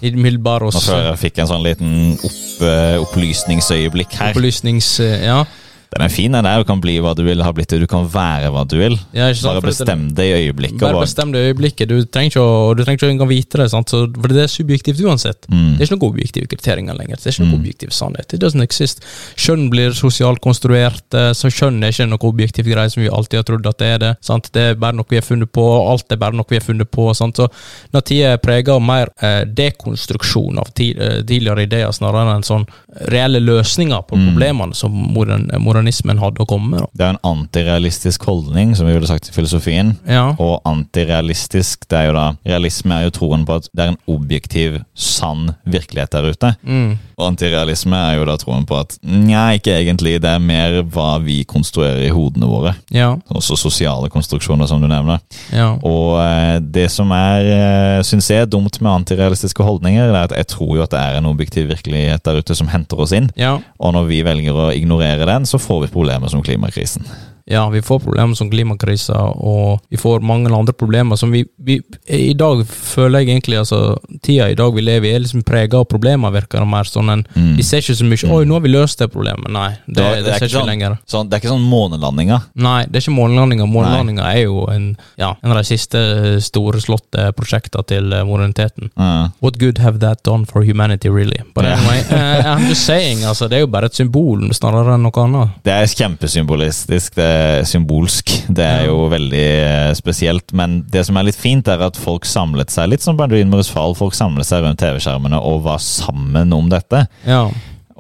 Umiddelbar 0.02 0.64
Nå 0.66 0.72
oss 0.72 0.88
før 0.90 1.12
jeg 1.12 1.20
fikk 1.22 1.42
en 1.44 1.50
sånn 1.52 1.62
liten 1.66 1.92
opp, 2.26 2.38
eh, 2.66 3.00
opplysningsøyeblikk 3.02 4.18
her. 4.20 4.32
opplysnings... 4.36 5.00
Ja, 5.00 5.44
Den 5.92 6.06
er 6.06 6.12
fin, 6.14 6.32
den 6.32 6.46
der. 6.48 6.62
Du 6.62 6.68
kan 6.70 6.80
bli 6.80 6.94
hva 7.04 7.12
du 7.18 7.24
vil, 7.26 7.42
ha 7.44 7.52
blitt 7.52 7.74
det. 7.74 7.82
Du 7.84 7.88
kan 7.90 8.06
være 8.08 8.52
hva 8.54 8.64
du 8.64 8.78
vil. 8.80 8.96
ja 9.12 9.28
sant? 9.36 9.58
Bare 9.58 9.66
bestem 9.66 10.06
det 10.16 10.28
i 10.30 10.36
øyeblikket. 10.38 10.80
Bare 10.80 11.02
bestem 11.04 11.34
det 11.34 11.42
i 11.42 11.50
øyeblikket. 11.52 11.90
Du 11.92 12.06
trenger 12.08 12.32
ikke 12.32 12.44
å, 12.46 12.54
du 12.78 12.84
trenger 12.86 13.02
ikke 13.02 13.10
engang 13.12 13.30
vite 13.32 13.60
det. 13.60 13.68
Sant? 13.74 13.92
Så, 13.92 14.06
for 14.16 14.32
det 14.32 14.46
er 14.46 14.52
subjektivt 14.52 15.02
uansett. 15.04 15.50
Mm. 15.52 15.74
Det 15.76 15.84
er 15.84 15.90
ikke 15.90 15.98
noen 15.98 16.08
objektive 16.08 16.52
kriterier 16.54 16.96
lenger. 16.96 17.20
Det 17.20 17.28
er 17.28 17.36
ikke 17.36 17.48
noen 17.48 17.60
objektiv 17.60 17.92
sannhet. 17.96 18.32
It 18.32 18.44
doesn't 18.44 18.64
exist. 18.64 19.04
Kjønn 19.36 19.68
blir 19.74 19.96
sosialt 19.98 20.40
konstruert, 20.44 21.04
eh, 21.18 21.32
så 21.36 21.52
kjønn 21.52 21.84
er 21.84 21.92
ikke 21.92 22.08
noe 22.08 22.30
objektiv 22.32 22.72
greie 22.72 22.94
som 22.94 23.04
vi 23.04 23.12
alltid 23.12 23.42
har 23.42 23.48
trodd 23.50 23.68
at 23.74 23.82
det 23.84 23.92
er 23.98 24.02
det. 24.06 24.14
Sant? 24.24 24.48
Det 24.56 24.66
er 24.72 24.80
bare 24.80 24.96
noe 24.96 25.12
vi 25.12 25.20
har 25.20 25.28
funnet 25.28 25.52
på, 25.52 25.66
alt 25.92 26.16
er 26.16 26.22
bare 26.22 26.38
noe 26.40 26.48
vi 26.48 26.60
har 26.60 26.66
funnet 26.66 26.92
på. 26.92 27.10
Sant? 27.18 27.42
Så 27.42 27.50
når 27.92 28.08
tida 28.08 28.32
er 28.38 28.42
prega 28.44 28.78
av 28.78 28.86
mer 28.86 29.12
eh, 29.20 29.44
dekonstruksjon 29.60 30.64
av 30.64 30.72
eh, 30.72 31.20
tidligere 31.28 31.68
ideer, 31.68 31.92
snarere 31.96 32.38
enn 32.38 32.48
sånn 32.48 32.68
reelle 33.12 33.44
løsninger 33.44 34.08
på 34.08 34.20
problemene 34.20 34.76
som 34.78 34.96
modern, 34.96 35.50
modernismen 35.82 36.22
hadde 36.22 36.44
å 36.44 36.48
komme 36.50 36.76
med. 36.76 36.84
Da. 36.84 36.90
Det 36.94 37.06
er 37.06 37.16
en 37.16 37.24
antirealistisk 37.32 38.26
holdning, 38.30 38.76
som 38.78 38.88
vi 38.88 38.96
ville 38.96 39.10
sagt 39.10 39.30
i 39.30 39.36
filosofien. 39.36 39.96
Ja. 40.06 40.32
Og 40.38 40.62
antirealistisk, 40.70 41.88
det 41.90 41.98
er 41.98 42.10
jo 42.10 42.18
da 42.18 42.28
Realisme 42.46 42.98
er 42.98 43.08
jo 43.08 43.16
troen 43.16 43.46
på 43.48 43.58
at 43.60 43.70
det 43.74 43.84
er 43.84 43.94
en 43.94 44.02
objektiv, 44.12 44.82
sann 44.94 45.54
virkelighet 45.70 46.14
der 46.14 46.30
ute. 46.32 46.54
Mm. 46.62 47.00
Antirealisme 47.26 47.98
er 47.98 48.18
jo 48.20 48.28
da 48.28 48.36
troen 48.40 48.66
på 48.68 48.78
at 48.80 48.98
nei, 49.06 49.58
ikke 49.60 49.76
egentlig, 49.78 50.18
det 50.24 50.30
er 50.32 50.44
mer 50.44 50.80
hva 50.94 51.16
vi 51.24 51.42
konstruerer 51.48 52.04
i 52.08 52.14
hodene 52.14 52.50
våre. 52.50 52.76
Ja. 52.94 53.14
Også 53.32 53.58
sosiale 53.60 54.10
konstruksjoner, 54.14 54.70
som 54.70 54.82
du 54.84 54.88
nevner. 54.92 55.22
Ja. 55.54 55.74
Og 55.88 56.20
eh, 56.24 56.58
det 56.62 56.88
som 56.94 57.12
er, 57.16 57.50
eh, 57.56 58.04
syns 58.08 58.32
jeg, 58.32 58.46
er 58.46 58.52
dumt 58.52 58.82
med 58.82 58.94
antirealistiske 59.02 59.66
holdninger, 59.66 60.12
er 60.12 60.24
at 60.24 60.38
jeg 60.38 60.52
tror 60.56 60.78
jo 60.78 60.86
at 60.86 60.94
det 60.94 61.02
er 61.02 61.20
en 61.20 61.30
objektiv 61.32 61.70
virkelighet 61.72 62.26
der 62.26 62.42
ute 62.42 62.58
som 62.58 62.72
henter 62.72 63.02
oss 63.02 63.16
inn. 63.16 63.32
ja. 63.40 63.58
Og 63.82 63.96
når 63.96 64.06
vi 64.10 64.20
velger 64.26 64.58
å 64.58 64.70
ignorere 64.74 65.26
den, 65.26 65.46
så 65.50 65.58
får 65.62 65.86
vi 65.86 65.94
problemer 65.96 66.30
som 66.30 66.44
klimakrisen. 66.46 67.08
Ja, 67.52 67.66
vi 67.70 67.82
får 67.84 68.00
problemer 68.06 68.38
som 68.40 68.50
klimakrisa, 68.52 69.18
og 69.36 69.82
vi 69.92 70.00
får 70.00 70.24
mange 70.24 70.52
andre 70.52 70.74
problemer 70.74 71.20
som 71.20 71.32
vi, 71.34 71.44
vi 71.60 71.80
I 72.08 72.34
dag 72.38 72.64
føler 72.68 73.22
jeg 73.22 73.34
egentlig 73.36 73.58
altså 73.62 73.98
Tida 74.24 74.48
i 74.52 74.56
dag 74.58 74.74
vi 74.76 74.82
lever 74.86 75.10
i, 75.10 75.14
er 75.16 75.24
liksom 75.26 75.44
prega 75.48 75.82
av 75.82 75.88
problemer, 75.92 76.32
virker 76.34 76.64
det 76.64 76.68
mer 76.72 76.88
sånn 76.90 77.10
En, 77.12 77.26
Mm. 77.36 77.56
Vi 77.58 77.64
ser 77.64 77.82
ikke 77.82 77.96
så 77.96 78.06
mye 78.06 78.28
'oi, 78.32 78.46
nå 78.46 78.54
har 78.58 78.62
vi 78.64 78.70
løst 78.72 79.00
det 79.00 79.08
problemet'. 79.14 79.50
Nei, 79.52 79.70
det, 79.88 79.96
Det, 79.96 80.04
det, 80.04 80.24
det, 80.26 80.32
er 80.34 80.40
ser 80.40 80.46
ikke 80.48 80.58
sånn, 80.60 80.68
lenger. 80.68 80.98
sånn, 81.08 81.30
det 81.30 81.36
er 81.36 81.42
ikke 81.42 81.52
sånn 81.54 81.68
månelandinga. 81.70 82.38
Nei, 82.56 82.86
det 82.86 82.96
er 83.00 83.04
ikke 83.06 83.16
månelandinga. 83.16 83.66
Månelandinga 83.72 84.26
er 84.34 84.42
jo 84.44 84.66
en, 84.72 84.98
ja, 85.18 85.30
en 85.44 85.52
av 85.54 85.58
de 85.58 85.64
siste 85.70 86.02
storslåtte 86.44 87.32
prosjektene 87.38 87.86
til 87.88 88.12
eh, 88.14 88.24
moderniteten. 88.28 88.92
Ja. 88.98 89.30
What 89.42 89.60
good 89.62 89.82
have 89.84 90.00
that 90.04 90.24
done 90.28 90.46
for 90.50 90.64
humanity, 90.64 91.10
really? 91.10 91.40
But 91.56 91.66
anyway, 91.66 92.02
yeah. 92.10 92.40
uh, 92.46 92.56
I'm 92.56 92.68
just 92.70 92.86
saying, 92.86 93.24
altså, 93.26 93.48
det 93.48 93.60
er 93.62 93.66
jo 93.66 93.72
bare 93.72 93.90
et 93.92 93.98
symbol 93.98 94.48
snarere 94.54 94.96
enn 94.98 95.06
noe 95.08 95.24
annet. 95.26 95.56
Det 95.66 95.74
er 95.74 95.88
kjempesymbolistisk, 95.96 97.16
det 97.16 97.30
symbolsk. 97.68 98.32
Det 98.50 98.66
er 98.66 98.86
jo 98.90 99.08
veldig 99.12 99.48
eh, 99.48 99.92
spesielt. 99.98 100.54
Men 100.58 100.82
det 100.92 101.06
som 101.08 101.18
er 101.20 101.28
litt 101.28 101.40
fint, 101.40 101.68
er 101.72 101.84
at 101.86 102.00
folk 102.00 102.28
samlet 102.30 102.74
seg 102.74 102.92
litt 102.92 103.06
som 103.06 103.20
Murs 103.52 103.72
fall. 103.72 103.96
Folk 103.98 104.18
samlet 104.18 104.48
seg 104.48 104.66
rundt 104.66 104.82
TV-skjermene 104.82 105.40
og 105.40 105.64
var 105.68 105.82
sammen 105.84 106.54
om 106.56 106.72
dette. 106.72 107.06
Ja. 107.28 107.46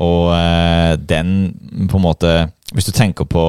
Og 0.02 0.32
eh, 0.36 0.96
den 0.98 1.88
på 1.92 2.00
en 2.00 2.06
måte 2.06 2.34
hvis 2.76 2.88
du 2.88 2.92
tenker 2.96 3.28
på 3.28 3.44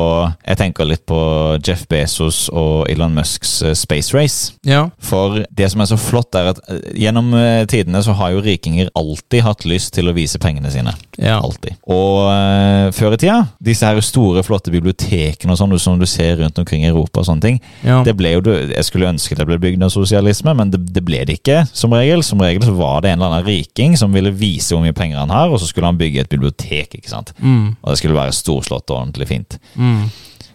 Jeg 0.46 0.58
tenker 0.58 0.88
litt 0.88 1.04
på 1.08 1.18
Jeff 1.62 1.84
Bezos 1.90 2.46
og 2.52 2.88
Elon 2.90 3.14
Musks 3.14 3.60
eh, 3.62 3.74
Space 3.78 4.14
Race. 4.16 4.54
Ja. 4.66 4.86
For 5.02 5.42
det 5.50 5.70
som 5.72 5.82
er 5.82 5.90
så 5.90 5.98
flott, 6.00 6.34
er 6.38 6.52
at 6.52 6.60
eh, 6.68 6.80
gjennom 7.04 7.32
eh, 7.38 7.62
tidene 7.70 8.02
så 8.04 8.14
har 8.18 8.34
jo 8.34 8.42
rikinger 8.44 8.90
alltid 8.98 9.44
hatt 9.46 9.66
lyst 9.68 9.94
til 9.96 10.10
å 10.10 10.16
vise 10.16 10.40
pengene 10.42 10.72
sine. 10.72 10.94
Ja. 11.18 11.38
Alltid. 11.38 11.78
Og 11.90 12.28
eh, 12.32 12.88
før 12.96 13.16
i 13.16 13.20
tida, 13.22 13.38
disse 13.62 13.88
her 13.88 14.00
store, 14.04 14.44
flotte 14.46 14.72
bibliotekene 14.74 15.54
og 15.54 15.60
sånn 15.60 15.76
som 15.80 16.00
du 16.00 16.06
ser 16.08 16.40
rundt 16.40 16.58
omkring 16.58 16.86
i 16.86 16.90
Europa 16.90 17.22
og 17.22 17.28
sånne 17.28 17.46
ting, 17.46 17.60
ja. 17.86 18.00
det 18.06 18.16
ble 18.18 18.34
jo, 18.34 18.42
Jeg 18.42 18.84
skulle 18.88 19.10
ønske 19.12 19.36
det 19.38 19.46
ble 19.48 19.58
bygd 19.62 19.86
av 19.86 19.92
sosialisme, 19.94 20.54
men 20.58 20.72
det, 20.72 20.82
det 20.92 21.04
ble 21.06 21.22
det 21.28 21.38
ikke, 21.40 21.62
som 21.72 21.94
regel. 21.94 22.24
Som 22.26 22.42
regel 22.42 22.66
så 22.66 22.74
var 22.76 23.02
det 23.04 23.12
en 23.12 23.20
eller 23.20 23.38
annen 23.38 23.48
riking 23.48 23.96
som 23.98 24.14
ville 24.14 24.32
vise 24.34 24.74
hvor 24.74 24.82
mye 24.84 24.96
penger 24.96 25.22
han 25.22 25.32
har, 25.32 25.52
og 25.52 25.62
så 25.62 25.70
skulle 25.70 25.90
han 25.90 26.00
bygge 26.00 26.24
et 26.24 26.32
bibliotek. 26.32 26.98
ikke 26.98 27.12
sant? 27.12 27.34
Mm. 27.38 27.74
Og 27.80 27.92
det 27.92 28.00
skulle 28.00 28.18
være 28.18 28.34
storslått 28.36 28.90
og 28.90 29.11
ordentlig 29.12 29.28
fint. 29.28 29.58
Mm. 29.76 30.04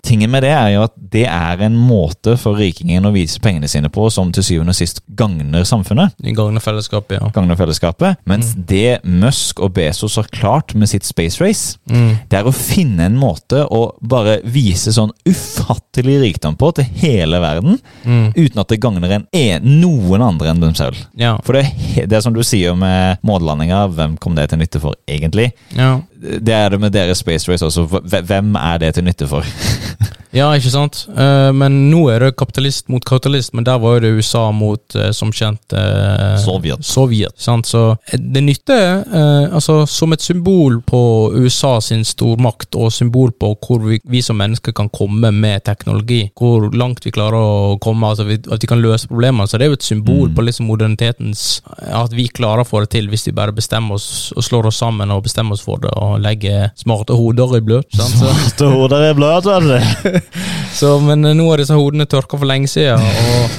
Tingen 0.07 0.31
med 0.31 0.43
det 0.45 0.51
er 0.55 0.69
jo 0.71 0.83
at 0.85 0.93
det 1.11 1.25
er 1.27 1.59
en 1.65 1.73
måte 1.75 2.37
for 2.39 2.55
rikingen 2.55 3.03
å 3.03 3.11
vise 3.11 3.41
pengene 3.43 3.67
sine 3.67 3.89
på 3.91 4.05
som 4.13 4.29
til 4.31 4.45
syvende 4.45 4.71
og 4.71 4.77
sist 4.77 5.01
gagner 5.19 5.65
samfunnet. 5.67 6.13
Gagner 6.37 6.63
fellesskapet, 6.63 7.17
ja. 7.19 7.27
Gagner 7.35 7.57
fellesskapet. 7.59 8.15
Mens 8.29 8.53
det 8.69 9.01
Musk 9.03 9.59
og 9.65 9.73
Bezos 9.75 10.15
har 10.15 10.29
klart 10.31 10.71
med 10.79 10.87
sitt 10.87 11.03
Space 11.03 11.41
Race, 11.43 11.77
Mm. 11.89 12.19
det 12.29 12.39
er 12.39 12.47
å 12.47 12.53
finne 12.55 13.03
en 13.09 13.17
måte 13.19 13.65
å 13.67 13.97
bare 14.01 14.37
vise 14.45 14.93
sånn 14.95 15.11
ufattelig 15.27 16.21
rikdom 16.21 16.55
på 16.55 16.71
til 16.77 16.85
hele 17.01 17.41
verden, 17.43 17.79
Mm. 18.05 18.31
uten 18.35 18.59
at 18.59 18.67
det 18.69 18.79
gagner 18.79 19.11
en, 19.11 19.27
en, 19.33 19.61
noen 19.81 20.21
andre 20.21 20.49
enn 20.53 20.61
dem 20.61 20.73
selv. 20.75 20.95
Ja. 21.17 21.37
For 21.43 21.53
det, 21.53 21.65
det 22.07 22.13
er 22.13 22.21
som 22.21 22.33
du 22.33 22.43
sier 22.43 22.75
med 22.77 23.19
månelandinga, 23.27 23.87
hvem 23.91 24.17
kom 24.19 24.35
det 24.35 24.49
til 24.49 24.59
nytte 24.59 24.79
for 24.79 24.95
egentlig? 25.07 25.51
ja. 25.75 25.97
Det 26.21 26.49
er 26.49 26.69
det 26.69 26.79
med 26.79 26.91
deres 26.91 27.17
Space 27.17 27.51
Race 27.51 27.65
også. 27.65 27.83
Hv- 27.85 28.21
Hvem 28.25 28.55
er 28.55 28.77
det 28.77 28.93
til 28.93 29.03
nytte 29.03 29.27
for? 29.27 29.43
Ja, 30.37 30.51
ikke 30.57 30.71
sant? 30.73 31.03
Uh, 31.17 31.49
men 31.55 31.89
nå 31.91 32.03
er 32.13 32.21
det 32.27 32.35
kapitalist 32.37 32.87
mot 32.91 33.03
kapitalist, 33.07 33.55
men 33.57 33.65
der 33.67 33.79
var 33.81 33.97
jo 33.97 34.03
det 34.05 34.13
USA 34.19 34.45
mot, 34.53 34.83
uh, 34.95 35.09
som 35.15 35.31
kjent 35.33 35.73
uh, 35.73 36.37
Sovjet. 36.43 36.85
Sovjet, 36.85 37.33
sant? 37.41 37.67
Så 37.67 37.83
eh, 38.11 38.19
det 38.21 38.43
nytter, 38.45 39.01
eh, 39.07 39.55
altså 39.55 39.79
som 39.89 40.13
et 40.13 40.23
symbol 40.23 40.79
på 40.85 40.99
USA 41.35 41.77
sin 41.83 42.05
stormakt, 42.07 42.75
og 42.77 42.91
symbol 42.93 43.33
på 43.33 43.51
hvor 43.65 43.81
vi, 43.83 43.99
vi 44.05 44.21
som 44.23 44.37
mennesker 44.39 44.75
kan 44.77 44.89
komme 44.93 45.31
med 45.33 45.65
teknologi, 45.67 46.27
hvor 46.37 46.69
langt 46.77 47.05
vi 47.05 47.13
klarer 47.15 47.37
å 47.37 47.77
komme, 47.83 48.11
altså 48.13 48.27
vi, 48.27 48.37
at 48.51 48.63
vi 48.63 48.69
kan 48.69 48.81
løse 48.83 49.09
problemene. 49.09 49.47
Så 49.49 49.57
det 49.57 49.67
er 49.67 49.73
jo 49.73 49.79
et 49.79 49.87
symbol 49.87 50.27
Mm. 50.27 50.35
på 50.35 50.41
liksom 50.41 50.65
modernitetens 50.67 51.61
At 51.77 52.13
vi 52.13 52.27
klarer 52.27 52.63
å 52.63 52.67
få 52.67 52.81
det 52.83 52.89
til 52.95 53.07
hvis 53.11 53.27
vi 53.27 53.33
bare 53.35 53.53
bestemmer 53.55 53.97
oss 53.97 54.31
og 54.35 54.43
slår 54.45 54.69
oss 54.69 54.79
sammen 54.81 55.11
og 55.13 55.23
bestemmer 55.25 55.57
oss 55.57 55.63
for 55.65 55.81
det 55.83 55.91
og 55.95 56.19
legger 56.23 56.71
smarte 56.77 57.15
hoder 57.17 57.57
i 57.57 57.61
bløt. 57.63 57.87
sant? 57.95 58.17
Smarte 58.17 58.69
hoder 58.71 59.09
i 59.09 59.13
bløt, 59.17 59.47
vet 59.47 59.67
du. 59.67 60.19
så, 60.79 60.97
men 61.03 61.25
eh, 61.25 61.37
nå 61.37 61.47
er 61.51 61.63
disse 61.63 61.77
hodene 61.77 62.07
tørka 62.09 62.39
for 62.39 62.49
lenge 62.49 62.69
siden, 62.71 63.01
og, 63.01 63.57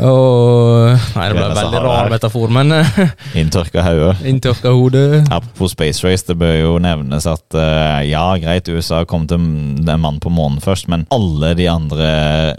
og 0.00 0.94
Nei, 1.14 1.26
det 1.28 1.36
ble 1.36 1.44
en 1.44 1.58
veldig 1.58 1.80
rar 1.84 1.98
her. 1.98 2.10
metafor, 2.14 2.52
men 2.56 2.72
eh, 2.78 3.00
Inntørka 3.40 3.84
hode. 3.84 4.14
inntørka 4.26 4.72
hode 4.72 5.02
Apropos 5.26 5.74
Space 5.74 6.04
Race, 6.06 6.24
det 6.28 6.38
bør 6.40 6.54
jo 6.56 6.72
nevnes 6.82 7.28
at 7.28 7.58
eh, 7.58 8.08
ja, 8.10 8.24
greit, 8.40 8.70
USA 8.72 9.02
kom 9.08 9.26
til 9.30 9.40
den 9.40 9.84
mannen 9.86 10.20
på 10.22 10.32
månen 10.32 10.60
først, 10.64 10.88
men 10.92 11.06
alle 11.14 11.52
de 11.58 11.68
andre 11.70 12.10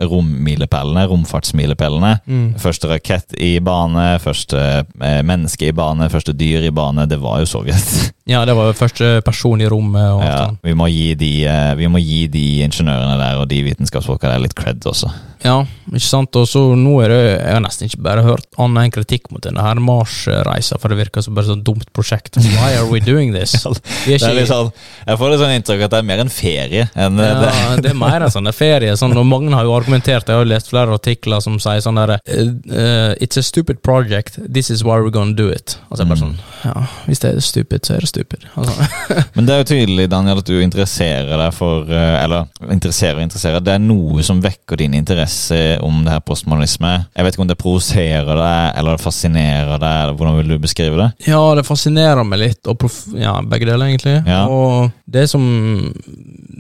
rommilepælene, 0.05 1.07
romfartsmilepælene 1.12 2.16
mm. 2.26 2.47
Første 2.62 2.91
rakett 2.91 3.38
i 3.41 3.55
bane, 3.64 4.14
første 4.22 4.86
menneske 4.99 5.72
i 5.72 5.76
bane, 5.76 6.09
første 6.14 6.36
dyr 6.38 6.70
i 6.70 6.74
bane, 6.76 7.07
det 7.09 7.20
var 7.22 7.41
jo 7.41 7.49
Sovjet. 7.49 8.12
Ja, 8.30 8.43
det 8.45 8.53
var 8.55 8.69
jo 8.69 8.78
første 8.78 9.22
person 9.26 9.61
i 9.61 9.67
rommet 9.72 10.05
og 10.13 10.22
Ja, 10.24 10.43
vi, 10.63 10.76
må 10.78 10.86
gi 10.91 11.15
de, 11.17 11.32
eh, 11.49 11.74
vi 11.80 11.88
må 11.89 11.97
gi 12.03 12.28
de 12.32 12.45
ingeniørene 12.67 13.17
der 13.17 13.41
og 13.41 13.47
de 13.49 13.63
vitenskapsfolka 13.65 14.30
der 14.30 14.43
litt 14.43 14.53
cred 14.55 14.86
også. 14.86 15.09
Ja, 15.41 15.63
ikke 15.89 16.05
sant. 16.05 16.36
Og 16.38 16.45
så 16.45 16.59
nå 16.78 16.99
er 17.01 17.09
det 17.09 17.22
Jeg 17.41 17.53
har 17.55 17.63
nesten 17.63 17.88
ikke 17.89 18.03
bare 18.05 18.22
hørt 18.22 18.45
annen 18.61 18.78
enn 18.84 18.91
kritikk 18.93 19.32
mot 19.34 19.41
denne 19.41 19.63
her 19.65 19.80
Mars-reisa, 19.82 20.78
for 20.78 20.93
det 20.93 20.99
virker 20.99 21.24
som 21.26 21.34
bare 21.34 21.47
et 21.47 21.53
sånt 21.55 21.65
dumt 21.65 21.88
prosjekt. 21.97 22.38
Why 22.38 22.76
are 22.78 22.86
we 22.91 22.99
doing 23.01 23.34
this? 23.34 23.55
Vi 24.05 24.13
er 24.13 24.22
ikke 24.22 24.45
sånn, 24.45 24.69
jeg 25.07 25.17
får 25.17 25.34
litt 25.34 25.41
sånn 25.41 25.55
inntrykk 25.57 25.86
at 25.88 25.95
det 25.95 26.01
er 26.03 26.07
mer 26.11 26.22
en 26.22 26.30
ferie 26.30 26.86
enn 26.93 27.17
ja, 27.17 27.32
det. 27.41 27.82
det 27.88 27.93
er 27.95 27.97
mer 27.97 28.28
en 28.28 28.34
sånn 28.34 28.51
ferie. 28.53 28.93
Sånn, 29.01 29.17
og 29.17 29.26
mange 29.26 29.49
har 29.57 29.65
jo 29.65 29.74
argumentert, 29.74 30.30
jeg 30.30 30.38
har 30.38 30.45
jo 30.45 30.51
lest 30.51 30.69
flere 30.69 30.93
artikler 30.93 31.41
som 31.41 31.57
sier 31.61 31.82
sånn 31.82 31.97
derre 31.97 32.19
uh, 32.22 33.17
It's 33.17 33.41
a 33.41 33.43
stupid 33.43 33.82
project. 33.82 34.38
This 34.45 34.69
is 34.69 34.86
why 34.86 34.99
we're 35.01 35.09
gonna 35.13 35.34
do 35.34 35.49
it. 35.49 35.80
Altså 35.89 36.05
bare 36.05 36.22
Mm. 36.22 36.22
sånn 36.22 36.38
Ja, 36.65 36.86
hvis 37.07 37.19
det 37.24 37.30
er 37.34 37.39
stupid, 37.41 37.82
så 37.88 37.95
er 37.95 38.03
det 38.05 38.11
stupid. 38.12 38.47
Altså, 38.62 39.18
Men 39.34 39.47
det 39.47 39.53
er 39.53 39.62
jo 39.62 39.68
tydelig, 39.72 40.07
Daniel, 40.12 40.41
at 40.41 40.49
du 40.49 40.59
interesserer 40.62 41.32
deg 41.39 41.53
for 41.55 41.89
eh, 41.89 42.18
Eller 42.22 42.49
interesserer 42.74 43.18
og 43.18 43.24
interesserer. 43.26 43.64
Det 43.64 43.74
er 43.74 43.82
noe 43.84 44.24
som 44.26 44.41
vekker 44.43 44.82
din 44.82 44.95
interesse 44.97 45.59
om 45.82 46.03
det 46.05 46.14
her 46.14 46.24
postmodernisme. 46.26 46.91
Jeg 47.16 47.26
vet 47.26 47.38
ikke 47.38 47.45
om 47.45 47.49
det 47.49 47.59
provoserer 47.62 48.30
deg, 48.30 48.59
eller 48.80 48.97
det 48.97 49.05
fascinerer 49.05 49.82
deg, 49.82 49.97
eller 50.03 50.18
hvordan 50.20 50.38
vil 50.41 50.53
du 50.53 50.57
beskrive 50.62 50.99
det? 50.99 51.09
Ja, 51.32 51.41
det 51.57 51.66
fascinerer 51.68 52.28
meg 52.28 52.43
litt, 52.43 52.62
og 52.70 52.86
ja, 53.18 53.38
begge 53.41 53.70
deler, 53.70 53.89
egentlig. 53.89 54.20
Ja. 54.28 54.43
Og 54.51 54.91
det 55.12 55.28
som 55.32 55.43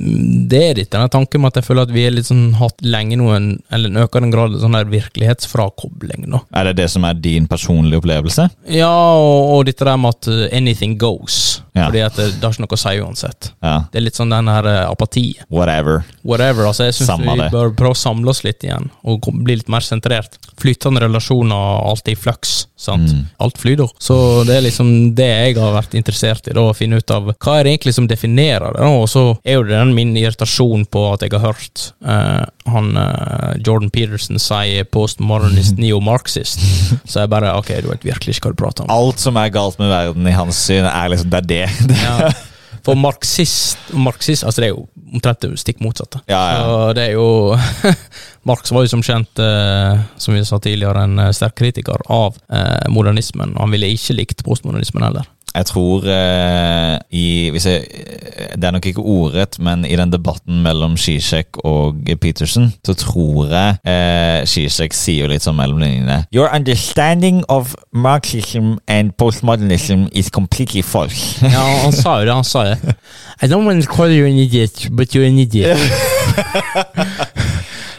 Det 0.01 0.59
er 0.59 0.77
litt 0.79 0.91
denne 0.91 1.09
tanken 1.11 1.43
med 1.43 1.51
at 1.51 1.61
jeg 1.61 1.67
føler 1.67 1.85
at 1.85 1.93
vi 1.93 2.03
er 2.07 2.13
litt 2.15 2.27
sånn 2.27 2.55
hatt 2.57 2.79
lenge 2.83 3.17
nå 3.19 3.27
en, 3.35 3.49
eller 3.73 3.91
en 3.91 4.01
økende 4.01 4.31
grad 4.33 4.55
sånn 4.59 4.75
der 4.75 4.89
virkelighetsfrakobling, 4.89 6.25
nå. 6.31 6.41
Er 6.57 6.69
det 6.69 6.79
det 6.81 6.87
som 6.93 7.05
er 7.07 7.19
din 7.21 7.47
personlige 7.51 8.01
opplevelse? 8.01 8.47
Ja, 8.71 8.91
og, 8.91 9.51
og 9.55 9.67
dette 9.69 9.85
der 9.87 9.99
med 10.01 10.15
at 10.17 10.31
uh, 10.31 10.47
anything 10.55 10.97
goes. 11.01 11.40
Yes. 11.41 11.61
Ja. 11.73 11.85
Fordi 11.87 12.01
at 12.03 12.17
det, 12.19 12.25
det 12.35 12.43
har 12.43 12.51
ikke 12.51 12.65
noe 12.65 12.75
å 12.75 12.81
si 12.81 12.91
uansett. 12.99 13.51
Ja, 13.63 13.75
Det 13.91 14.01
er 14.01 14.03
litt 14.03 14.17
sånn 14.19 14.33
den 14.33 14.49
her 14.51 14.65
uh, 14.67 14.89
apati. 14.91 15.25
whatever. 15.47 16.01
Whatever. 16.27 16.65
altså 16.67 16.89
Jeg 16.89 16.97
syns 16.99 17.13
vi 17.23 17.47
bør 17.53 17.71
prøve 17.79 17.95
å 17.95 18.01
samle 18.01 18.33
oss 18.33 18.43
litt 18.43 18.65
igjen, 18.67 18.89
og 19.07 19.29
bli 19.31 19.55
litt 19.61 19.71
mer 19.71 19.85
sentrert. 19.85 20.35
Flytende 20.59 20.99
relasjoner, 21.05 21.55
alt 21.87 22.07
er 22.07 22.17
i 22.17 22.19
flux. 22.19 22.67
sant? 22.81 23.13
Mm. 23.13 23.23
Alt 23.45 23.57
flyter. 23.61 23.89
Så 24.01 24.15
det 24.47 24.57
er 24.57 24.65
liksom 24.65 24.91
det 25.15 25.29
jeg 25.29 25.55
har 25.61 25.71
vært 25.75 25.95
interessert 25.95 26.47
i, 26.49 26.53
da, 26.57 26.65
å 26.71 26.75
finne 26.75 26.99
ut 26.99 27.13
av 27.13 27.29
hva 27.31 27.55
er 27.59 27.63
det 27.69 27.75
egentlig 27.75 27.93
som 27.95 28.07
definerer 28.09 28.75
det. 28.75 28.89
Og 28.99 29.07
så 29.09 29.23
er 29.45 29.59
jo 29.59 29.63
det 29.69 29.77
den 29.77 29.95
min 29.95 30.11
irritasjon 30.19 30.83
på 30.91 31.05
at 31.13 31.23
jeg 31.23 31.35
har 31.37 31.45
hørt 31.53 31.85
uh, 32.03 32.43
han 32.71 32.91
uh, 32.97 33.53
Jordan 33.63 33.89
Peterson 33.93 34.41
si 34.41 34.81
postmodernist 34.91 35.79
neo-marxist. 35.81 36.59
Så 37.05 37.23
jeg 37.23 37.31
bare 37.31 37.53
Ok, 37.61 37.71
du 37.83 37.89
vet 37.91 38.05
virkelig 38.05 38.35
ikke 38.37 38.49
hva 38.49 38.53
du 38.55 38.59
prater 38.61 38.85
om. 38.85 38.91
Alt 38.93 39.21
som 39.23 39.37
er 39.39 39.53
galt 39.53 39.79
med 39.81 39.91
verden 39.91 40.27
i 40.27 40.35
hans 40.35 40.59
syn, 40.67 40.85
er 40.89 41.11
liksom 41.13 41.31
det 41.31 41.41
er 41.43 41.49
det. 41.53 41.60
Det. 41.89 41.99
Ja. 42.01 42.31
For 42.85 42.97
marxist, 42.97 43.77
marxist 43.93 44.45
Altså, 44.47 44.61
det 44.61 44.69
er 44.69 44.73
jo 44.73 44.87
omtrent 45.11 45.43
det 45.43 45.51
stikk 45.61 45.81
motsatte. 45.83 46.21
Ja, 46.31 46.39
ja. 46.39 46.61
Så 46.61 46.93
det 46.97 47.07
er 47.09 47.17
jo 47.17 47.27
Marx 48.49 48.71
var 48.73 48.85
jo 48.85 48.89
som 48.89 49.03
kjent, 49.05 49.39
eh, 49.39 49.99
som 50.17 50.33
vi 50.33 50.41
sa 50.47 50.57
tidligere, 50.57 51.03
en 51.05 51.19
eh, 51.21 51.33
sterk 51.35 51.59
kritiker 51.59 52.01
av 52.09 52.39
eh, 52.49 52.87
modernismen. 52.89 53.53
Han 53.59 53.73
ville 53.73 53.91
ikke 53.93 54.17
likt 54.17 54.41
postmodernismen 54.47 55.05
heller. 55.05 55.27
Jeg 55.55 55.65
tror 55.67 56.05
eh, 56.07 56.97
i 57.11 57.49
hvis 57.51 57.65
jeg, 57.65 57.83
Det 58.55 58.63
er 58.63 58.71
nok 58.71 58.85
ikke 58.85 59.01
ordrett, 59.03 59.59
men 59.59 59.85
i 59.85 59.95
den 59.99 60.11
debatten 60.13 60.61
mellom 60.63 60.97
Zizek 60.97 61.59
og 61.67 61.95
Peterson, 62.21 62.73
så 62.85 62.93
tror 62.93 63.51
jeg 63.51 63.75
eh, 63.83 64.45
Zizek 64.47 64.95
sier 64.95 65.25
jo 65.25 65.31
litt 65.31 65.43
sånn 65.43 65.57
mellom 65.59 65.81
linjene 65.83 66.21
Your 66.31 66.47
understanding 66.55 67.43
of 67.49 67.75
Marxism 67.91 68.77
and 68.87 69.11
postmodernism 69.19 70.07
is 70.13 70.29
completely 70.29 70.81
false. 70.81 71.39
Ja, 71.43 71.63
han 71.83 71.91
sa 71.91 72.19
det. 72.23 72.33
Han 72.33 72.47
sa 72.47 72.63
det. 72.71 72.95
I 73.43 73.47
don't 73.47 73.65
want 73.65 73.83
to 73.83 73.89
call 73.89 74.11
you 74.11 74.25
an 74.25 74.37
idiot, 74.37 74.87
but 74.91 75.15
you're 75.15 75.27
an 75.27 75.39
idiot. 75.39 75.77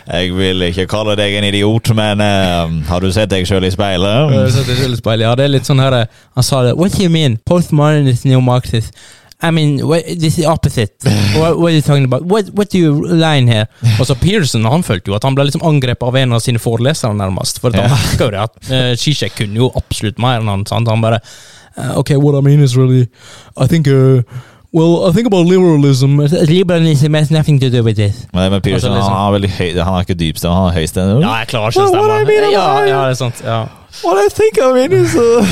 Jeg 0.06 0.34
vil 0.34 0.66
ikke 0.66 0.88
kalle 0.90 1.14
deg 1.18 1.36
en 1.38 1.46
idiot, 1.46 1.92
men 1.94 2.22
uh, 2.24 2.72
har 2.88 3.02
du 3.02 3.10
sett 3.14 3.30
deg 3.30 3.46
sjøl 3.48 3.66
i 3.68 3.72
speilet? 3.72 4.32
Jeg 4.34 4.40
har 4.40 4.54
sett 4.56 4.70
deg 4.70 4.80
selv 4.80 4.96
i 4.96 5.00
speil. 5.00 5.24
Ja, 5.24 5.34
det 5.38 5.46
er 5.46 5.52
litt 5.54 5.68
sånn 5.68 5.82
her 5.82 5.94
eh, 6.00 6.22
Han 6.38 6.46
sa 6.46 6.62
det. 6.66 6.76
What 6.78 6.96
do 6.96 7.04
you 7.04 7.12
mean? 7.12 7.38
Postmodernist, 7.48 8.26
new 8.26 8.42
Marxist. 8.42 8.96
I 9.42 9.50
mean, 9.50 9.80
what, 9.86 10.04
this 10.06 10.38
is 10.38 10.46
opposite. 10.46 10.94
What, 11.34 11.58
what 11.58 11.72
are 11.72 11.74
you 11.74 11.82
talking 11.82 12.04
about? 12.04 12.22
What, 12.22 12.50
what 12.54 12.70
do 12.70 12.78
you 12.78 12.92
line 13.06 13.48
here? 13.48 13.66
Og 13.98 14.06
så 14.06 14.14
Pearson 14.14 14.64
han 14.64 14.84
følte 14.86 15.10
jo 15.10 15.16
at 15.16 15.24
han 15.26 15.34
ble 15.34 15.48
liksom 15.48 15.64
angrepet 15.66 16.06
av 16.06 16.18
en 16.20 16.36
av 16.36 16.44
sine 16.44 16.62
forelesere, 16.62 17.14
nærmest. 17.18 17.58
For 17.58 17.74
han 17.74 17.90
merka 17.90 18.28
jo 18.28 18.30
det 18.30 18.42
at 18.44 18.70
uh, 18.70 18.92
Zizek 18.98 19.34
kunne 19.40 19.58
jo 19.58 19.72
absolutt 19.78 20.22
mer 20.22 20.38
enn 20.38 20.50
han. 20.52 20.62
Sant? 20.70 20.90
Han 20.90 21.02
bare 21.02 21.18
uh, 21.22 21.98
Ok, 21.98 22.14
what 22.22 22.38
I 22.38 22.44
mean 22.46 22.62
is 22.62 22.76
really 22.78 23.08
I 23.58 23.66
think 23.66 23.90
uh, 23.90 24.22
Well, 24.72 25.04
I 25.06 25.12
think 25.12 25.26
about 25.26 25.44
liberalism. 25.46 26.16
Liberalism 26.48 27.12
has 27.14 27.30
nothing 27.30 27.58
to 27.60 27.68
do 27.68 27.82
with 27.84 27.96
this. 27.96 28.26
Men, 28.32 28.50
men 28.50 28.60
Pearson 28.62 28.90
Altså, 28.90 28.98
liksom- 28.98 29.12
han 29.12 29.20
har 29.24 29.32
veldig 29.32 29.50
høy 29.50 29.74
Han 29.84 29.92
har 29.94 30.00
ikke 30.04 30.14
dyp 30.18 30.36
stemme, 30.38 30.54
han 30.54 30.72
har 30.72 30.78
høy 30.80 30.86
stemme. 30.88 31.20
Ja, 31.20 31.32
jeg 31.42 31.48
klarer 31.48 31.68
ikke 31.70 31.82
å 31.82 31.92
Well, 31.92 32.08
what 32.08 32.10
I 32.10 32.24
stemme. 32.24 32.40
mean 32.40 32.52
Ja, 32.52 32.84
ja, 32.88 33.02
det 33.04 33.10
er 33.10 33.14
sant. 33.20 33.42
Ja. 33.44 33.66
What 34.02 34.16
I 34.24 34.28
think 34.32 34.56
I 34.58 34.72
mean 34.72 34.92
is 35.04 35.14
uh, 35.14 35.42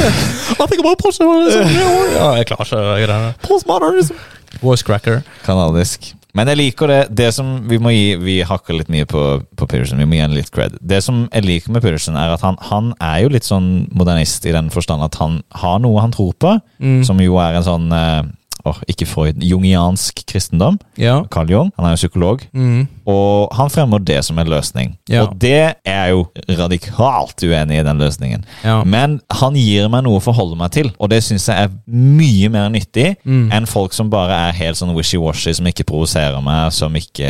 I 0.63 0.67
think 0.67 0.81
about 0.81 0.99
postmodernism. 0.99 1.69
Ja, 2.17 2.31
jeg 2.39 2.47
klarer 2.47 2.65
ikke 2.65 2.81
det 2.97 3.09
greiene. 3.09 3.35
postmodernism. 3.45 4.15
Voicecracker. 4.63 5.23
Kanadisk. 5.45 6.15
Men 6.35 6.47
jeg 6.49 6.57
liker 6.57 6.87
det. 6.87 6.99
Det 7.17 7.35
som 7.35 7.69
Vi 7.69 7.77
må 7.79 7.91
gi 7.93 8.15
Vi 8.17 8.41
hakker 8.47 8.73
litt 8.79 8.89
mye 8.89 9.05
på, 9.05 9.43
på 9.57 9.67
Pearson. 9.69 9.99
Vi 9.99 10.05
må 10.07 10.15
gi 10.17 10.21
han 10.25 10.33
litt 10.35 10.51
cred. 10.51 10.79
Det 10.81 11.03
som 11.05 11.29
jeg 11.33 11.45
liker 11.45 11.73
med 11.77 11.83
Pearson, 11.83 12.17
er 12.17 12.33
at 12.33 12.41
han, 12.41 12.57
han 12.71 12.93
er 13.03 13.23
jo 13.25 13.29
litt 13.37 13.45
sånn 13.45 13.89
modernist 13.93 14.47
i 14.47 14.53
den 14.57 14.71
forstand 14.71 15.03
at 15.05 15.15
han 15.21 15.43
har 15.61 15.79
noe 15.79 16.01
han 16.01 16.13
tror 16.13 16.33
på, 16.41 16.57
Mm. 16.81 17.03
som 17.05 17.19
jo 17.21 17.37
er 17.37 17.59
en 17.59 17.63
sånn 17.67 17.93
eh, 17.93 18.23
åh, 18.65 18.81
ikke 18.91 19.07
Freud, 19.09 19.41
jungiansk 19.43 20.23
kristendom. 20.29 20.79
Ja. 21.01 21.21
Carl 21.33 21.51
Jung, 21.51 21.71
han 21.77 21.87
er 21.87 21.95
jo 21.97 22.01
psykolog. 22.03 22.43
Mm. 22.53 22.87
Og 23.11 23.49
han 23.57 23.71
fremmer 23.73 23.99
det 24.07 24.21
som 24.25 24.39
en 24.39 24.47
løsning. 24.51 24.93
Ja. 25.11 25.25
Og 25.25 25.35
det 25.43 25.55
er 25.85 25.97
jeg 26.05 26.11
jo 26.15 26.27
radikalt 26.61 27.43
uenig 27.43 27.81
i, 27.81 27.85
den 27.87 27.99
løsningen. 28.01 28.45
Ja. 28.65 28.81
Men 28.85 29.19
han 29.41 29.57
gir 29.59 29.89
meg 29.93 30.05
noe 30.07 30.21
å 30.21 30.25
forholde 30.25 30.59
meg 30.61 30.71
til, 30.77 30.91
og 31.01 31.11
det 31.13 31.23
syns 31.27 31.49
jeg 31.51 31.67
er 31.69 31.75
mye 31.91 32.51
mer 32.53 32.69
nyttig 32.73 33.17
Mm. 33.25 33.51
enn 33.53 33.67
folk 33.69 33.93
som 33.93 34.09
bare 34.11 34.33
er 34.49 34.53
helt 34.57 34.77
sånn 34.79 34.93
wishy-washy, 34.97 35.53
som 35.57 35.67
ikke 35.69 35.85
provoserer 35.89 36.41
meg, 36.45 36.73
som 36.73 36.95
ikke 36.97 37.29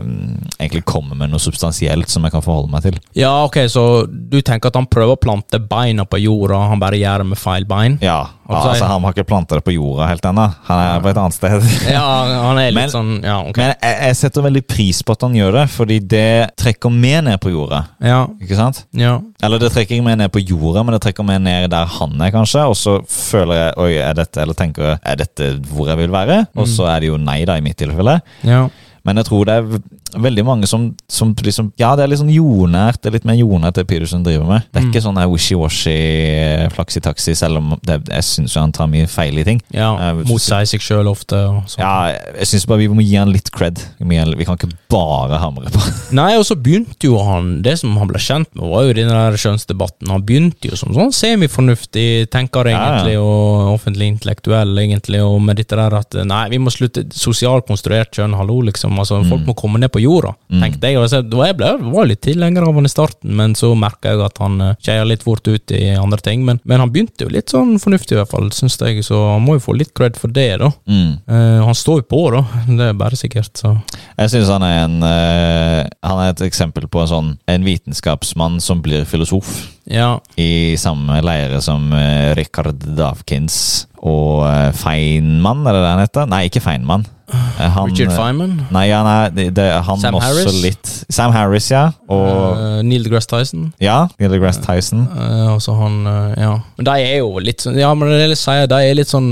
um, 0.00 0.36
egentlig 0.58 0.82
kommer 0.88 1.16
med 1.18 1.30
noe 1.32 1.40
substansielt 1.42 2.10
som 2.10 2.24
jeg 2.26 2.32
kan 2.34 2.42
forholde 2.44 2.70
meg 2.72 2.82
til. 2.86 2.98
ja, 3.16 3.30
ok, 3.44 3.56
så 3.70 3.84
du 4.08 4.40
tenker 4.42 4.68
at 4.70 4.76
han 4.78 4.86
prøver 4.90 5.16
å 5.16 5.20
plante 5.20 5.60
beina 5.60 6.04
på 6.08 6.20
jorda, 6.22 6.58
han 6.70 6.80
bare 6.82 6.98
gjør 7.00 7.24
det 7.24 7.26
med 7.32 7.38
feil 7.40 7.64
bein? 7.68 7.98
Ja, 8.04 8.20
Jeg? 8.56 8.70
altså 8.72 8.86
Han 8.90 9.02
har 9.06 9.14
ikke 9.14 9.24
planta 9.28 9.54
det 9.58 9.64
på 9.64 9.74
jorda 9.74 10.06
helt 10.10 10.24
ennå. 10.30 10.46
Han 10.66 10.80
er 10.84 11.00
på 11.04 11.10
et 11.12 11.20
annet 11.22 11.36
sted. 11.36 11.68
Ja, 11.90 12.02
han 12.48 12.58
er 12.58 12.70
litt 12.74 12.74
Men- 12.80 12.90
sånn 12.92 13.12
Ja, 13.22 13.36
ok. 13.46 13.56
Men 13.60 13.72
jeg, 13.76 13.96
jeg 14.08 14.16
setter 14.20 14.42
veldig 14.48 14.62
pris 14.66 15.02
på 15.06 15.12
at 15.16 15.22
han 15.26 15.34
gjør 15.38 15.52
det, 15.60 15.64
fordi 15.70 15.98
det 16.10 16.26
trekker 16.60 16.90
meg 16.92 17.24
ned 17.28 17.40
på 17.40 17.52
jorda. 17.54 17.82
ja, 18.02 18.26
Ikke 18.42 18.56
sant? 18.58 18.84
ja. 18.92 19.18
Eller 19.42 19.58
det 19.62 19.70
trekker 19.72 19.96
ikke 19.96 20.04
meg 20.04 20.18
ned 20.20 20.32
på 20.34 20.42
jorda, 20.44 20.82
men 20.84 20.92
det 20.96 21.02
trekker 21.06 21.24
meg 21.24 21.40
ned 21.40 21.70
der 21.72 21.86
han 21.86 22.20
er, 22.20 22.30
kanskje. 22.34 22.66
Og 22.68 22.76
så 22.76 22.98
føler 23.08 23.54
jeg 23.62 23.72
oi, 23.80 23.90
er 24.02 24.14
dette, 24.18 24.42
eller 24.42 24.54
tenker 24.58 24.82
jeg, 24.90 24.98
er 25.04 25.16
dette 25.22 25.50
hvor 25.70 25.88
jeg 25.88 25.96
vil 26.02 26.10
være? 26.12 26.42
Og 26.60 26.68
så 26.68 26.90
er 26.92 27.00
det 27.00 27.08
jo 27.12 27.16
nei, 27.20 27.40
da, 27.48 27.56
i 27.56 27.64
mitt 27.64 27.78
tilfelle. 27.80 28.20
ja. 28.44 28.66
Men 29.04 29.16
jeg 29.16 29.26
tror 29.30 29.46
det 29.48 29.54
er 29.60 30.20
veldig 30.20 30.42
mange 30.44 30.66
som, 30.68 30.88
som 31.08 31.30
liksom 31.34 31.72
Ja, 31.80 31.94
det 31.96 32.02
er 32.04 32.10
litt 32.12 32.20
sånn 32.20 32.32
jordnært. 32.34 33.00
Det 33.00 33.10
er 33.10 33.14
litt 33.18 33.24
mer 33.28 33.38
jordnært 33.38 33.78
det 33.78 33.86
Pedersen 33.88 34.24
driver 34.26 34.46
med. 34.48 34.66
Det 34.72 34.80
er 34.80 34.84
Mm. 34.84 34.90
ikke 34.90 35.02
sånn 35.04 35.20
wishy-washy, 35.30 36.68
flaksi-taksi, 36.74 37.34
selv 37.38 37.60
om 37.60 37.74
det, 37.86 38.00
jeg 38.08 38.26
syns 38.26 38.54
han 38.58 38.72
tar 38.72 38.88
mye 38.90 39.06
feil 39.10 39.38
i 39.40 39.44
ting. 39.46 39.60
ja. 39.72 39.92
uh, 39.94 40.12
hvis 40.18 40.26
du 40.26 40.32
Motsier 40.34 40.66
seg 40.68 40.80
sjøl 40.84 41.08
ofte. 41.10 41.38
Ja, 41.78 42.12
jeg 42.38 42.46
syns 42.50 42.66
bare 42.68 42.78
vi 42.82 42.88
må 42.88 43.04
gi 43.04 43.16
han 43.16 43.30
litt 43.32 43.50
cred. 43.54 43.78
Vi, 44.00 44.44
kan 44.44 44.56
ikke 44.58 44.70
bare 44.90 45.38
hamre 45.42 45.70
på. 45.72 45.80
Nei, 46.20 46.32
og 46.38 46.44
så 46.48 46.56
begynte 46.58 47.06
jo 47.06 47.18
han 47.24 47.60
Det 47.62 47.76
som 47.80 47.94
han 48.00 48.08
ble 48.10 48.18
kjent 48.22 48.48
med, 48.56 48.66
var 48.70 48.84
jo 48.88 48.94
den 48.96 49.08
der 49.12 49.36
kjønnsdebatten. 49.40 50.10
Han 50.10 50.24
begynte 50.26 50.70
jo 50.70 50.76
som 50.78 50.94
sånn 50.96 51.12
semifornuftig 51.14 52.28
tenker, 52.32 52.66
Ja, 52.70 52.76
ja. 52.76 52.88
egentlig, 52.90 53.16
og 53.22 53.74
offentlig 53.76 54.10
intellektuell, 54.14 54.74
egentlig, 54.82 55.22
og 55.24 55.40
med 55.44 55.56
dette 55.60 55.78
der 55.78 55.94
at 56.00 56.18
nei, 56.26 56.44
vi 56.52 56.58
må 56.62 56.72
slutte 56.74 57.06
sosialt 57.14 57.66
konstruert 57.68 58.12
kjønn, 58.16 58.34
hallo, 58.38 58.60
liksom. 58.68 58.96
Altså, 59.00 59.20
Folk 59.28 59.46
må 59.48 59.54
komme 59.58 59.80
ned 59.82 59.90
på 59.92 60.02
jorda, 60.04 60.34
Mm. 60.50 60.60
tenkte 60.64 60.88
jeg. 60.90 60.98
Og 60.98 61.08
så, 61.10 61.20
jeg 61.22 61.56
ble, 61.56 61.70
var 61.94 62.06
litt 62.08 62.20
tilhenger 62.26 62.64
av 62.66 62.74
han 62.74 62.88
i 62.88 62.90
starten, 62.92 63.32
men 63.38 63.54
så 63.58 63.72
merka 63.78 64.12
jeg 64.14 64.22
at 64.24 64.38
han 64.42 64.60
uh, 64.60 64.74
skeia 64.82 65.04
litt 65.06 65.22
fort 65.26 65.46
ut 65.48 65.70
i 65.76 65.92
andre 65.96 66.18
ting. 66.24 66.44
Men, 66.46 66.60
men 66.64 66.80
han 66.82 66.90
begynte 66.92 67.24
jo 67.26 67.30
litt 67.32 67.52
sånn 67.52 67.76
fornuftig, 67.82 68.16
i 68.16 68.20
hvert 68.20 68.32
fall, 68.32 68.50
syns 68.54 68.78
jeg, 68.80 69.04
så 69.06 69.18
han 69.34 69.44
må 69.44 69.56
jo 69.58 69.64
få 69.68 69.76
litt 69.78 69.92
cred 69.96 70.18
for 70.20 70.32
det, 70.34 70.48
da. 70.62 70.70
Mm. 70.90 71.12
Uh, 71.30 71.60
han 71.68 71.76
står 71.78 72.02
jo 72.02 72.08
på, 72.10 72.22
da. 72.34 72.44
Det 72.68 72.88
er 72.90 72.98
bare 72.98 73.18
sikkert, 73.18 73.52
så 73.58 73.76
Jeg 74.18 74.30
syns 74.32 74.50
han 74.52 74.64
er 74.66 74.76
en 74.84 74.96
uh, 75.04 75.82
Han 76.06 76.20
er 76.22 76.32
et 76.34 76.42
eksempel 76.46 76.86
på 76.90 77.00
en 77.02 77.08
sånn 77.10 77.28
En 77.50 77.64
vitenskapsmann 77.66 78.58
som 78.62 78.82
blir 78.84 79.04
filosof. 79.08 79.48
Ja. 79.90 80.18
I 80.38 80.76
samme 80.80 81.20
leire 81.24 81.60
som 81.64 81.88
uh, 81.92 82.34
Richard 82.38 82.82
Dawkins 82.96 83.86
og 84.00 84.44
uh, 84.46 84.70
Feynman, 84.80 85.64
er 85.66 85.76
det 85.76 85.80
det 85.82 85.90
han 85.90 86.04
heter? 86.06 86.28
Nei, 86.30 86.44
ikke 86.48 86.62
Feynman. 86.64 87.04
Eh, 87.30 87.68
han, 87.70 87.90
Richard 87.90 88.10
eh, 88.10 88.16
Feynman. 88.16 88.54
Nei, 88.74 88.84
ja, 88.88 89.00
nei 89.06 89.28
det, 89.34 89.44
det, 89.54 89.66
han 89.86 90.00
Sam 90.02 90.16
også 90.18 90.40
Harris? 90.40 90.56
litt 90.64 90.90
Sam 91.12 91.34
Harris, 91.34 91.68
ja. 91.70 91.82
Og 92.10 92.26
uh, 92.56 92.80
Neil 92.86 93.04
deGrasse 93.06 93.30
Tyson. 93.30 93.68
Ja, 93.82 94.08
Neil 94.18 94.32
deGrasse 94.34 94.62
Tyson. 94.64 95.04
Uh, 95.12 95.52
altså 95.54 95.76
han, 95.78 96.00
uh, 96.08 96.32
ja. 96.38 96.52
Men 96.78 96.88
de 96.88 96.96
er 97.04 97.16
jo 97.20 97.42
litt 97.42 97.62
sånn 97.62 97.78
Ja, 97.78 97.92
men 97.94 98.10
det 98.10 98.24
jeg 98.24 98.40
sier, 98.40 98.66
de 98.70 98.80
er 98.82 98.98
litt 98.98 99.12
sånn 99.12 99.28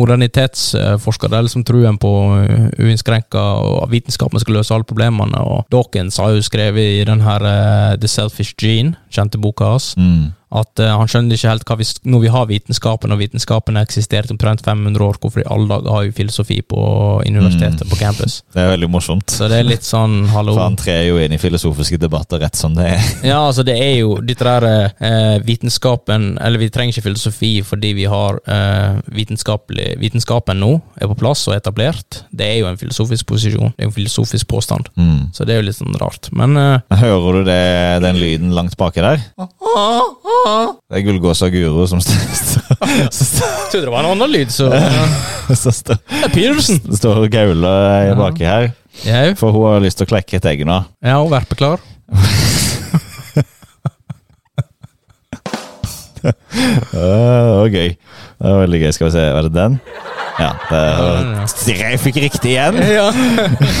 modernitetsforskere. 0.00 1.32
De 1.34 1.40
er 1.40 1.48
liksom 1.48 1.66
truen 1.68 2.00
på 2.00 2.12
uinnskrenka 2.80 3.44
og 3.60 3.84
at 3.84 3.92
vitenskapen 3.92 4.42
skal 4.42 4.60
løse 4.60 4.74
alle 4.74 4.88
problemene. 4.88 5.44
Og 5.44 5.64
Dawkins 5.72 6.20
har 6.22 6.34
jo 6.34 6.44
skrevet 6.44 7.00
i 7.00 7.06
den 7.08 7.24
her 7.24 7.44
eh, 7.46 7.96
The 8.00 8.08
Selfish 8.10 8.56
Gene, 8.60 8.96
kjente 9.12 9.40
boka 9.40 9.74
hans, 9.74 9.92
Mm. 10.00 10.30
At 10.50 10.80
uh, 10.82 10.96
han 10.98 11.06
skjønner 11.10 11.38
ikke 11.38 11.50
helt 11.52 11.68
hva 11.68 11.76
vi 11.78 11.86
Når 12.10 12.22
vi 12.24 12.30
har 12.34 12.46
vitenskapen, 12.50 13.12
og 13.14 13.20
vitenskapen 13.20 13.76
har 13.78 13.86
eksistert 13.86 14.32
omtrent 14.34 14.64
500 14.66 15.04
år, 15.04 15.18
hvorfor 15.22 15.44
i 15.44 15.46
alle 15.46 15.68
dager 15.70 15.94
har 15.94 16.08
vi 16.08 16.14
filosofi 16.16 16.58
på 16.66 16.80
universitetet, 17.26 17.86
på 17.90 17.98
campus? 18.00 18.40
Det 18.54 18.64
er 18.64 18.72
veldig 18.72 18.88
morsomt. 18.90 19.30
Så 19.30 19.46
det 19.50 19.60
er 19.60 19.68
litt 19.68 19.86
sånn 19.86 20.24
hallo 20.32 20.56
For 20.56 20.64
han 20.64 20.78
trer 20.78 21.04
jo 21.06 21.20
inn 21.22 21.34
i 21.36 21.38
filosofiske 21.38 22.00
debatter 22.02 22.40
rett 22.42 22.58
som 22.58 22.74
det 22.74 22.88
er. 22.96 23.04
Ja, 23.30 23.38
altså 23.46 23.62
det 23.66 23.76
er 23.78 23.94
jo 24.00 24.16
dette 24.26 24.46
der 24.46 24.66
uh, 24.98 25.36
vitenskapen 25.44 26.32
Eller 26.40 26.62
vi 26.62 26.70
trenger 26.72 26.94
ikke 26.94 27.04
filosofi 27.10 27.50
fordi 27.66 27.92
vi 27.98 28.06
har 28.10 28.38
uh, 28.48 28.98
vitenskapelig 29.12 29.92
Vitenskapen 30.00 30.58
nå 30.60 30.72
er 31.00 31.10
på 31.10 31.18
plass 31.20 31.44
og 31.48 31.54
etablert. 31.54 32.22
Det 32.34 32.46
er 32.46 32.58
jo 32.60 32.68
en 32.70 32.78
filosofisk 32.80 33.28
posisjon. 33.30 33.72
Det 33.76 33.84
er 33.84 33.86
jo 33.86 33.92
en 33.92 33.96
filosofisk 33.96 34.48
påstand. 34.50 34.90
Mm. 34.98 35.30
Så 35.36 35.46
det 35.46 35.54
er 35.54 35.60
jo 35.60 35.68
litt 35.68 35.78
sånn 35.78 35.96
rart. 36.00 36.30
Men 36.36 36.56
Hører 36.56 37.38
du 37.38 37.42
det, 37.46 37.60
den 38.04 38.20
lyden 38.20 38.54
langt 38.56 38.76
baki 38.80 39.04
der? 39.04 39.22
Det 40.90 40.98
er 40.98 41.04
Gullgåsa 41.06 41.48
Guro 41.52 41.84
som 41.90 42.00
står 42.02 42.16
trodde 43.70 43.84
det 43.86 43.92
var 43.92 44.04
en 44.04 44.10
annen 44.14 44.30
lyd, 44.32 44.50
så 44.54 44.70
står- 45.80 46.00
Det 46.08 46.30
Petersen! 46.34 46.80
står 46.96 47.22
og 47.24 47.30
gauler 47.34 48.14
baki 48.18 48.46
her. 48.48 48.70
Jau. 49.06 49.26
For 49.38 49.54
hun 49.54 49.66
har 49.74 49.84
lyst 49.84 50.00
til 50.00 50.08
å 50.08 50.12
klekke 50.14 50.40
et 50.40 50.48
egg 50.50 50.64
nå. 50.68 50.80
Ja, 51.04 51.18
og 51.22 51.30
verpeklar. 51.32 51.82
Uh, 56.20 56.32
det 56.92 57.56
var 57.56 57.70
gøy. 57.72 57.90
Det 57.96 58.50
var 58.50 58.60
veldig 58.64 58.80
gøy. 58.82 58.92
Skal 58.96 59.08
vi 59.08 59.14
se, 59.14 59.24
var 59.36 59.46
det 59.46 59.52
den? 59.56 59.78
Ja. 60.40 60.50
Det, 60.70 61.74
jeg 61.76 62.00
fikk 62.00 62.20
riktig 62.24 62.54
igjen! 62.54 62.78
Ja. 62.88 63.08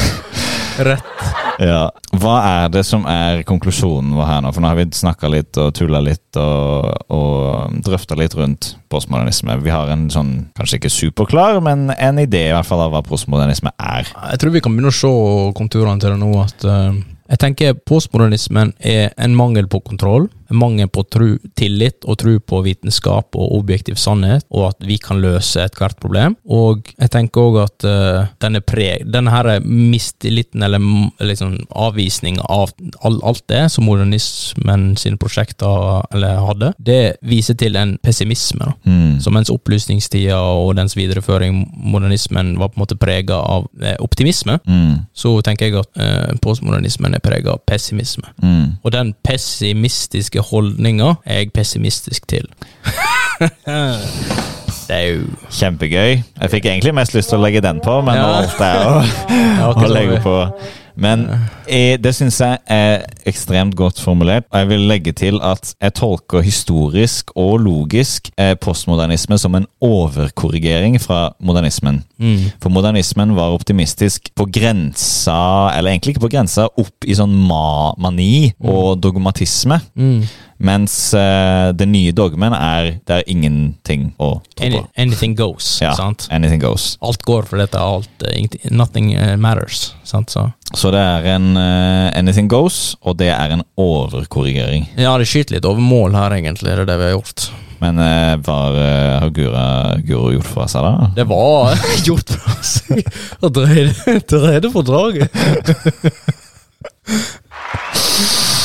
Rett. 0.90 1.39
Ja. 1.60 1.90
Hva 2.16 2.36
er 2.40 2.70
det 2.72 2.82
som 2.88 3.04
er 3.08 3.42
konklusjonen 3.48 4.14
vår 4.16 4.28
her 4.28 4.40
nå? 4.44 4.52
For 4.54 4.64
nå 4.64 4.70
har 4.70 4.78
vi 4.78 4.86
snakka 4.96 5.28
litt 5.30 5.58
og 5.60 5.74
tulla 5.76 6.00
litt 6.02 6.38
og, 6.40 6.88
og 7.12 7.76
drøfta 7.84 8.16
litt 8.18 8.34
rundt 8.38 8.72
postmodernisme. 8.92 9.58
Vi 9.60 9.72
har 9.74 9.92
en 9.92 10.08
sånn, 10.12 10.32
kanskje 10.56 10.80
ikke 10.80 10.92
superklar, 10.94 11.60
men 11.64 11.90
en 11.92 12.20
idé 12.22 12.46
i 12.48 12.54
hvert 12.56 12.68
fall 12.68 12.86
av 12.86 12.94
hva 12.94 13.04
postmodernisme 13.06 13.74
er. 13.76 14.08
Jeg 14.32 14.42
tror 14.42 14.56
vi 14.56 14.64
kan 14.64 14.74
begynne 14.74 14.92
å 14.92 15.00
se 15.02 15.12
konturene 15.58 16.00
til 16.00 16.14
det 16.14 16.20
nå. 16.22 16.32
At 16.40 16.66
uh, 16.66 16.96
jeg 17.30 17.42
tenker 17.44 17.78
postmodernismen 17.86 18.72
er 18.80 19.12
en 19.20 19.36
mangel 19.36 19.68
på 19.70 19.82
kontroll. 19.84 20.30
En 20.50 20.58
mangel 20.60 20.88
på 20.92 21.04
tru, 21.06 21.28
tillit 21.58 22.04
og 22.04 22.18
tro 22.22 22.36
på 22.40 22.62
vitenskap 22.66 23.36
og 23.38 23.54
objektiv 23.60 23.98
sannhet, 24.00 24.46
og 24.50 24.70
at 24.72 24.86
vi 24.86 24.98
kan 25.02 25.20
løse 25.22 25.62
ethvert 25.62 25.98
problem. 26.02 26.36
Og 26.50 26.90
jeg 26.96 27.12
tenker 27.14 27.46
òg 27.46 27.58
at 27.64 27.86
uh, 27.86 28.30
denne, 28.42 28.62
preg, 28.64 29.06
denne 29.10 29.32
her 29.34 29.50
mistilliten, 29.64 30.64
eller 30.66 30.82
liksom 31.24 31.56
avvisning 31.70 32.40
av 32.48 32.74
all, 33.04 33.20
alt 33.26 33.44
det 33.50 33.66
som 33.72 33.86
modernismen 33.88 34.94
sine 35.00 35.20
prosjekter 35.20 36.04
eller 36.14 36.42
hadde, 36.46 36.72
det 36.78 37.00
viser 37.26 37.58
til 37.60 37.78
en 37.78 37.96
pessimisme. 38.02 38.72
Mm. 38.84 39.20
Så 39.22 39.32
mens 39.34 39.52
opplysningstida 39.52 40.38
og 40.38 40.74
dens 40.78 40.96
videreføring, 40.98 41.62
modernismen, 41.74 42.56
var 42.60 42.72
på 42.72 42.78
en 42.80 42.84
måte 42.84 42.98
prega 43.00 43.38
av 43.40 43.68
eh, 43.82 43.96
optimisme, 44.00 44.58
Mm. 44.70 45.06
så 45.14 45.32
tenker 45.44 45.66
jeg 45.66 45.78
at 45.80 46.00
uh, 46.00 46.36
postmodernismen 46.42 47.14
er 47.16 47.22
prega 47.24 47.54
av 47.54 47.62
pessimisme. 47.68 48.28
Mm. 48.42 48.78
Og 48.84 48.92
den 48.94 49.12
pessimistiske 49.26 50.39
holdninga 50.42 51.14
er 51.24 51.42
jeg 51.44 51.52
pessimistisk 51.56 52.26
til. 52.30 52.46
det 54.88 54.96
er 54.96 55.06
jo 55.06 55.22
Kjempegøy. 55.54 56.10
Jeg 56.40 56.50
fikk 56.52 56.66
egentlig 56.66 56.94
mest 56.98 57.14
lyst 57.14 57.30
til 57.32 57.38
å 57.38 57.44
legge 57.44 57.62
den 57.64 57.80
på, 57.84 58.00
men 58.06 58.18
nå 58.18 58.26
Ja. 58.26 58.36
valgte 58.40 58.70
jeg 58.70 58.86
å, 58.86 59.02
Ja, 59.60 59.72
å 59.72 59.88
legge 59.92 60.20
på. 60.24 60.36
Men 61.00 61.24
jeg, 61.64 61.98
det 62.04 62.12
syns 62.16 62.40
jeg 62.42 62.58
er 62.70 63.04
ekstremt 63.28 63.76
godt 63.78 64.00
formulert. 64.02 64.44
Og 64.50 64.58
jeg 64.58 64.68
vil 64.68 64.86
legge 64.90 65.14
til 65.16 65.40
at 65.42 65.72
jeg 65.80 65.94
tolker 65.96 66.44
historisk 66.44 67.32
og 67.38 67.58
logisk 67.64 68.28
eh, 68.36 68.52
postmodernisme 68.60 69.38
som 69.40 69.56
en 69.56 69.66
overkorrigering 69.80 71.00
fra 71.00 71.30
modernismen. 71.40 72.02
mm, 72.18 72.44
For 72.62 72.68
modernismen 72.68 73.34
var 73.36 73.56
optimistisk 73.56 74.28
på 74.36 74.46
grensa, 74.52 75.72
eller 75.76 75.90
egentlig 75.90 76.16
ikke 76.16 76.26
på 76.28 76.34
grensa, 76.36 76.68
opp 76.76 77.08
i 77.08 77.16
sånn 77.16 77.32
ma 77.48 77.92
mani 77.98 78.52
og 78.60 79.00
dogmatisme. 79.02 79.80
mm. 79.94 80.22
Mens 80.60 81.14
uh, 81.16 81.72
det 81.72 81.86
nye 81.88 82.12
dogmen 82.12 82.52
er 82.52 82.90
det 83.08 83.14
er 83.16 83.22
ingenting 83.32 84.10
å 84.20 84.42
tro 84.52 84.66
Any, 84.66 84.76
på. 84.82 84.88
anything 85.00 85.32
goes, 85.38 85.78
Ja, 85.80 85.94
sant? 85.96 86.26
anything 86.30 86.60
goes. 86.60 86.98
Alt 87.00 87.22
går 87.24 87.48
for 87.48 87.56
dette, 87.62 87.80
alt 87.80 88.24
eh, 88.28 88.44
Nothing 88.68 89.14
eh, 89.16 89.36
matters, 89.40 89.94
sant? 90.04 90.28
Så. 90.30 90.44
Så 90.76 90.92
det 90.92 91.00
er 91.00 91.24
en 91.34 91.56
uh, 91.56 92.10
anything 92.18 92.48
goes, 92.52 92.96
og 93.00 93.16
det 93.22 93.30
er 93.32 93.50
en 93.56 93.64
overkorrigering. 93.80 94.84
Ja, 95.00 95.16
det 95.18 95.26
skyter 95.32 95.56
litt 95.56 95.64
over 95.68 95.80
mål 95.80 96.12
her, 96.18 96.30
egentlig, 96.36 96.76
det 96.76 96.84
er 96.84 96.90
det 96.92 96.98
vi 97.00 97.08
har 97.08 97.16
gjort. 97.16 97.48
Men 97.80 97.96
eh, 98.04 98.34
hva 98.44 98.58
eh, 98.76 99.16
har 99.22 99.30
Guro 100.04 100.34
gjort 100.34 100.50
for 100.52 100.68
seg, 100.68 100.84
da? 100.84 101.08
Det 101.16 101.24
var 101.30 101.72
gjort 102.08 102.28
fra 102.36 102.58
seg 102.60 103.00
Og 103.40 103.48
dreide, 103.56 103.96
det 104.60 104.68
for 104.74 104.84
draget. 104.84 105.32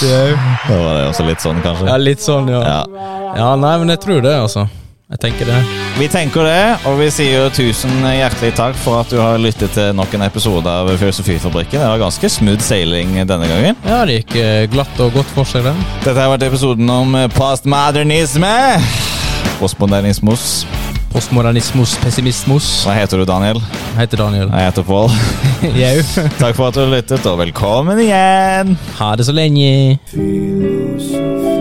Da 0.06 0.78
var 0.80 0.98
det 1.00 1.04
også 1.10 1.26
litt 1.28 1.44
sånn, 1.44 1.62
kanskje? 1.64 1.88
Ja, 1.88 2.00
litt 2.02 2.24
sånn, 2.24 2.50
ja. 2.52 2.62
Ja. 2.66 2.82
Ja, 3.36 3.52
nei, 3.60 3.78
men 3.82 3.92
jeg 3.94 4.02
tror 4.04 4.22
det, 4.24 4.34
altså. 4.36 4.66
Jeg 5.06 5.20
tenker 5.22 5.46
det. 5.46 5.58
Vi 6.00 6.08
tenker 6.10 6.48
det, 6.48 6.62
og 6.90 6.96
vi 6.98 7.08
sier 7.14 7.52
tusen 7.54 7.94
hjertelig 8.10 8.56
takk 8.58 8.78
for 8.82 9.04
at 9.04 9.12
du 9.14 9.20
har 9.22 9.38
lyttet 9.38 9.76
til 9.78 9.92
nok 9.96 10.16
en 10.18 10.26
episode 10.26 10.66
av 10.72 10.90
Filosofifabrikken. 10.98 11.78
Det 11.78 11.92
var 11.92 12.02
ganske 12.02 12.32
smooth 12.34 12.64
sailing 12.66 13.14
denne 13.30 13.50
gangen. 13.52 13.78
Ja, 13.86 14.02
det 14.10 14.18
gikk 14.24 14.36
eh, 14.42 14.64
glatt 14.74 14.98
og 15.06 15.14
godt 15.20 15.30
for 15.36 15.48
seg, 15.48 15.68
det. 15.70 15.76
Dette 16.08 16.18
har 16.18 16.34
vært 16.34 16.48
episoden 16.50 16.90
om 16.90 17.14
postmodernisme. 17.38 18.56
Postmodernismus. 19.62 20.66
Postmodernismus, 21.16 21.94
pessimismus. 22.04 22.66
Hva 22.84 22.98
heter 22.98 23.22
du, 23.22 23.26
Daniel? 23.30 23.62
Jeg 23.94 24.02
heter 24.02 24.20
Daniel. 24.20 24.52
Jeg 24.52 24.68
heter 24.68 24.84
Pål. 24.84 25.08
Jau. 25.82 25.96
Takk 26.42 26.60
for 26.60 26.68
at 26.68 26.76
du 26.76 26.84
lyttet, 26.92 27.24
og 27.32 27.40
velkommen 27.40 28.04
igjen! 28.04 28.76
Ha 29.00 29.14
det 29.16 29.30
så 29.32 29.36
lenge. 29.40 29.96
Filosofi. 30.12 31.55